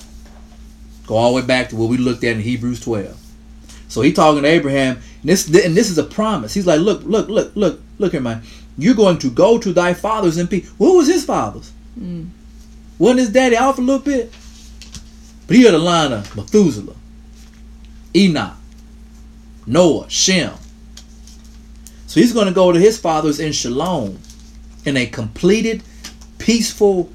Go 1.06 1.16
all 1.16 1.30
the 1.30 1.40
way 1.40 1.46
back 1.46 1.68
to 1.68 1.76
what 1.76 1.88
we 1.88 1.98
looked 1.98 2.24
at 2.24 2.36
in 2.36 2.42
Hebrews 2.42 2.80
12. 2.80 3.16
So 3.88 4.02
he 4.02 4.12
talking 4.12 4.42
to 4.42 4.48
Abraham, 4.48 4.96
and 4.96 5.30
this 5.30 5.46
and 5.46 5.76
this 5.76 5.88
is 5.88 5.98
a 5.98 6.04
promise. 6.04 6.52
He's 6.52 6.66
like, 6.66 6.80
look, 6.80 7.02
look, 7.04 7.28
look, 7.28 7.54
look, 7.54 7.80
look 7.98 8.12
here, 8.12 8.20
man. 8.20 8.42
You're 8.76 8.94
going 8.94 9.18
to 9.18 9.30
go 9.30 9.58
to 9.58 9.72
thy 9.72 9.94
fathers 9.94 10.36
in 10.36 10.48
peace. 10.48 10.68
What 10.78 10.96
was 10.96 11.06
his 11.06 11.24
fathers? 11.24 11.72
Mm. 11.98 12.30
Wasn't 12.98 13.20
his 13.20 13.30
daddy 13.30 13.56
off 13.56 13.78
a 13.78 13.80
little 13.80 14.02
bit? 14.02 14.32
But 15.46 15.56
he 15.56 15.64
had 15.64 15.74
a 15.74 15.78
line 15.78 16.12
of 16.12 16.34
Methuselah, 16.36 16.96
Enoch, 18.14 18.54
Noah, 19.70 20.10
Shem. 20.10 20.54
So 22.08 22.18
he's 22.18 22.32
going 22.32 22.48
to 22.48 22.52
go 22.52 22.72
to 22.72 22.78
his 22.78 22.98
fathers 22.98 23.38
in 23.38 23.52
Shalom, 23.52 24.18
in 24.84 24.96
a 24.96 25.06
completed, 25.06 25.84
peaceful, 26.38 27.08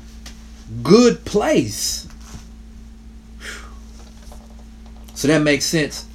good 0.81 1.25
place. 1.25 2.07
So 5.15 5.27
that 5.27 5.39
makes 5.39 5.65
sense 5.65 6.07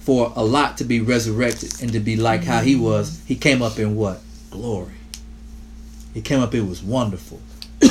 for 0.00 0.34
a 0.36 0.44
lot 0.44 0.76
to 0.78 0.84
be 0.84 1.00
resurrected 1.00 1.80
and 1.80 1.90
to 1.92 2.00
be 2.00 2.16
like 2.16 2.44
how 2.44 2.60
he 2.60 2.76
was. 2.76 3.22
He 3.26 3.34
came 3.34 3.62
up 3.62 3.78
in 3.78 3.96
what? 3.96 4.20
Glory. 4.50 4.92
He 6.12 6.20
came 6.20 6.40
up, 6.40 6.54
it 6.54 6.62
was 6.62 6.82
wonderful. 6.82 7.40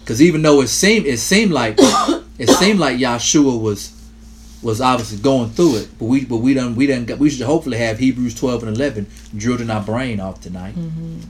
Because 0.00 0.22
even 0.22 0.42
though 0.42 0.60
it 0.60 0.66
seemed 0.66 1.06
it 1.06 1.18
seemed 1.18 1.52
like 1.52 1.76
it 2.38 2.50
seemed 2.58 2.80
like 2.80 2.96
Yahshua 2.96 3.60
was 3.60 3.99
was 4.62 4.80
obviously 4.80 5.18
going 5.18 5.50
through 5.50 5.76
it, 5.76 5.88
but 5.98 6.04
we 6.06 6.24
but 6.24 6.38
we 6.38 6.54
done 6.54 6.76
we 6.76 6.86
done 6.86 7.06
we 7.18 7.30
should 7.30 7.46
hopefully 7.46 7.78
have 7.78 7.98
Hebrews 7.98 8.34
twelve 8.34 8.62
and 8.62 8.74
eleven 8.74 9.06
drilled 9.36 9.60
in 9.60 9.70
our 9.70 9.82
brain 9.82 10.20
off 10.20 10.40
tonight. 10.40 10.74
Mm-hmm. 10.74 11.20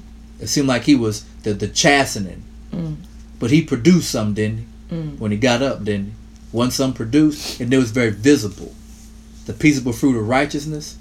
It 0.41 0.49
seemed 0.49 0.69
like 0.69 0.85
he 0.85 0.95
was 0.95 1.25
the 1.43 1.53
the 1.53 1.69
chastening, 1.69 2.43
mm. 2.73 2.97
but 3.39 3.51
he 3.51 3.63
produced 3.63 4.11
something 4.11 4.35
didn't 4.35 4.67
he? 4.89 4.97
Mm. 4.97 5.19
when 5.19 5.31
he 5.31 5.39
got 5.39 5.63
up. 5.63 5.85
Then 5.85 6.15
one 6.51 6.71
some 6.71 6.93
produced, 6.93 7.61
and 7.61 7.73
it 7.73 7.79
was 7.79 7.93
very 7.93 8.11
visible 8.11 8.75
the 9.51 9.59
peaceable 9.59 9.93
fruit 9.93 10.17
of 10.17 10.29
righteousness. 10.29 10.97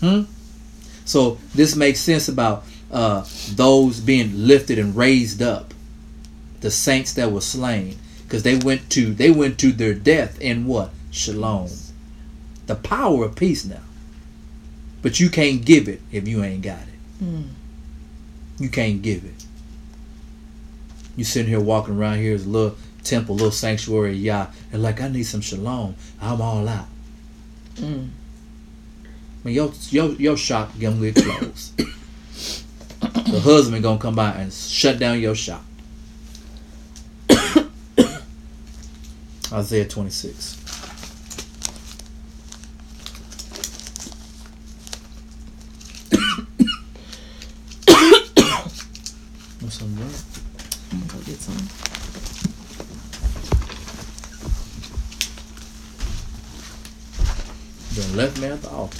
Hmm? 0.00 0.22
So 1.04 1.38
this 1.54 1.74
makes 1.74 2.00
sense 2.00 2.28
about 2.28 2.64
uh, 2.92 3.24
those 3.54 4.00
being 4.00 4.46
lifted 4.46 4.78
and 4.78 4.94
raised 4.94 5.42
up, 5.42 5.74
the 6.60 6.70
saints 6.70 7.12
that 7.14 7.32
were 7.32 7.40
slain, 7.40 7.98
because 8.34 8.42
they 8.42 8.56
went 8.56 8.90
to 8.90 9.14
they 9.14 9.30
went 9.30 9.60
to 9.60 9.70
their 9.70 9.94
death 9.94 10.40
in 10.40 10.66
what 10.66 10.90
shalom, 11.12 11.70
the 12.66 12.74
power 12.74 13.26
of 13.26 13.36
peace 13.36 13.64
now. 13.64 13.82
But 15.02 15.20
you 15.20 15.30
can't 15.30 15.64
give 15.64 15.88
it 15.88 16.00
if 16.10 16.26
you 16.26 16.42
ain't 16.42 16.62
got 16.62 16.80
it. 16.80 17.24
Mm. 17.24 17.50
You 18.58 18.68
can't 18.68 19.02
give 19.02 19.24
it. 19.24 19.44
You 21.14 21.22
sitting 21.22 21.48
here 21.48 21.60
walking 21.60 21.96
around 21.96 22.18
here 22.18 22.34
as 22.34 22.44
a 22.44 22.48
little 22.48 22.76
temple, 23.04 23.36
little 23.36 23.52
sanctuary, 23.52 24.14
Yah, 24.14 24.48
and 24.72 24.82
like 24.82 25.00
I 25.00 25.06
need 25.06 25.22
some 25.22 25.40
shalom. 25.40 25.94
I'm 26.20 26.40
all 26.40 26.68
out. 26.68 26.88
Mm. 27.76 28.08
I 29.04 29.08
mean, 29.44 29.54
your 29.54 29.72
your 29.90 30.10
your 30.14 30.36
shop 30.36 30.72
gonna 30.80 31.12
get 31.12 31.24
closed. 31.24 31.76
the 33.00 33.40
husband 33.44 33.80
gonna 33.84 34.00
come 34.00 34.16
by 34.16 34.32
and 34.32 34.52
shut 34.52 34.98
down 34.98 35.20
your 35.20 35.36
shop. 35.36 35.62
Isaiah 39.54 39.86
26. 39.86 40.56
What's 49.60 49.80
on 49.80 49.94
that? 49.94 50.24
I'm 50.90 50.98
gonna 50.98 51.12
go 51.12 51.18
get 51.20 51.38
some. 51.38 51.54
Then 57.92 58.16
left 58.16 58.40
me 58.40 58.48
at 58.48 58.60
the 58.60 58.70
altar. 58.70 58.98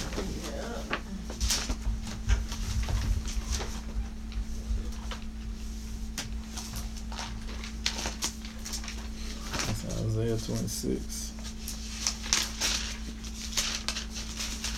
That's 10.35 10.74
26. 10.85 11.33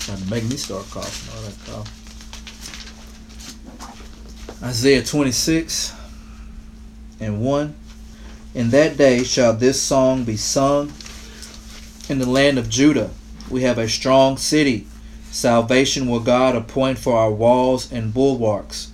Trying 0.06 0.18
to 0.20 0.30
make 0.30 0.44
me 0.46 0.56
start 0.56 0.90
coughing. 0.90 1.36
All 1.36 1.42
that 1.44 1.58
cough. 1.66 1.94
Isaiah 4.64 5.04
26 5.04 5.94
and 7.20 7.42
1. 7.42 7.76
In 8.56 8.70
that 8.72 8.98
day 8.98 9.24
shall 9.24 9.54
this 9.54 9.82
song 9.82 10.24
be 10.24 10.38
sung 10.38 10.94
in 12.10 12.20
the 12.20 12.30
land 12.30 12.58
of 12.58 12.70
Judah 12.70 13.12
we 13.50 13.62
have 13.62 13.78
a 13.78 13.88
strong 13.88 14.38
city. 14.38 14.88
Salvation 15.32 16.08
will 16.08 16.20
God 16.20 16.56
appoint 16.56 16.98
for 16.98 17.18
our 17.18 17.32
walls 17.32 17.92
and 17.92 18.14
bulwarks. 18.14 18.92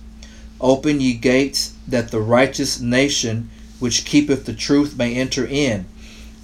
Open 0.60 1.00
ye 1.00 1.14
gates, 1.14 1.74
that 1.88 2.10
the 2.10 2.20
righteous 2.20 2.80
nation 2.80 3.50
which 3.78 4.04
keepeth 4.04 4.46
the 4.46 4.52
truth 4.52 4.96
may 4.96 5.14
enter 5.14 5.46
in. 5.46 5.86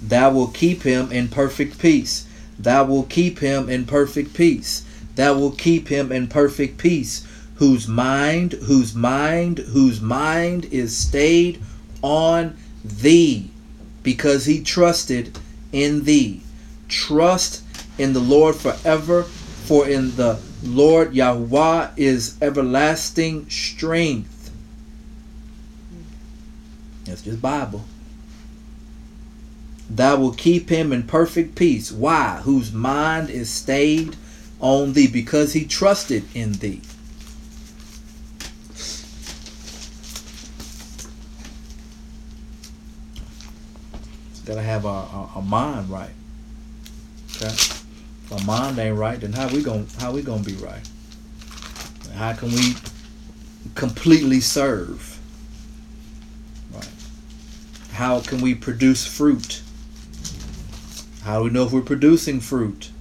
Thou 0.01 0.31
will 0.31 0.47
keep 0.47 0.83
him 0.83 1.11
in 1.11 1.27
perfect 1.27 1.77
peace. 1.79 2.25
Thou 2.57 2.85
will 2.85 3.03
keep 3.03 3.39
him 3.39 3.69
in 3.69 3.85
perfect 3.85 4.33
peace. 4.33 4.83
Thou 5.15 5.33
will 5.37 5.51
keep 5.51 5.89
him 5.89 6.11
in 6.11 6.27
perfect 6.27 6.77
peace, 6.77 7.25
whose 7.55 7.87
mind, 7.87 8.53
whose 8.53 8.95
mind, 8.95 9.59
whose 9.59 10.01
mind 10.01 10.65
is 10.65 10.95
stayed 10.95 11.61
on 12.01 12.57
thee. 12.83 13.49
because 14.03 14.45
he 14.45 14.63
trusted 14.63 15.37
in 15.71 16.05
thee. 16.05 16.41
Trust 16.87 17.63
in 17.99 18.13
the 18.13 18.19
Lord 18.19 18.55
forever, 18.55 19.23
for 19.23 19.87
in 19.87 20.15
the 20.15 20.39
Lord 20.63 21.13
Yahweh 21.13 21.91
is 21.97 22.35
everlasting 22.41 23.47
strength. 23.49 24.51
That's 27.05 27.21
just 27.21 27.41
Bible. 27.41 27.85
Thou 29.93 30.15
will 30.15 30.31
keep 30.31 30.69
him 30.69 30.93
in 30.93 31.03
perfect 31.03 31.55
peace. 31.55 31.91
Why? 31.91 32.39
Whose 32.43 32.71
mind 32.71 33.29
is 33.29 33.49
stayed 33.49 34.15
on 34.61 34.93
thee, 34.93 35.07
because 35.07 35.51
he 35.51 35.65
trusted 35.65 36.23
in 36.33 36.53
thee. 36.53 36.81
Gotta 44.45 44.61
have 44.61 44.85
our, 44.85 45.29
our 45.35 45.41
mind 45.41 45.89
right. 45.89 46.11
Okay? 47.35 47.47
If 47.47 48.31
our 48.31 48.43
mind 48.45 48.79
ain't 48.79 48.97
right, 48.97 49.19
then 49.19 49.33
how 49.33 49.49
we 49.49 49.61
gonna 49.61 49.85
how 49.99 50.13
we 50.13 50.21
gonna 50.21 50.41
be 50.41 50.53
right? 50.53 50.87
How 52.13 52.31
can 52.31 52.49
we 52.51 52.75
completely 53.75 54.39
serve? 54.39 55.19
Right. 56.73 56.87
How 57.91 58.21
can 58.21 58.39
we 58.39 58.55
produce 58.55 59.05
fruit? 59.05 59.61
How 61.23 61.39
do 61.39 61.43
we 61.45 61.49
know 61.51 61.65
if 61.65 61.71
we're 61.71 61.81
producing 61.81 62.39
fruit? 62.39 62.91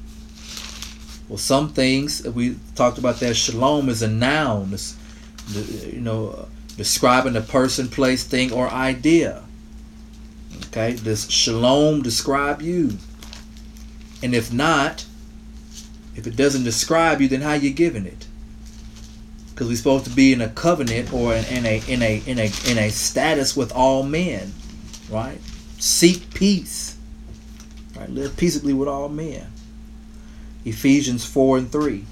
Well, 1.29 1.39
some 1.39 1.73
things 1.73 2.27
we 2.27 2.57
talked 2.75 2.99
about 2.99 3.21
that 3.21 3.35
shalom 3.35 3.89
is 3.89 4.03
a 4.03 4.09
noun. 4.09 4.75
It's, 4.75 4.97
you 5.87 6.01
know, 6.01 6.49
describing 6.77 7.37
a 7.37 7.41
person, 7.41 7.89
place, 7.89 8.25
thing, 8.25 8.53
or 8.53 8.69
idea. 8.69 9.45
Okay, 10.67 10.97
does 10.97 11.31
shalom 11.31 12.03
describe 12.03 12.61
you? 12.61 12.99
And 14.23 14.35
if 14.35 14.53
not, 14.53 15.07
if 16.17 16.27
it 16.27 16.37
doesn't 16.37 16.65
describe 16.65 17.21
you, 17.21 17.29
then 17.29 17.41
how 17.41 17.55
you 17.55 17.71
giving 17.71 18.05
it? 18.05 18.27
Because 19.51 19.69
we're 19.69 19.77
supposed 19.77 20.05
to 20.05 20.11
be 20.11 20.33
in 20.33 20.41
a 20.41 20.49
covenant 20.49 21.13
or 21.13 21.35
in, 21.35 21.45
in 21.47 21.67
a 21.67 21.83
in 21.87 22.03
a 22.03 22.23
in 22.27 22.39
a 22.39 22.51
in 22.67 22.79
a 22.79 22.91
status 22.91 23.57
with 23.57 23.73
all 23.73 24.03
men, 24.03 24.53
right? 25.11 25.39
Seek 25.79 26.33
peace. 26.35 26.90
Right? 28.01 28.09
Live 28.09 28.39
peaceably 28.39 28.73
with 28.73 28.89
all 28.89 29.11
men. 29.11 29.47
Ephesians 30.65 31.27
4 31.27 31.59
and 31.59 31.71
3. 31.71 32.05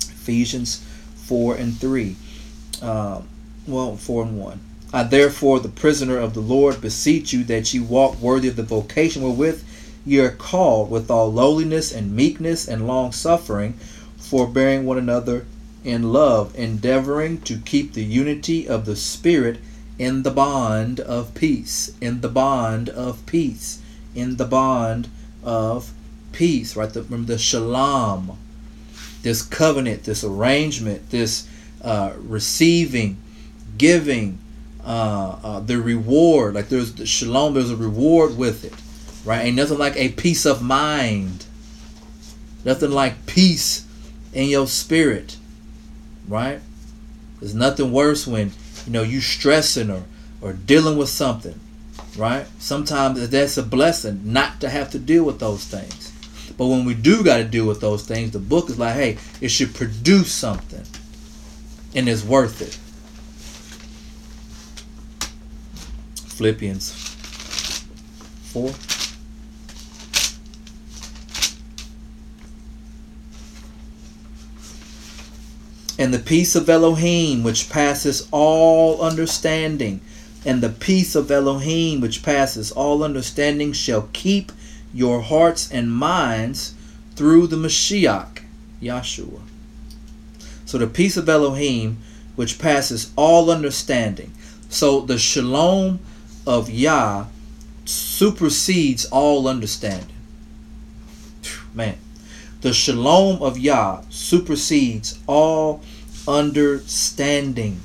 Ephesians 0.00 0.84
4 1.14 1.54
and 1.54 1.78
3. 1.78 2.16
Um, 2.82 3.28
well, 3.68 3.96
4 3.96 4.24
and 4.24 4.40
1. 4.40 4.60
I 4.92 5.04
therefore, 5.04 5.60
the 5.60 5.68
prisoner 5.68 6.18
of 6.18 6.34
the 6.34 6.40
Lord, 6.40 6.80
beseech 6.80 7.32
you 7.32 7.44
that 7.44 7.72
ye 7.72 7.78
walk 7.78 8.20
worthy 8.20 8.48
of 8.48 8.56
the 8.56 8.64
vocation 8.64 9.22
wherewith 9.22 9.62
ye 10.04 10.18
are 10.18 10.30
called, 10.30 10.90
with 10.90 11.12
all 11.12 11.32
lowliness 11.32 11.92
and 11.92 12.16
meekness 12.16 12.66
and 12.66 12.88
long 12.88 13.12
suffering, 13.12 13.74
forbearing 14.16 14.84
one 14.84 14.98
another 14.98 15.46
in 15.84 16.12
love, 16.12 16.52
endeavoring 16.58 17.40
to 17.42 17.58
keep 17.58 17.92
the 17.92 18.04
unity 18.04 18.66
of 18.66 18.84
the 18.84 18.96
Spirit 18.96 19.58
in 19.96 20.24
the 20.24 20.30
bond 20.32 20.98
of 20.98 21.34
peace. 21.34 21.92
In 22.00 22.20
the 22.20 22.28
bond 22.28 22.88
of 22.88 23.24
peace. 23.26 23.78
In 24.16 24.36
the 24.36 24.44
bond 24.44 25.08
of 25.44 25.92
peace. 26.32 26.74
Right? 26.74 26.92
The, 26.92 27.02
remember 27.02 27.34
the 27.34 27.38
shalom, 27.38 28.36
this 29.22 29.42
covenant, 29.42 30.04
this 30.04 30.24
arrangement, 30.24 31.10
this 31.10 31.48
uh, 31.82 32.12
receiving, 32.16 33.18
giving, 33.78 34.38
uh, 34.86 35.38
uh, 35.42 35.60
the 35.60 35.80
reward. 35.80 36.54
Like 36.54 36.68
there's 36.68 36.94
the 36.94 37.06
shalom, 37.06 37.54
there's 37.54 37.70
a 37.70 37.76
reward 37.76 38.38
with 38.38 38.64
it, 38.64 38.72
right? 39.24 39.44
Ain't 39.46 39.56
nothing 39.56 39.78
like 39.78 39.96
a 39.96 40.10
peace 40.10 40.46
of 40.46 40.62
mind. 40.62 41.44
Nothing 42.64 42.92
like 42.92 43.26
peace 43.26 43.84
in 44.32 44.48
your 44.48 44.66
spirit, 44.66 45.36
right? 46.28 46.60
There's 47.40 47.54
nothing 47.54 47.92
worse 47.92 48.26
when 48.26 48.52
you 48.86 48.92
know 48.92 49.02
you 49.02 49.20
stressing 49.20 49.90
or 49.90 50.04
or 50.40 50.52
dealing 50.52 50.96
with 50.96 51.08
something, 51.08 51.58
right? 52.16 52.46
Sometimes 52.58 53.28
that's 53.28 53.56
a 53.56 53.62
blessing 53.62 54.20
not 54.24 54.60
to 54.60 54.68
have 54.68 54.90
to 54.90 54.98
deal 54.98 55.24
with 55.24 55.38
those 55.38 55.64
things. 55.64 56.12
But 56.56 56.66
when 56.66 56.84
we 56.84 56.94
do 56.94 57.22
got 57.22 57.38
to 57.38 57.44
deal 57.44 57.66
with 57.66 57.80
those 57.80 58.06
things, 58.06 58.30
the 58.30 58.38
book 58.38 58.70
is 58.70 58.78
like, 58.78 58.94
hey, 58.94 59.18
it 59.40 59.48
should 59.48 59.74
produce 59.74 60.32
something, 60.32 60.84
and 61.94 62.08
it's 62.08 62.24
worth 62.24 62.62
it. 62.62 62.78
Philippians 66.36 66.92
4. 68.52 68.70
And 75.98 76.12
the 76.12 76.18
peace 76.18 76.54
of 76.54 76.68
Elohim, 76.68 77.42
which 77.42 77.70
passes 77.70 78.28
all 78.30 79.00
understanding, 79.00 80.02
and 80.46 80.62
the 80.62 80.68
peace 80.68 81.16
of 81.16 81.28
Elohim, 81.28 82.00
which 82.00 82.22
passes 82.22 82.70
all 82.70 83.02
understanding, 83.02 83.72
shall 83.72 84.08
keep 84.12 84.52
your 84.94 85.20
hearts 85.20 85.70
and 85.72 85.92
minds 85.92 86.72
through 87.16 87.48
the 87.48 87.56
Mashiach, 87.56 88.42
Yahshua. 88.80 89.40
So 90.64 90.78
the 90.78 90.86
peace 90.86 91.16
of 91.16 91.28
Elohim, 91.28 91.98
which 92.36 92.60
passes 92.60 93.10
all 93.16 93.50
understanding. 93.50 94.32
So 94.68 95.00
the 95.00 95.18
shalom 95.18 95.98
of 96.46 96.70
Yah 96.70 97.26
supersedes 97.84 99.04
all 99.06 99.48
understanding. 99.48 100.14
Man, 101.74 101.98
the 102.60 102.72
shalom 102.72 103.42
of 103.42 103.58
Yah 103.58 104.02
supersedes 104.10 105.18
all 105.26 105.82
understanding. 106.28 107.80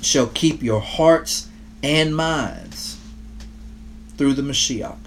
Shall 0.00 0.28
keep 0.28 0.62
your 0.62 0.80
hearts 0.80 1.48
and 1.82 2.14
minds 2.14 2.98
through 4.16 4.34
the 4.34 4.42
Mashiach. 4.42 4.98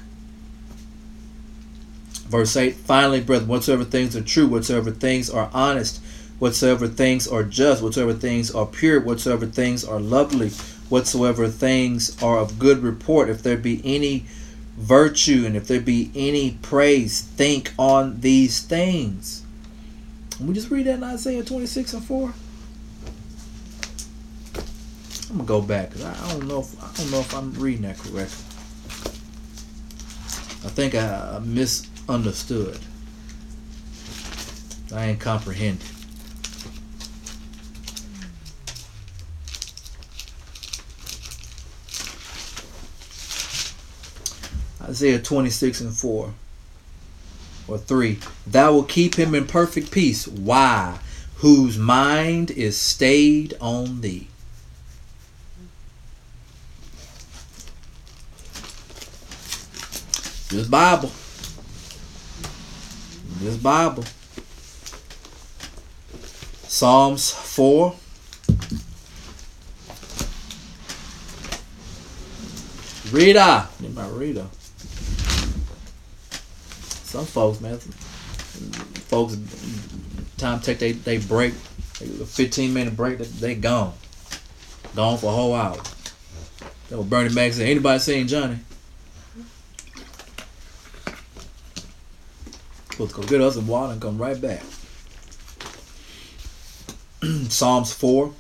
Verse 2.28 2.56
8 2.56 2.76
Finally, 2.76 3.22
brethren, 3.22 3.50
whatsoever 3.50 3.84
things 3.84 4.16
are 4.16 4.22
true, 4.22 4.48
whatsoever 4.48 4.92
things 4.92 5.30
are 5.30 5.50
honest, 5.54 6.02
whatsoever 6.40 6.88
things 6.88 7.28
are 7.28 7.44
just, 7.44 7.84
whatsoever 7.84 8.14
things 8.14 8.50
are 8.56 8.66
pure, 8.66 9.02
whatsoever 9.02 9.46
things 9.46 9.84
are 9.84 10.00
lovely, 10.00 10.50
whatsoever 10.88 11.48
things 11.50 12.22
are 12.24 12.40
of 12.40 12.58
good 12.58 12.80
report, 12.80 13.30
if 13.30 13.44
there 13.44 13.58
be 13.58 13.82
any 13.84 14.26
virtue 14.78 15.44
and 15.46 15.56
if 15.56 15.68
there 15.68 15.82
be 15.82 16.10
any 16.16 16.52
praise, 16.62 17.22
think 17.22 17.74
on 17.78 18.22
these 18.22 18.62
things. 18.62 19.44
We 20.40 20.54
just 20.54 20.72
read 20.72 20.88
that 20.88 20.96
in 20.96 21.04
Isaiah 21.04 21.44
26 21.44 21.94
and 21.94 22.04
4? 22.04 22.34
I'm 25.32 25.38
gonna 25.38 25.48
go 25.48 25.62
back 25.62 25.92
because 25.92 26.04
I 26.04 26.32
don't 26.34 26.46
know 26.46 26.60
if 26.60 26.84
I 26.84 26.92
don't 26.98 27.10
know 27.10 27.22
if 27.22 27.34
I'm 27.34 27.54
reading 27.54 27.84
that 27.84 27.98
correctly. 27.98 28.44
I 30.66 30.68
think 30.68 30.94
I 30.94 31.40
misunderstood. 31.42 32.78
I 34.94 35.06
ain't 35.06 35.22
comprehended. 35.22 35.88
Isaiah 44.82 45.20
26 45.20 45.80
and 45.80 45.94
4 45.94 46.34
or 47.70 47.78
3. 47.78 48.20
Thou 48.46 48.74
will 48.74 48.84
keep 48.84 49.16
him 49.16 49.34
in 49.34 49.48
perfect 49.48 49.92
peace. 49.92 50.28
Why? 50.28 51.00
Whose 51.38 51.78
mind 51.78 52.52
is 52.52 52.76
stayed 52.76 53.54
on 53.62 54.02
thee. 54.02 54.28
This 60.52 60.68
Bible. 60.68 61.10
This 63.40 63.56
Bible. 63.56 64.04
Psalms 66.68 67.32
4. 67.32 67.96
Rita. 73.14 73.70
Need 73.80 73.96
my 73.96 74.08
Rita. 74.10 74.46
Some 77.06 77.26
folks, 77.26 77.62
man, 77.62 77.78
folks, 79.08 79.38
time 80.38 80.60
take 80.60 80.80
they 80.80 80.92
they 80.92 81.18
break, 81.18 81.54
a 82.02 82.26
15 82.26 82.74
minute 82.74 82.98
break, 82.98 83.20
they 83.20 83.56
gone, 83.56 83.94
gone 84.96 85.18
for 85.18 85.28
a 85.28 85.34
whole 85.34 85.54
hour. 85.54 85.78
That 86.90 86.98
was 86.98 87.08
Bernie 87.08 87.34
Mac 87.34 87.54
said. 87.54 87.70
Anybody 87.70 88.00
seen 88.00 88.28
Johnny? 88.28 88.60
Supposed 93.08 93.16
to 93.16 93.22
go 93.22 93.40
get 93.40 93.42
us 93.48 93.56
some 93.56 93.68
water 93.68 93.94
and 93.94 94.02
come 94.02 94.20
right 94.20 94.40
back. 94.40 94.62
Psalms 97.50 97.92
4. 97.94 98.32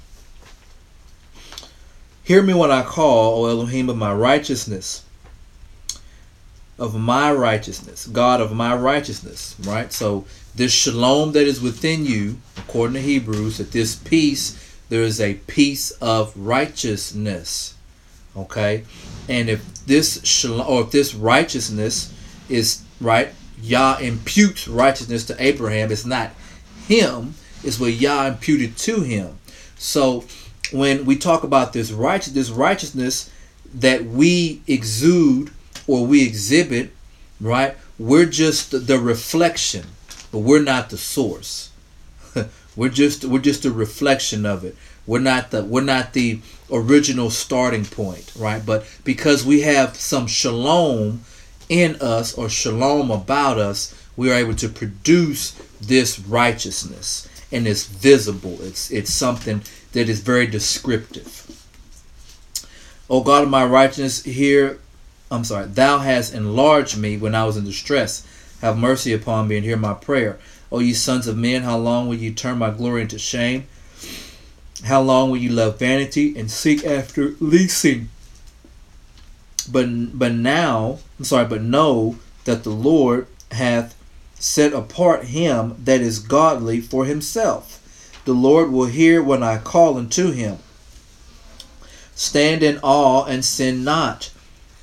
Hear 2.24 2.44
me 2.44 2.54
when 2.54 2.70
I 2.70 2.84
call, 2.84 3.44
O 3.44 3.50
Elohim 3.50 3.90
of 3.90 3.98
my 3.98 4.14
righteousness. 4.14 5.04
Of 6.78 6.94
my 6.94 7.32
righteousness. 7.32 8.06
God 8.06 8.40
of 8.40 8.54
my 8.54 8.76
righteousness. 8.76 9.56
Right? 9.64 9.92
So 9.92 10.26
this 10.54 10.72
shalom 10.72 11.32
that 11.32 11.48
is 11.48 11.60
within 11.60 12.06
you, 12.06 12.38
according 12.56 12.94
to 12.94 13.02
Hebrews, 13.02 13.58
that 13.58 13.72
this 13.72 13.96
peace, 13.96 14.78
there 14.90 15.02
is 15.02 15.20
a 15.20 15.36
peace 15.48 15.90
of 16.02 16.38
righteousness. 16.38 17.74
Okay? 18.38 18.84
And 19.28 19.50
if 19.50 19.86
this 19.88 20.24
shalom 20.24 20.68
or 20.68 20.82
if 20.82 20.92
this 20.92 21.16
righteousness 21.16 22.14
is 22.48 22.84
right, 23.00 23.34
Yah 23.62 23.98
imputes 24.00 24.68
righteousness 24.68 25.26
to 25.26 25.36
Abraham. 25.44 25.92
It's 25.92 26.06
not 26.06 26.32
him, 26.88 27.36
it's 27.64 27.80
what 27.80 27.94
Yah 27.94 28.28
imputed 28.28 28.78
to 28.78 29.02
him. 29.02 29.38
So 29.78 30.26
when 30.72 31.06
we 31.06 31.16
talk 31.16 31.44
about 31.44 31.74
this 31.74 31.92
righteous 31.92 32.34
this 32.34 32.50
righteousness 32.50 33.30
that 33.74 34.06
we 34.06 34.62
exude 34.68 35.52
or 35.88 36.06
we 36.06 36.26
exhibit, 36.26 36.92
right? 37.40 37.76
We're 37.98 38.26
just 38.26 38.88
the 38.88 39.00
reflection, 39.00 39.86
but 40.32 40.40
we're 40.40 40.64
not 40.64 40.90
the 40.90 40.98
source. 40.98 41.72
we're 42.76 42.90
just 42.90 43.26
we're 43.26 43.40
just 43.40 43.66
a 43.66 43.72
reflection 43.72 44.46
of 44.46 44.64
it. 44.64 44.76
We're 45.06 45.20
not 45.20 45.52
the 45.52 45.64
we're 45.64 45.82
not 45.82 46.14
the 46.14 46.40
original 46.72 47.30
starting 47.30 47.86
point, 47.86 48.32
right? 48.38 48.66
But 48.66 48.86
because 49.04 49.46
we 49.46 49.62
have 49.62 49.96
some 49.96 50.28
shalom 50.28 51.22
in 51.70 51.96
us 52.02 52.34
or 52.34 52.50
shalom 52.50 53.12
about 53.12 53.58
us, 53.58 53.96
we 54.16 54.32
are 54.32 54.36
able 54.36 54.56
to 54.56 54.70
produce 54.70 55.52
this 55.82 56.20
righteousness 56.20 57.28
and 57.52 57.68
it's 57.68 57.86
visible. 57.86 58.58
It's 58.62 58.92
it's 58.92 59.14
something 59.14 59.62
that 59.92 60.10
is 60.10 60.22
very 60.22 60.48
descriptive. 60.48 61.48
O 63.10 63.22
God 63.22 63.44
of 63.44 63.50
my 63.50 63.66
righteousness, 63.66 64.24
here, 64.24 64.80
I'm 65.30 65.44
sorry, 65.44 65.68
thou 65.68 66.00
hast 66.00 66.34
enlarged 66.34 66.98
me 66.98 67.18
when 67.18 67.36
I 67.36 67.44
was 67.44 67.58
in 67.58 67.66
distress. 67.66 68.26
Have 68.62 68.78
mercy 68.78 69.12
upon 69.12 69.48
me 69.48 69.58
and 69.58 69.66
hear 69.66 69.76
my 69.76 69.94
prayer. 69.94 70.40
O 70.72 70.80
ye 70.80 70.94
sons 70.94 71.28
of 71.28 71.38
men, 71.38 71.64
how 71.64 71.78
long 71.78 72.08
will 72.08 72.16
you 72.16 72.32
turn 72.32 72.58
my 72.58 72.72
glory 72.72 73.02
into 73.02 73.20
shame? 73.20 73.68
How 74.86 75.02
long 75.02 75.30
will 75.30 75.38
you 75.38 75.50
love 75.50 75.78
vanity 75.78 76.38
and 76.38 76.50
seek 76.50 76.86
after 76.86 77.36
leasing? 77.40 78.10
But 79.68 80.18
but 80.18 80.34
now, 80.34 81.00
I'm 81.18 81.26
sorry, 81.26 81.46
but 81.46 81.62
know 81.62 82.18
that 82.46 82.64
the 82.64 82.72
Lord 82.72 83.28
hath 83.52 83.96
set 84.36 84.74
apart 84.74 85.26
him 85.26 85.76
that 85.84 86.02
is 86.02 86.20
godly 86.20 86.82
for 86.82 87.06
himself. 87.06 87.78
The 88.26 88.34
Lord 88.34 88.72
will 88.72 88.88
hear 88.88 89.22
when 89.22 89.44
I 89.44 89.58
call 89.58 89.98
unto 89.98 90.32
him. 90.32 90.58
Stand 92.16 92.64
in 92.64 92.80
awe 92.84 93.26
and 93.26 93.44
sin 93.44 93.84
not. 93.84 94.32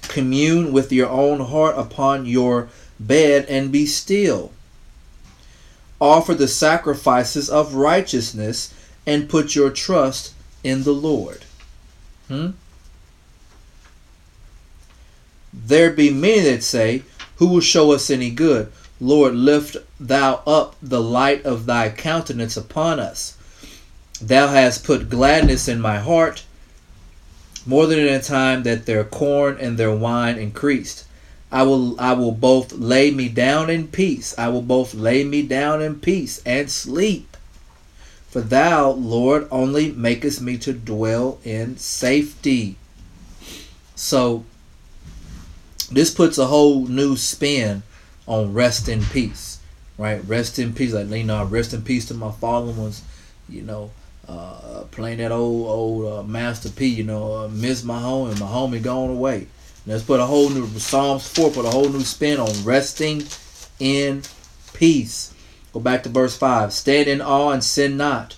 Commune 0.02 0.72
with 0.72 0.90
your 0.92 1.08
own 1.08 1.40
heart 1.40 1.78
upon 1.78 2.26
your 2.26 2.68
bed 2.98 3.46
and 3.48 3.70
be 3.70 3.86
still. 3.86 4.52
Offer 6.00 6.34
the 6.34 6.48
sacrifices 6.48 7.50
of 7.50 7.74
righteousness 7.74 8.72
and 9.06 9.28
put 9.28 9.54
your 9.54 9.70
trust 9.70 10.32
in 10.62 10.84
the 10.84 10.92
Lord. 10.92 11.44
Hmm? 12.28 12.50
There 15.68 15.90
be 15.90 16.08
many 16.08 16.40
that 16.40 16.62
say, 16.62 17.02
Who 17.36 17.48
will 17.48 17.60
show 17.60 17.92
us 17.92 18.08
any 18.08 18.30
good? 18.30 18.72
Lord, 19.02 19.34
lift 19.34 19.76
thou 20.00 20.42
up 20.46 20.76
the 20.80 21.02
light 21.02 21.44
of 21.44 21.66
thy 21.66 21.90
countenance 21.90 22.56
upon 22.56 22.98
us. 22.98 23.36
Thou 24.18 24.48
hast 24.48 24.82
put 24.82 25.10
gladness 25.10 25.68
in 25.68 25.78
my 25.78 25.98
heart, 25.98 26.44
more 27.66 27.86
than 27.86 27.98
in 27.98 28.08
a 28.08 28.22
time 28.22 28.62
that 28.62 28.86
their 28.86 29.04
corn 29.04 29.58
and 29.60 29.76
their 29.76 29.94
wine 29.94 30.38
increased. 30.38 31.04
I 31.52 31.64
will 31.64 32.00
I 32.00 32.14
will 32.14 32.32
both 32.32 32.72
lay 32.72 33.10
me 33.10 33.28
down 33.28 33.68
in 33.68 33.88
peace. 33.88 34.34
I 34.38 34.48
will 34.48 34.62
both 34.62 34.94
lay 34.94 35.22
me 35.22 35.42
down 35.42 35.82
in 35.82 36.00
peace 36.00 36.40
and 36.46 36.70
sleep. 36.70 37.36
For 38.30 38.40
thou, 38.40 38.92
Lord, 38.92 39.46
only 39.50 39.92
makest 39.92 40.40
me 40.40 40.56
to 40.58 40.72
dwell 40.72 41.40
in 41.44 41.76
safety. 41.76 42.76
So 43.94 44.46
this 45.90 46.12
puts 46.12 46.38
a 46.38 46.46
whole 46.46 46.86
new 46.86 47.16
spin 47.16 47.82
on 48.26 48.52
rest 48.52 48.88
in 48.88 49.02
peace, 49.04 49.58
right? 49.96 50.22
Rest 50.26 50.58
in 50.58 50.72
peace, 50.72 50.92
like 50.92 51.08
you 51.08 51.24
know, 51.24 51.44
rest 51.44 51.72
in 51.72 51.82
peace 51.82 52.06
to 52.06 52.14
my 52.14 52.30
fallen 52.30 52.76
ones, 52.76 53.02
you 53.48 53.62
know. 53.62 53.90
Uh, 54.28 54.84
playing 54.90 55.16
that 55.16 55.32
old 55.32 55.66
old 55.66 56.12
uh, 56.12 56.22
Master 56.22 56.68
P, 56.68 56.86
you 56.86 57.02
know, 57.04 57.32
uh, 57.34 57.48
miss 57.48 57.82
my 57.82 57.98
home 57.98 58.28
and 58.28 58.38
my 58.38 58.46
homie 58.46 58.82
gone 58.82 59.08
away. 59.08 59.46
Let's 59.86 60.02
put 60.02 60.20
a 60.20 60.26
whole 60.26 60.50
new 60.50 60.66
Psalms 60.66 61.26
four, 61.26 61.50
put 61.50 61.64
a 61.64 61.70
whole 61.70 61.88
new 61.88 62.02
spin 62.02 62.38
on 62.38 62.52
resting 62.62 63.22
in 63.80 64.22
peace. 64.74 65.32
Go 65.72 65.80
back 65.80 66.02
to 66.02 66.10
verse 66.10 66.36
five. 66.36 66.74
Stand 66.74 67.08
in 67.08 67.22
awe 67.22 67.52
and 67.52 67.64
sin 67.64 67.96
not. 67.96 68.36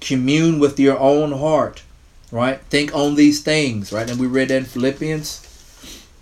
Commune 0.00 0.58
with 0.58 0.80
your 0.80 0.98
own 0.98 1.32
heart, 1.32 1.82
right? 2.32 2.60
Think 2.70 2.94
on 2.94 3.14
these 3.14 3.42
things, 3.42 3.92
right? 3.92 4.08
And 4.08 4.18
we 4.18 4.26
read 4.26 4.48
that 4.48 4.56
in 4.56 4.64
Philippians, 4.64 5.45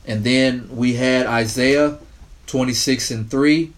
and 0.07 0.25
then 0.25 0.69
we 0.71 0.95
had 0.95 1.27
Isaiah 1.27 1.99
26 2.47 3.11
and 3.11 3.31
3. 3.31 3.73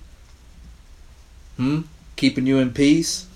Hmm? 1.56 1.80
Keeping 2.16 2.46
you 2.46 2.58
in 2.58 2.72
peace 2.72 3.26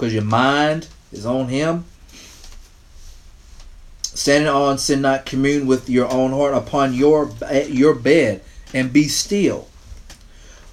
because 0.00 0.14
your 0.14 0.24
mind 0.24 0.88
is 1.12 1.26
on 1.26 1.48
Him. 1.48 1.84
Standing 4.02 4.48
on, 4.48 4.78
sin 4.78 5.02
not, 5.02 5.24
commune 5.24 5.66
with 5.66 5.88
your 5.88 6.10
own 6.10 6.32
heart 6.32 6.54
upon 6.54 6.94
your 6.94 7.30
your 7.68 7.94
bed 7.94 8.42
and 8.74 8.92
be 8.92 9.08
still. 9.08 9.68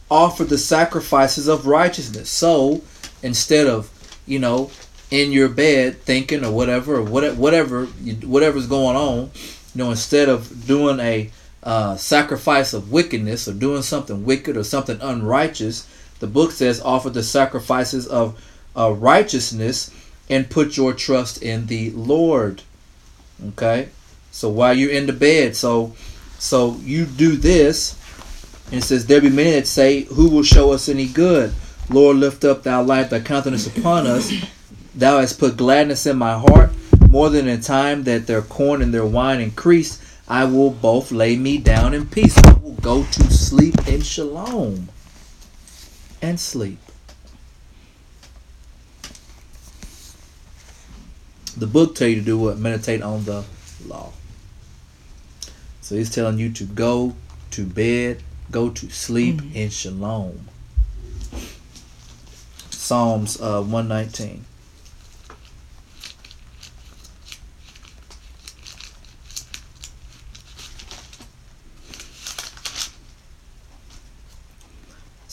Offer 0.09 0.45
the 0.45 0.57
sacrifices 0.57 1.47
of 1.47 1.67
righteousness. 1.67 2.29
So 2.29 2.81
instead 3.21 3.67
of 3.67 3.91
you 4.25 4.39
know 4.39 4.71
in 5.11 5.31
your 5.31 5.49
bed 5.49 6.01
thinking 6.01 6.43
or 6.43 6.51
whatever 6.51 6.95
or 6.95 7.03
whatever 7.03 7.85
whatever's 7.85 8.67
going 8.67 8.95
on, 8.95 9.31
you 9.77 9.83
know 9.83 9.91
instead 9.91 10.27
of 10.27 10.65
doing 10.65 10.99
a 10.99 11.29
uh, 11.61 11.95
sacrifice 11.97 12.73
of 12.73 12.91
wickedness 12.91 13.47
or 13.47 13.53
doing 13.53 13.83
something 13.83 14.25
wicked 14.25 14.57
or 14.57 14.63
something 14.63 14.97
unrighteous, 15.01 15.87
the 16.19 16.25
book 16.25 16.51
says 16.51 16.81
offer 16.81 17.11
the 17.11 17.21
sacrifices 17.21 18.07
of 18.07 18.43
uh, 18.75 18.91
righteousness 18.91 19.91
and 20.31 20.49
put 20.49 20.77
your 20.77 20.93
trust 20.93 21.43
in 21.43 21.67
the 21.67 21.91
Lord. 21.91 22.63
Okay, 23.49 23.89
so 24.31 24.49
while 24.49 24.73
you're 24.73 24.89
in 24.89 25.05
the 25.05 25.13
bed, 25.13 25.55
so 25.55 25.95
so 26.39 26.77
you 26.77 27.05
do 27.05 27.35
this, 27.35 27.95
and 28.71 28.81
it 28.81 28.83
says 28.83 29.05
there 29.05 29.21
be 29.21 29.29
many 29.29 29.51
that 29.51 29.67
say, 29.67 30.05
"Who 30.05 30.31
will 30.31 30.41
show 30.41 30.71
us 30.71 30.89
any 30.89 31.05
good?" 31.05 31.53
Lord, 31.87 32.17
lift 32.17 32.43
up 32.43 32.63
thy 32.63 32.79
light, 32.79 33.11
thy 33.11 33.19
countenance 33.19 33.67
upon 33.67 34.07
us. 34.07 34.33
Thou 34.95 35.19
hast 35.19 35.37
put 35.37 35.55
gladness 35.55 36.07
in 36.07 36.17
my 36.17 36.33
heart, 36.33 36.71
more 37.09 37.29
than 37.29 37.47
in 37.47 37.61
time 37.61 38.03
that 38.03 38.27
their 38.27 38.41
corn 38.41 38.81
and 38.81 38.93
their 38.93 39.05
wine 39.05 39.39
increase, 39.39 40.01
I 40.27 40.45
will 40.45 40.71
both 40.71 41.11
lay 41.11 41.37
me 41.37 41.57
down 41.57 41.93
in 41.93 42.07
peace. 42.07 42.37
I 42.37 42.53
will 42.53 42.73
go 42.73 43.03
to 43.03 43.23
sleep 43.31 43.87
in 43.87 44.01
shalom 44.01 44.89
and 46.21 46.39
sleep. 46.39 46.79
The 51.55 51.67
book 51.67 51.95
tell 51.95 52.07
you 52.07 52.15
to 52.15 52.21
do 52.21 52.37
what? 52.37 52.59
Meditate 52.59 53.01
on 53.01 53.23
the 53.23 53.45
law. 53.85 54.11
So 55.81 55.95
he's 55.95 56.13
telling 56.13 56.37
you 56.37 56.51
to 56.51 56.65
go 56.65 57.15
to 57.51 57.65
bed, 57.65 58.21
go 58.51 58.69
to 58.69 58.89
sleep 58.89 59.37
mm-hmm. 59.37 59.55
in 59.55 59.69
shalom. 59.69 60.49
Psalms 62.69 63.41
uh, 63.41 63.61
119. 63.61 64.43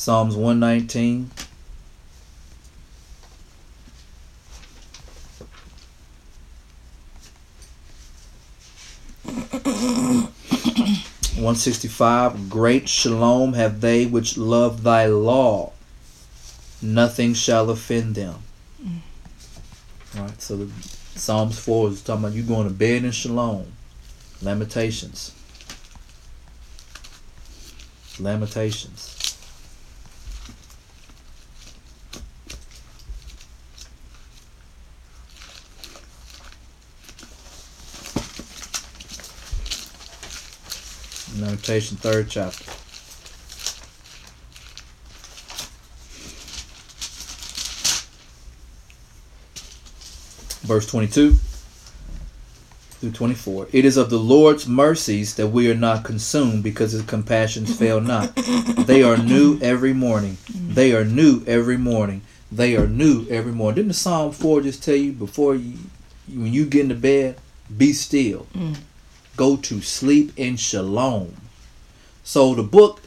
Psalms 0.05 0.37
119. 0.37 1.31
One 11.37 11.55
sixty 11.57 11.89
five. 11.89 12.51
Great 12.51 12.87
shalom 12.87 13.55
have 13.55 13.81
they 13.81 14.05
which 14.05 14.37
love 14.37 14.83
thy 14.83 15.07
law. 15.07 15.73
Nothing 16.83 17.33
shall 17.33 17.71
offend 17.71 18.15
them. 18.15 18.43
Mm. 18.85 18.99
Right. 20.17 20.43
So 20.43 20.59
the 20.59 20.71
Psalms 21.19 21.59
four 21.59 21.89
is 21.89 22.03
talking 22.03 22.25
about 22.25 22.37
you 22.37 22.43
going 22.43 22.69
to 22.69 22.75
bed 22.75 23.05
in 23.05 23.11
shalom. 23.11 23.73
Lamentations. 24.43 25.33
Lamentations. 28.21 29.24
Lamentation, 41.37 41.97
third 41.97 42.29
chapter. 42.29 42.65
Verse 50.67 50.87
22 50.87 51.35
through 53.01 53.11
24. 53.11 53.69
It 53.73 53.85
is 53.85 53.97
of 53.97 54.11
the 54.11 54.19
Lord's 54.19 54.67
mercies 54.67 55.35
that 55.35 55.49
we 55.49 55.71
are 55.71 55.75
not 55.75 56.05
consumed 56.05 56.63
because 56.63 56.93
his 56.93 57.03
compassions 57.03 57.77
fail 57.77 58.01
not. 58.01 58.35
They 58.87 59.03
are 59.03 59.17
new 59.17 59.59
every 59.61 59.93
morning. 59.93 60.39
They 60.55 60.95
are 60.95 61.05
new 61.05 61.43
every 61.47 61.77
morning. 61.77 62.23
They 62.51 62.77
are 62.77 62.87
new 62.87 63.27
every 63.29 63.53
morning. 63.53 63.77
Didn't 63.77 63.89
the 63.89 63.95
Psalm 63.95 64.33
4 64.33 64.63
just 64.63 64.83
tell 64.83 64.97
you 64.97 65.13
before 65.13 65.55
you, 65.55 65.77
when 66.29 66.53
you 66.53 66.65
get 66.67 66.83
into 66.83 66.95
bed, 66.95 67.37
be 67.77 67.93
still. 67.93 68.47
Mm. 68.55 68.77
Go 69.37 69.57
to 69.57 69.81
sleep 69.81 70.33
in 70.37 70.57
shalom. 70.57 71.37
So 72.23 72.55
the 72.55 72.63
book 72.63 73.01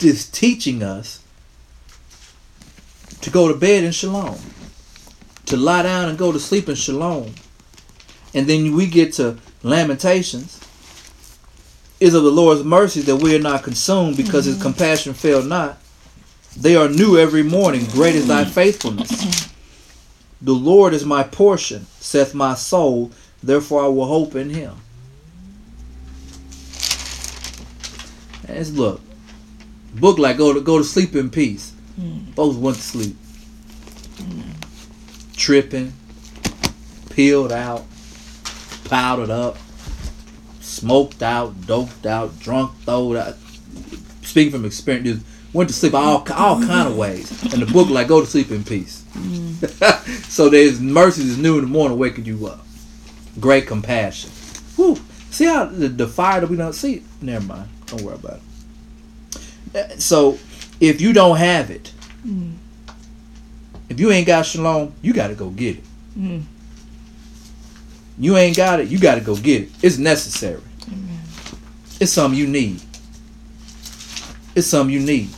is 0.00 0.28
teaching 0.28 0.82
us 0.82 1.22
to 3.20 3.30
go 3.30 3.48
to 3.48 3.54
bed 3.58 3.84
in 3.84 3.92
shalom, 3.92 4.38
to 5.46 5.56
lie 5.56 5.82
down 5.84 6.08
and 6.08 6.18
go 6.18 6.32
to 6.32 6.40
sleep 6.40 6.68
in 6.68 6.74
shalom. 6.74 7.34
And 8.34 8.46
then 8.46 8.74
we 8.74 8.86
get 8.86 9.14
to 9.14 9.38
Lamentations. 9.62 10.58
Is 12.00 12.14
of 12.14 12.24
the 12.24 12.32
Lord's 12.32 12.64
mercy 12.64 13.00
that 13.02 13.16
we 13.16 13.36
are 13.36 13.40
not 13.40 13.62
consumed 13.62 14.16
because 14.16 14.44
his 14.44 14.56
mm-hmm. 14.56 14.62
compassion 14.64 15.14
fail 15.14 15.40
not. 15.40 15.78
They 16.56 16.74
are 16.74 16.88
new 16.88 17.16
every 17.16 17.44
morning. 17.44 17.86
Great 17.86 18.16
is 18.16 18.26
thy 18.26 18.44
faithfulness. 18.44 19.48
The 20.40 20.52
Lord 20.52 20.94
is 20.94 21.04
my 21.04 21.22
portion, 21.22 21.86
saith 22.00 22.34
my 22.34 22.54
soul. 22.54 23.12
Therefore 23.40 23.84
I 23.84 23.86
will 23.86 24.06
hope 24.06 24.34
in 24.34 24.50
him. 24.50 24.81
Let's 28.52 28.70
look. 28.70 29.00
Book 29.94 30.18
like 30.18 30.36
go 30.36 30.52
to 30.52 30.60
go 30.60 30.78
to 30.78 30.84
sleep 30.84 31.14
in 31.14 31.30
peace. 31.30 31.72
Hmm. 31.96 32.32
Folks 32.32 32.56
went 32.56 32.76
to 32.76 32.82
sleep. 32.82 33.16
Hmm. 34.18 34.50
Tripping, 35.36 35.92
peeled 37.10 37.52
out, 37.52 37.84
powdered 38.84 39.30
up, 39.30 39.56
smoked 40.60 41.22
out, 41.22 41.66
doped 41.66 42.06
out, 42.06 42.38
drunk, 42.38 42.72
throwed 42.84 43.16
out. 43.16 43.36
Speaking 44.22 44.52
from 44.52 44.64
experience, 44.64 45.24
went 45.52 45.68
to 45.68 45.74
sleep 45.74 45.94
all 45.94 46.24
all 46.34 46.60
kind 46.60 46.88
of 46.88 46.96
ways. 46.96 47.30
And 47.52 47.62
the 47.62 47.72
book 47.72 47.88
like 47.90 48.08
go 48.08 48.20
to 48.20 48.26
sleep 48.26 48.50
in 48.50 48.64
peace. 48.64 49.04
Hmm. 49.12 49.54
so 50.28 50.48
there's 50.48 50.80
mercy 50.80 51.22
is 51.22 51.38
new 51.38 51.56
in 51.58 51.64
the 51.64 51.70
morning, 51.70 51.98
waking 51.98 52.24
you 52.24 52.46
up. 52.46 52.64
Great 53.40 53.66
compassion. 53.66 54.30
Whew. 54.76 54.98
See 55.30 55.46
how 55.46 55.64
the, 55.64 55.88
the 55.88 56.06
fire 56.06 56.40
that 56.40 56.50
we 56.50 56.56
don't 56.56 56.74
see? 56.74 57.02
Never 57.22 57.44
mind. 57.46 57.68
Don't 57.92 58.02
worry 58.04 58.14
about 58.14 58.40
it. 59.74 59.76
Uh, 59.76 59.98
So 59.98 60.38
if 60.80 61.00
you 61.00 61.12
don't 61.12 61.36
have 61.36 61.70
it, 61.70 61.92
if 63.90 64.00
you 64.00 64.10
ain't 64.10 64.26
got 64.26 64.46
shalom, 64.46 64.94
you 65.02 65.12
got 65.12 65.28
to 65.28 65.34
go 65.34 65.50
get 65.50 65.76
it. 65.76 65.84
Mm. 66.18 66.42
You 68.18 68.36
ain't 68.38 68.56
got 68.56 68.80
it, 68.80 68.88
you 68.88 68.98
got 68.98 69.16
to 69.16 69.20
go 69.20 69.36
get 69.36 69.62
it. 69.62 69.70
It's 69.82 69.98
necessary. 69.98 70.62
It's 72.00 72.12
something 72.12 72.38
you 72.38 72.46
need. 72.46 72.80
It's 74.54 74.66
something 74.66 74.92
you 74.92 75.00
need. 75.00 75.28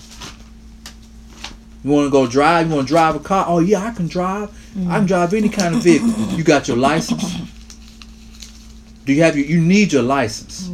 You 1.82 1.90
want 1.90 2.06
to 2.06 2.10
go 2.10 2.26
drive? 2.26 2.68
You 2.68 2.74
want 2.76 2.86
to 2.88 2.92
drive 2.92 3.16
a 3.16 3.18
car? 3.20 3.44
Oh 3.48 3.58
yeah, 3.58 3.84
I 3.84 3.90
can 3.90 4.06
drive. 4.06 4.48
I 4.88 4.98
can 4.98 5.06
drive 5.06 5.34
any 5.34 5.48
kind 5.48 5.74
of 5.74 5.82
vehicle. 5.82 6.08
You 6.36 6.44
got 6.44 6.68
your 6.68 6.76
license? 6.76 7.22
Do 9.04 9.12
you 9.12 9.22
have 9.22 9.36
your? 9.36 9.46
You 9.46 9.60
need 9.60 9.92
your 9.92 10.02
license. 10.02 10.68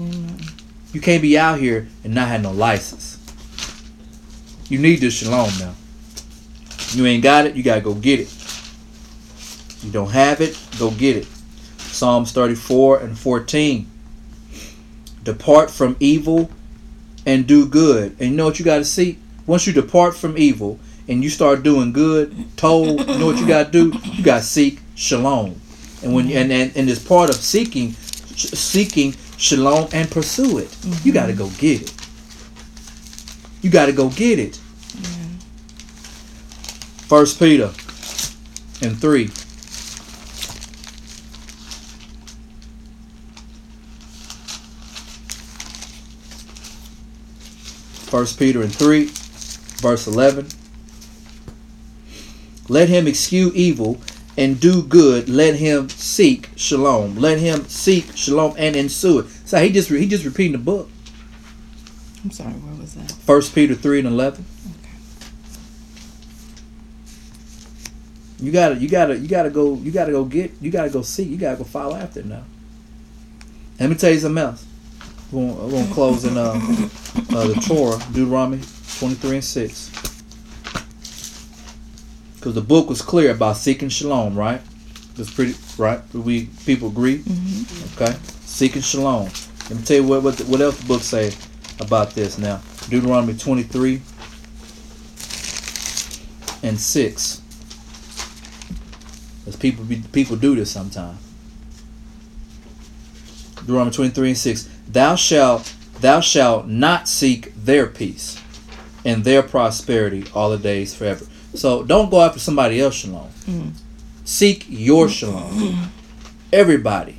You 0.93 1.01
can't 1.01 1.23
be 1.23 1.39
out 1.39 1.61
here 1.61 1.89
and 2.05 2.15
not 2.15 2.29
have 2.29 2.43
no 2.43 2.51
license. 2.51 3.19
You 4.69 4.79
need 4.79 5.01
this 5.01 5.15
shalom 5.15 5.51
now. 5.59 5.75
You 6.93 7.07
ain't 7.07 7.23
got 7.23 7.47
it, 7.47 7.55
you 7.55 7.63
gotta 7.63 7.81
go 7.81 7.95
get 7.95 8.21
it. 8.21 8.35
You 9.83 9.91
don't 9.91 10.11
have 10.11 10.41
it, 10.41 10.59
go 10.79 10.91
get 10.91 11.17
it. 11.17 11.27
Psalms 11.79 12.33
34 12.33 13.01
and 13.01 13.19
14. 13.19 13.91
Depart 15.23 15.71
from 15.71 15.97
evil 16.01 16.51
and 17.27 17.47
do 17.47 17.67
good. 17.67 18.17
And 18.19 18.31
you 18.31 18.37
know 18.37 18.45
what 18.45 18.59
you 18.59 18.65
gotta 18.65 18.85
see? 18.85 19.19
Once 19.47 19.67
you 19.67 19.73
depart 19.73 20.17
from 20.17 20.37
evil 20.37 20.79
and 21.09 21.23
you 21.23 21.31
start 21.31 21.63
doing 21.63 21.93
good, 21.93 22.57
told, 22.57 23.01
you 23.01 23.19
know 23.19 23.27
what 23.27 23.39
you 23.39 23.47
gotta 23.47 23.71
do? 23.71 23.93
You 24.05 24.23
gotta 24.23 24.43
seek 24.43 24.81
shalom. 24.95 25.61
And 26.03 26.15
when 26.15 26.31
and 26.31 26.51
and, 26.53 26.77
and 26.77 26.89
it's 26.89 27.03
part 27.03 27.31
of 27.31 27.37
seeking 27.37 27.93
seeking 27.93 29.15
shalom 29.41 29.89
and 29.93 30.11
pursue 30.11 30.59
it. 30.59 30.65
You 30.85 30.91
mm-hmm. 30.91 31.11
gotta 31.11 31.33
go 31.33 31.49
get 31.59 31.83
it. 31.83 31.95
You 33.63 33.71
gotta 33.71 33.93
go 33.93 34.11
get 34.11 34.39
it. 34.39 34.57
First 37.09 37.39
Peter 37.39 37.73
and 38.83 39.01
three. 39.01 39.29
First 48.11 48.39
Peter 48.39 48.61
and 48.63 48.75
three, 48.75 49.07
verse 49.81 50.07
eleven. 50.07 50.49
Let 52.69 52.89
him 52.89 53.09
excuse 53.09 53.55
evil 53.55 54.01
and 54.41 54.59
do 54.59 54.83
good. 54.83 55.29
Let 55.29 55.55
him 55.55 55.89
seek 55.89 56.49
shalom. 56.57 57.15
Let 57.17 57.39
him 57.39 57.69
seek 57.69 58.17
shalom 58.17 58.55
and 58.59 58.75
ensue 58.75 59.21
it. 59.21 59.27
So 59.45 59.59
he 59.59 59.71
just 59.71 59.91
he 59.91 60.09
just 60.09 60.25
repeating 60.25 60.53
the 60.53 60.59
book. 60.59 60.89
I'm 62.25 62.31
sorry, 62.33 62.53
where 62.53 62.81
was 62.81 62.95
that? 62.95 63.13
First 63.13 63.55
Peter 63.55 63.75
three 63.75 64.01
and 64.01 64.09
eleven. 64.09 64.45
You 68.43 68.51
gotta, 68.51 68.77
you 68.77 68.89
gotta, 68.89 69.19
you 69.19 69.29
gotta 69.29 69.51
go, 69.51 69.75
you 69.75 69.93
gotta 69.93 70.13
go 70.13 70.25
get, 70.25 70.51
you 70.63 70.71
gotta 70.71 70.89
go 70.89 71.03
seek, 71.03 71.29
you 71.29 71.37
gotta 71.37 71.59
go 71.59 71.65
follow 71.65 71.95
after 71.95 72.21
it 72.21 72.27
now. 72.27 72.45
Let 73.79 73.91
me 73.91 73.97
tell 73.97 74.11
you 74.11 74.19
something 74.19 74.43
else. 74.43 74.65
We're 75.31 75.47
gonna, 75.47 75.67
we're 75.67 75.83
gonna 75.83 75.93
close 75.93 76.25
in 76.25 76.39
uh, 76.39 76.53
uh, 76.53 77.47
the 77.49 77.63
Torah, 77.67 78.03
Deuteronomy 78.15 78.63
twenty 78.99 79.15
three 79.17 79.37
and 79.37 79.45
six, 79.45 79.91
because 82.41 82.55
the 82.55 82.63
book 82.63 82.89
was 82.89 83.03
clear 83.03 83.33
about 83.33 83.59
seeking 83.59 83.91
shalom, 83.91 84.35
right? 84.35 84.63
That's 85.15 85.31
pretty 85.31 85.55
right. 85.77 86.01
We 86.15 86.47
people 86.65 86.89
agree, 86.89 87.19
mm-hmm. 87.19 88.03
okay? 88.03 88.19
Seeking 88.47 88.81
shalom. 88.81 89.25
Let 89.69 89.79
me 89.79 89.85
tell 89.85 89.97
you 89.99 90.07
what 90.07 90.23
what, 90.23 90.39
the, 90.39 90.45
what 90.47 90.63
else 90.63 90.79
the 90.79 90.87
book 90.87 91.03
say 91.03 91.35
about 91.81 92.13
this 92.13 92.39
now. 92.39 92.63
Deuteronomy 92.89 93.37
twenty 93.37 93.63
three 93.63 94.01
and 96.63 96.81
six. 96.81 97.43
Because 99.41 99.57
people 99.57 99.85
be, 99.85 100.03
people 100.13 100.37
do 100.37 100.55
this 100.55 100.71
sometimes. 100.71 101.19
Deuteronomy 103.57 103.91
23 103.91 104.29
and 104.29 104.39
6. 104.39 104.69
Thou 104.89 105.15
shalt 105.15 105.75
thou 106.01 106.21
shalt 106.21 106.67
not 106.67 107.07
seek 107.09 107.55
their 107.55 107.87
peace 107.87 108.41
and 109.05 109.25
their 109.25 109.43
prosperity 109.43 110.25
all 110.35 110.51
the 110.51 110.59
days 110.59 110.95
forever. 110.95 111.27
So 111.55 111.83
don't 111.83 112.11
go 112.11 112.23
after 112.23 112.39
somebody 112.39 112.81
else 112.81 112.95
shalom. 112.95 113.31
Seek 114.25 114.67
your 114.69 115.09
shalom. 115.09 115.91
Everybody, 116.53 117.17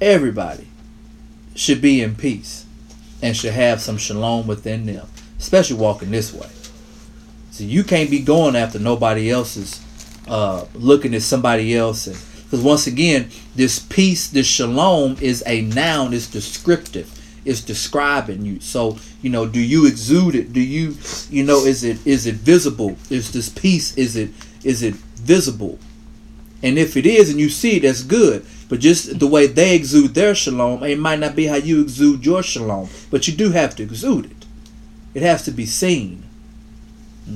everybody 0.00 0.66
should 1.54 1.80
be 1.80 2.02
in 2.02 2.14
peace 2.14 2.66
and 3.22 3.36
should 3.36 3.52
have 3.52 3.80
some 3.80 3.98
shalom 3.98 4.46
within 4.46 4.86
them, 4.86 5.06
especially 5.38 5.76
walking 5.76 6.10
this 6.10 6.32
way. 6.32 6.48
So 7.50 7.64
you 7.64 7.82
can't 7.82 8.10
be 8.10 8.20
going 8.20 8.54
after 8.54 8.78
nobody 8.78 9.30
else's 9.30 9.80
uh, 10.28 10.66
looking 10.74 11.14
at 11.14 11.22
somebody 11.22 11.76
else 11.76 12.06
and 12.06 12.16
because 12.44 12.62
once 12.62 12.86
again 12.86 13.30
this 13.56 13.78
peace 13.78 14.28
this 14.28 14.46
shalom 14.46 15.16
is 15.20 15.42
a 15.46 15.62
noun 15.62 16.12
it's 16.14 16.26
descriptive 16.26 17.10
it's 17.48 17.62
describing 17.62 18.44
you. 18.44 18.60
So 18.60 18.98
you 19.22 19.30
know 19.30 19.46
do 19.46 19.60
you 19.60 19.86
exude 19.86 20.34
it? 20.34 20.52
Do 20.52 20.60
you 20.60 20.96
you 21.30 21.42
know 21.42 21.64
is 21.64 21.82
it 21.82 22.06
is 22.06 22.26
it 22.26 22.34
visible? 22.34 22.96
Is 23.08 23.32
this 23.32 23.48
peace 23.48 23.96
is 23.96 24.16
it 24.16 24.30
is 24.62 24.82
it 24.82 24.94
visible? 24.94 25.78
And 26.62 26.78
if 26.78 26.96
it 26.96 27.06
is 27.06 27.30
and 27.30 27.40
you 27.40 27.48
see 27.48 27.76
it 27.76 27.80
that's 27.80 28.02
good. 28.02 28.44
But 28.68 28.80
just 28.80 29.18
the 29.18 29.26
way 29.26 29.46
they 29.46 29.74
exude 29.74 30.14
their 30.14 30.34
shalom 30.34 30.82
it 30.82 30.98
might 30.98 31.18
not 31.18 31.34
be 31.34 31.46
how 31.46 31.56
you 31.56 31.80
exude 31.80 32.26
your 32.26 32.42
shalom. 32.42 32.90
But 33.10 33.26
you 33.26 33.34
do 33.34 33.50
have 33.52 33.74
to 33.76 33.82
exude 33.82 34.26
it. 34.26 34.44
It 35.14 35.22
has 35.22 35.42
to 35.44 35.50
be 35.50 35.64
seen. 35.64 36.24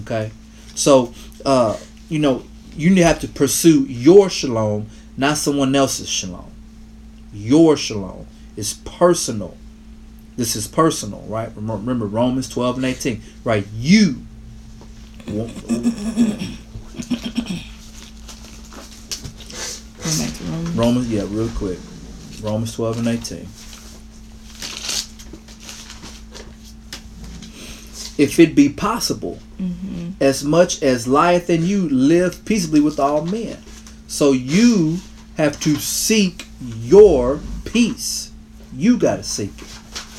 Okay? 0.03 0.31
So 0.75 1.15
uh 1.45 1.79
you 2.11 2.19
know 2.19 2.45
you 2.77 3.03
have 3.03 3.21
to 3.21 3.29
pursue 3.29 3.85
your 3.85 4.29
shalom, 4.29 4.89
not 5.17 5.39
someone 5.39 5.75
else's 5.75 6.09
shalom. 6.09 6.51
Your 7.33 7.79
shalom 7.79 8.27
is 8.57 8.75
personal. 8.75 9.57
This 10.37 10.57
is 10.57 10.67
personal, 10.67 11.21
right? 11.29 11.51
Remember, 11.55 12.07
Romans 12.07 12.49
12 12.49 12.77
and 12.77 12.85
18, 12.87 13.23
right? 13.45 13.67
You. 13.75 14.17
Romans. 15.29 16.59
Romans, 20.75 21.11
yeah, 21.13 21.25
real 21.29 21.49
quick. 21.51 21.79
Romans 22.43 22.75
12 22.75 22.99
and 22.99 23.09
18. 23.09 23.47
if 28.19 28.39
it 28.39 28.55
be 28.55 28.69
possible, 28.69 29.39
Mm-hmm. 29.61 30.11
as 30.21 30.43
much 30.45 30.83
as 30.83 31.07
lieth 31.07 31.49
in 31.49 31.65
you, 31.65 31.89
live 31.89 32.45
peaceably 32.45 32.81
with 32.81 32.99
all 32.99 33.25
men. 33.25 33.59
So 34.09 34.33
you 34.33 34.99
have 35.37 35.59
to 35.61 35.77
seek 35.77 36.47
your 36.61 37.39
peace. 37.65 38.33
You 38.75 38.99
got 38.99 39.17
to 39.17 39.23
seek 39.23 39.53
it. 39.63 39.72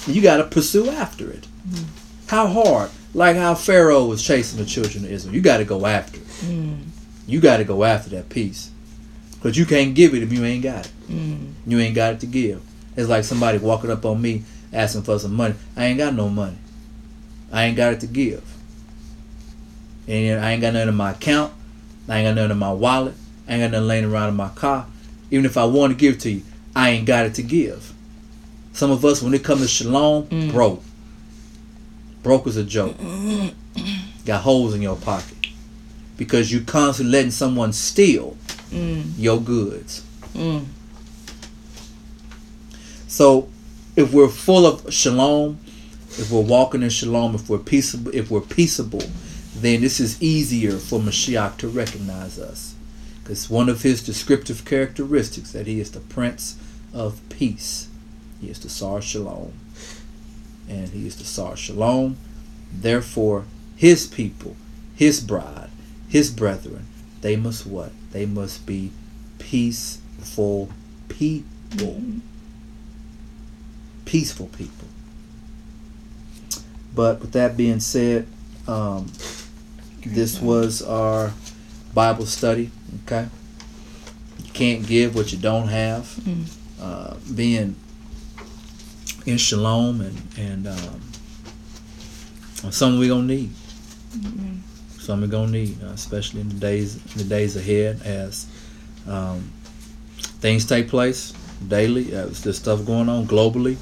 You 0.08 0.22
got 0.22 0.38
to 0.38 0.44
pursue 0.44 0.90
after 0.90 1.30
it. 1.30 1.48
How 2.28 2.48
hard? 2.48 2.90
Like 3.14 3.36
how 3.36 3.56
Pharaoh 3.56 4.06
was 4.06 4.26
chasing 4.26 4.60
the 4.60 4.66
children 4.66 5.06
of 5.06 5.12
Israel. 5.12 5.36
You 5.36 5.42
got 5.42 5.58
to 5.58 5.66
go 5.66 5.86
after 5.86 6.18
it. 6.18 6.28
Mm. 6.28 6.80
You 7.28 7.40
got 7.40 7.58
to 7.58 7.64
go 7.64 7.84
after 7.84 8.10
that 8.12 8.30
peace. 8.30 8.72
Because 9.36 9.58
you 9.58 9.66
can't 9.66 9.94
give 9.94 10.14
it 10.14 10.24
if 10.24 10.32
you 10.34 10.44
ain't 10.44 10.64
got 10.64 10.86
it. 10.86 10.92
Mm. 11.10 11.54
You 11.68 11.80
ain't 11.80 11.96
got 11.96 12.14
it 12.14 12.20
to 12.22 12.26
give. 12.26 12.62
It's 12.96 13.10
like 13.10 13.24
somebody 13.24 13.58
walking 13.58 13.92
up 13.92 14.06
on 14.06 14.22
me 14.22 14.44
asking 14.72 15.04
for 15.04 15.20
some 15.20 15.36
money. 15.36 15.56
I 15.76 15.86
ain't 15.86 15.98
got 15.98 16.14
no 16.16 16.30
money. 16.30 16.58
I 17.52 17.66
ain't 17.66 17.78
got 17.78 17.94
it 17.94 18.00
to 18.02 18.08
give. 18.08 18.44
And 20.08 20.44
I 20.44 20.54
ain't 20.54 20.62
got 20.62 20.74
nothing 20.74 20.90
in 20.90 20.96
my 20.96 21.12
account. 21.12 21.54
I 22.10 22.20
ain't 22.20 22.28
got 22.28 22.36
nothing 22.36 22.52
in 22.52 22.58
my 22.58 22.74
wallet. 22.74 23.14
I 23.48 23.54
ain't 23.54 23.62
got 23.62 23.72
nothing 23.72 23.88
laying 23.88 24.06
around 24.06 24.30
in 24.30 24.36
my 24.36 24.50
car. 24.50 24.88
Even 25.32 25.46
if 25.46 25.58
I 25.58 25.66
want 25.66 25.92
to 25.92 25.98
give 25.98 26.20
to 26.20 26.32
you, 26.32 26.44
I 26.76 26.90
ain't 26.90 27.06
got 27.06 27.26
it 27.26 27.36
to 27.36 27.44
give. 27.44 27.93
Some 28.74 28.92
of 28.92 29.06
us, 29.06 29.22
when 29.22 29.34
it 29.34 29.44
comes 29.44 29.62
to 29.62 29.68
shalom, 29.68 30.24
Mm. 30.28 30.52
broke. 30.52 30.84
Broke 32.24 32.48
is 32.48 32.58
a 32.58 32.64
joke. 32.64 32.96
got 34.26 34.42
holes 34.44 34.74
in 34.74 34.82
your 34.82 34.96
pocket. 34.96 35.36
Because 36.18 36.52
you 36.52 36.62
constantly 36.62 37.12
letting 37.12 37.32
someone 37.32 37.74
steal 37.74 38.38
Mm. 38.72 39.12
your 39.18 39.40
goods. 39.42 40.02
Mm. 40.34 40.66
So, 43.08 43.48
if 43.96 44.12
we're 44.14 44.30
full 44.30 44.66
of 44.66 44.92
shalom, 44.94 45.60
if 46.18 46.32
we're 46.32 46.42
walking 46.42 46.82
in 46.84 46.90
shalom, 46.90 47.36
if 47.36 47.50
we're 47.50 47.58
peaceable, 47.60 48.12
if 48.16 48.32
we're 48.32 48.42
peaceable, 48.42 49.04
then 49.56 49.82
this 49.82 50.00
is 50.00 50.22
easier 50.22 50.78
for 50.78 51.00
Mashiach 51.00 51.58
to 51.58 51.68
recognize 51.68 52.40
us, 52.40 52.74
because 53.24 53.50
one 53.50 53.70
of 53.70 53.84
his 53.84 54.02
descriptive 54.02 54.66
characteristics 54.66 55.52
that 55.52 55.68
he 55.68 55.80
is 55.80 55.92
the 55.92 56.00
Prince 56.00 56.56
of 56.94 57.20
Peace. 57.30 57.88
He 58.44 58.50
is 58.50 58.60
the 58.60 58.70
Sar 58.70 59.02
Shalom, 59.02 59.54
and 60.68 60.90
he 60.90 61.08
is 61.08 61.16
the 61.16 61.24
Sar 61.24 61.56
Shalom. 61.56 62.18
Therefore, 62.74 63.46
his 63.78 64.06
people, 64.06 64.58
his 64.96 65.22
bride, 65.22 65.70
his 66.10 66.30
brethren, 66.30 66.88
they 67.22 67.38
must 67.38 67.66
what? 67.66 67.92
They 68.12 68.26
must 68.26 68.66
be 68.66 68.92
peaceful 69.40 70.70
people 71.08 72.04
peaceful 74.06 74.48
people. 74.48 74.88
But 76.94 77.22
with 77.22 77.32
that 77.32 77.56
being 77.56 77.80
said, 77.80 78.28
um, 78.68 79.12
this 80.06 80.42
was 80.42 80.82
our 80.82 81.32
Bible 81.94 82.26
study. 82.26 82.72
Okay, 83.06 83.30
you 84.44 84.52
can't 84.52 84.86
give 84.86 85.16
what 85.16 85.32
you 85.32 85.40
don't 85.40 85.70
have. 85.70 86.04
Mm. 86.22 86.54
Uh, 86.80 87.16
being 87.34 87.78
in 89.26 89.38
shalom 89.38 90.02
and 90.02 90.22
and 90.38 90.68
um, 90.68 91.02
something 92.72 93.00
we're 93.00 93.10
gonna 93.10 93.28
need. 93.28 93.52
Something 95.00 95.30
we're 95.30 95.32
gonna 95.32 95.52
need, 95.52 95.84
uh, 95.84 95.88
especially 95.88 96.42
in 96.42 96.50
the 96.50 96.56
days 96.56 96.96
in 96.96 97.18
the 97.18 97.24
days 97.24 97.56
ahead 97.56 98.02
as 98.04 98.48
um, 99.08 99.52
things 100.40 100.66
take 100.66 100.88
place 100.88 101.34
daily. 101.68 102.16
Uh, 102.16 102.28
there's 102.28 102.58
stuff 102.58 102.86
going 102.86 103.10
on 103.10 103.26
globally, 103.26 103.78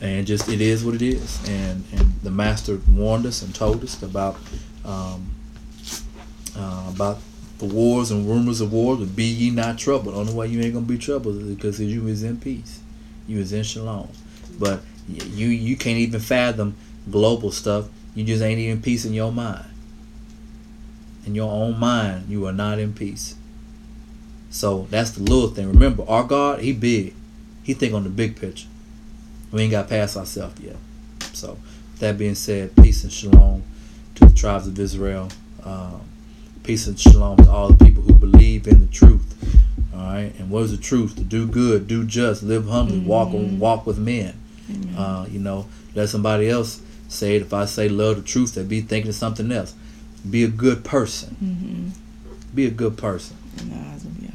and 0.00 0.26
just 0.26 0.48
it 0.48 0.60
is 0.60 0.84
what 0.84 0.94
it 0.94 1.02
is. 1.02 1.38
And 1.48 1.84
and 1.92 2.12
the 2.22 2.30
master 2.30 2.80
warned 2.90 3.26
us 3.26 3.42
and 3.42 3.54
told 3.54 3.82
us 3.84 4.02
about 4.02 4.36
um, 4.84 5.30
uh, 6.56 6.90
about 6.94 7.18
the 7.58 7.66
wars 7.66 8.10
and 8.10 8.28
rumors 8.28 8.60
of 8.60 8.72
wars. 8.72 8.98
But 9.00 9.14
be 9.14 9.24
ye 9.24 9.50
not 9.50 9.78
troubled. 9.78 10.14
Only 10.14 10.32
way 10.32 10.46
you 10.48 10.60
ain't 10.60 10.74
gonna 10.74 10.86
be 10.86 10.98
troubled 10.98 11.36
is 11.36 11.54
because 11.54 11.80
you 11.80 12.06
is 12.08 12.22
in 12.22 12.38
peace. 12.38 12.80
You 13.26 13.38
is 13.38 13.52
in 13.52 13.62
shalom. 13.62 14.08
But 14.58 14.82
you 15.06 15.48
you 15.48 15.76
can't 15.76 15.98
even 15.98 16.20
fathom 16.20 16.76
global 17.10 17.50
stuff. 17.50 17.88
You 18.14 18.24
just 18.24 18.42
ain't 18.42 18.58
even 18.58 18.82
peace 18.82 19.04
in 19.04 19.14
your 19.14 19.32
mind. 19.32 19.66
In 21.26 21.34
your 21.34 21.50
own 21.50 21.78
mind, 21.78 22.28
you 22.28 22.46
are 22.46 22.52
not 22.52 22.78
in 22.78 22.92
peace. 22.92 23.36
So 24.50 24.86
that's 24.90 25.12
the 25.12 25.22
little 25.22 25.48
thing. 25.48 25.68
Remember, 25.68 26.04
our 26.08 26.24
God, 26.24 26.60
He 26.60 26.72
big. 26.72 27.14
He 27.62 27.74
think 27.74 27.94
on 27.94 28.04
the 28.04 28.10
big 28.10 28.36
picture. 28.36 28.68
We 29.50 29.62
ain't 29.62 29.70
got 29.70 29.88
past 29.88 30.16
ourselves 30.16 30.60
yet. 30.60 30.76
So, 31.32 31.58
that 32.00 32.18
being 32.18 32.34
said, 32.34 32.74
peace 32.76 33.04
and 33.04 33.12
shalom 33.12 33.62
to 34.16 34.26
the 34.26 34.34
tribes 34.34 34.66
of 34.66 34.78
Israel. 34.78 35.28
Um, 35.62 36.00
peace 36.62 36.86
and 36.86 36.98
shalom 36.98 37.36
to 37.38 37.50
all 37.50 37.68
the 37.70 37.84
people 37.84 38.02
who 38.02 38.14
believe 38.14 38.66
in 38.66 38.80
the 38.80 38.86
truth. 38.86 39.28
All 39.94 40.00
right, 40.00 40.34
and 40.38 40.50
what 40.50 40.64
is 40.64 40.70
the 40.72 40.82
truth? 40.82 41.16
To 41.16 41.22
do 41.22 41.46
good, 41.46 41.86
do 41.86 42.04
just, 42.04 42.42
live 42.42 42.66
humbly, 42.66 42.98
walk 43.00 43.30
walk 43.32 43.86
with 43.86 43.98
men. 43.98 44.34
Amen. 44.70 44.94
Uh, 44.94 45.26
you 45.30 45.38
know, 45.38 45.66
let 45.94 46.08
somebody 46.08 46.48
else 46.48 46.82
say 47.08 47.36
it. 47.36 47.42
If 47.42 47.52
I 47.52 47.64
say 47.64 47.88
love 47.88 48.16
the 48.16 48.22
truth, 48.22 48.54
they 48.54 48.62
be 48.62 48.80
thinking 48.80 49.08
of 49.08 49.14
something 49.14 49.50
else. 49.52 49.74
Be 50.28 50.44
a 50.44 50.48
good 50.48 50.84
person. 50.84 51.36
Mm-hmm. 51.42 52.54
Be 52.54 52.66
a 52.66 52.70
good 52.70 52.96
person. 52.96 53.36
In 53.58 53.70
the 53.70 53.76
eyes 53.76 54.04
of 54.04 54.22
Yah. 54.22 54.30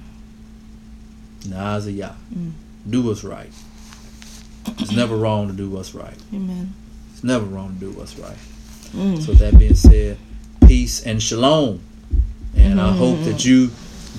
Nas 1.47 1.89
Yah. 1.89 2.13
Mm. 2.33 2.51
Do 2.89 3.03
what's 3.03 3.23
right. 3.23 3.51
It's 4.79 4.91
never 4.91 5.15
wrong 5.15 5.47
to 5.47 5.53
do 5.53 5.69
what's 5.69 5.95
right. 5.95 6.17
Amen. 6.33 6.73
It's 7.13 7.23
never 7.23 7.45
wrong 7.45 7.73
to 7.73 7.79
do 7.79 7.91
what's 7.91 8.17
right. 8.17 8.37
Mm. 8.91 9.21
So 9.21 9.33
that 9.33 9.57
being 9.57 9.75
said, 9.75 10.17
peace 10.67 11.05
and 11.05 11.21
shalom. 11.21 11.81
And 12.55 12.81
I 12.81 12.91
hope 12.91 13.19
that 13.23 13.45
you 13.45 13.71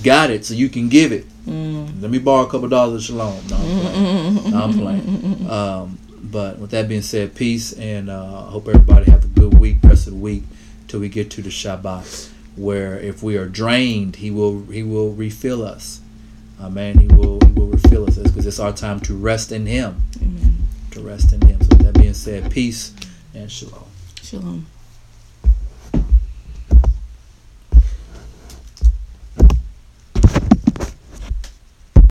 got 0.03 0.29
it 0.29 0.45
so 0.45 0.53
you 0.53 0.69
can 0.69 0.89
give 0.89 1.11
it. 1.11 1.25
Mm. 1.49 2.01
Let 2.01 2.11
me 2.11 2.19
borrow 2.19 2.45
a 2.45 2.49
couple 2.49 2.67
dollars 2.69 3.09
of 3.09 3.15
shalom. 3.15 3.47
No, 3.47 3.55
I'm 3.57 3.81
playing. 3.81 4.51
No, 4.51 4.63
I'm 4.63 4.73
playing. 4.73 5.49
Um, 5.49 5.99
but 6.21 6.59
with 6.59 6.69
that 6.71 6.87
being 6.87 7.01
said, 7.01 7.33
peace 7.33 7.73
and 7.73 8.09
uh, 8.09 8.45
I 8.47 8.51
hope 8.51 8.67
everybody 8.67 9.09
have 9.09 9.25
a 9.25 9.27
good 9.27 9.57
week, 9.57 9.77
rest 9.83 10.05
of 10.05 10.13
the 10.13 10.19
week, 10.19 10.43
till 10.87 10.99
we 10.99 11.09
get 11.09 11.31
to 11.31 11.41
the 11.41 11.49
Shabbat, 11.49 12.29
where 12.55 12.99
if 12.99 13.23
we 13.23 13.35
are 13.35 13.47
drained, 13.47 14.17
he 14.17 14.29
will 14.29 14.65
he 14.65 14.83
will 14.83 15.11
refill 15.11 15.63
us. 15.63 16.01
Amen. 16.61 16.99
He 16.99 17.07
will 17.07 17.39
he 17.45 17.51
will 17.51 17.67
refill 17.67 18.05
us 18.05 18.17
because 18.17 18.45
it's 18.45 18.59
our 18.59 18.73
time 18.73 18.99
to 19.01 19.15
rest 19.15 19.51
in 19.51 19.65
Him. 19.65 20.03
Amen. 20.21 20.67
To 20.91 21.01
rest 21.01 21.33
in 21.33 21.41
Him. 21.41 21.59
So 21.61 21.69
with 21.69 21.81
that 21.81 21.99
being 21.99 22.13
said, 22.13 22.51
peace 22.51 22.93
and 23.33 23.51
shalom. 23.51 23.85
Shalom. 24.21 24.67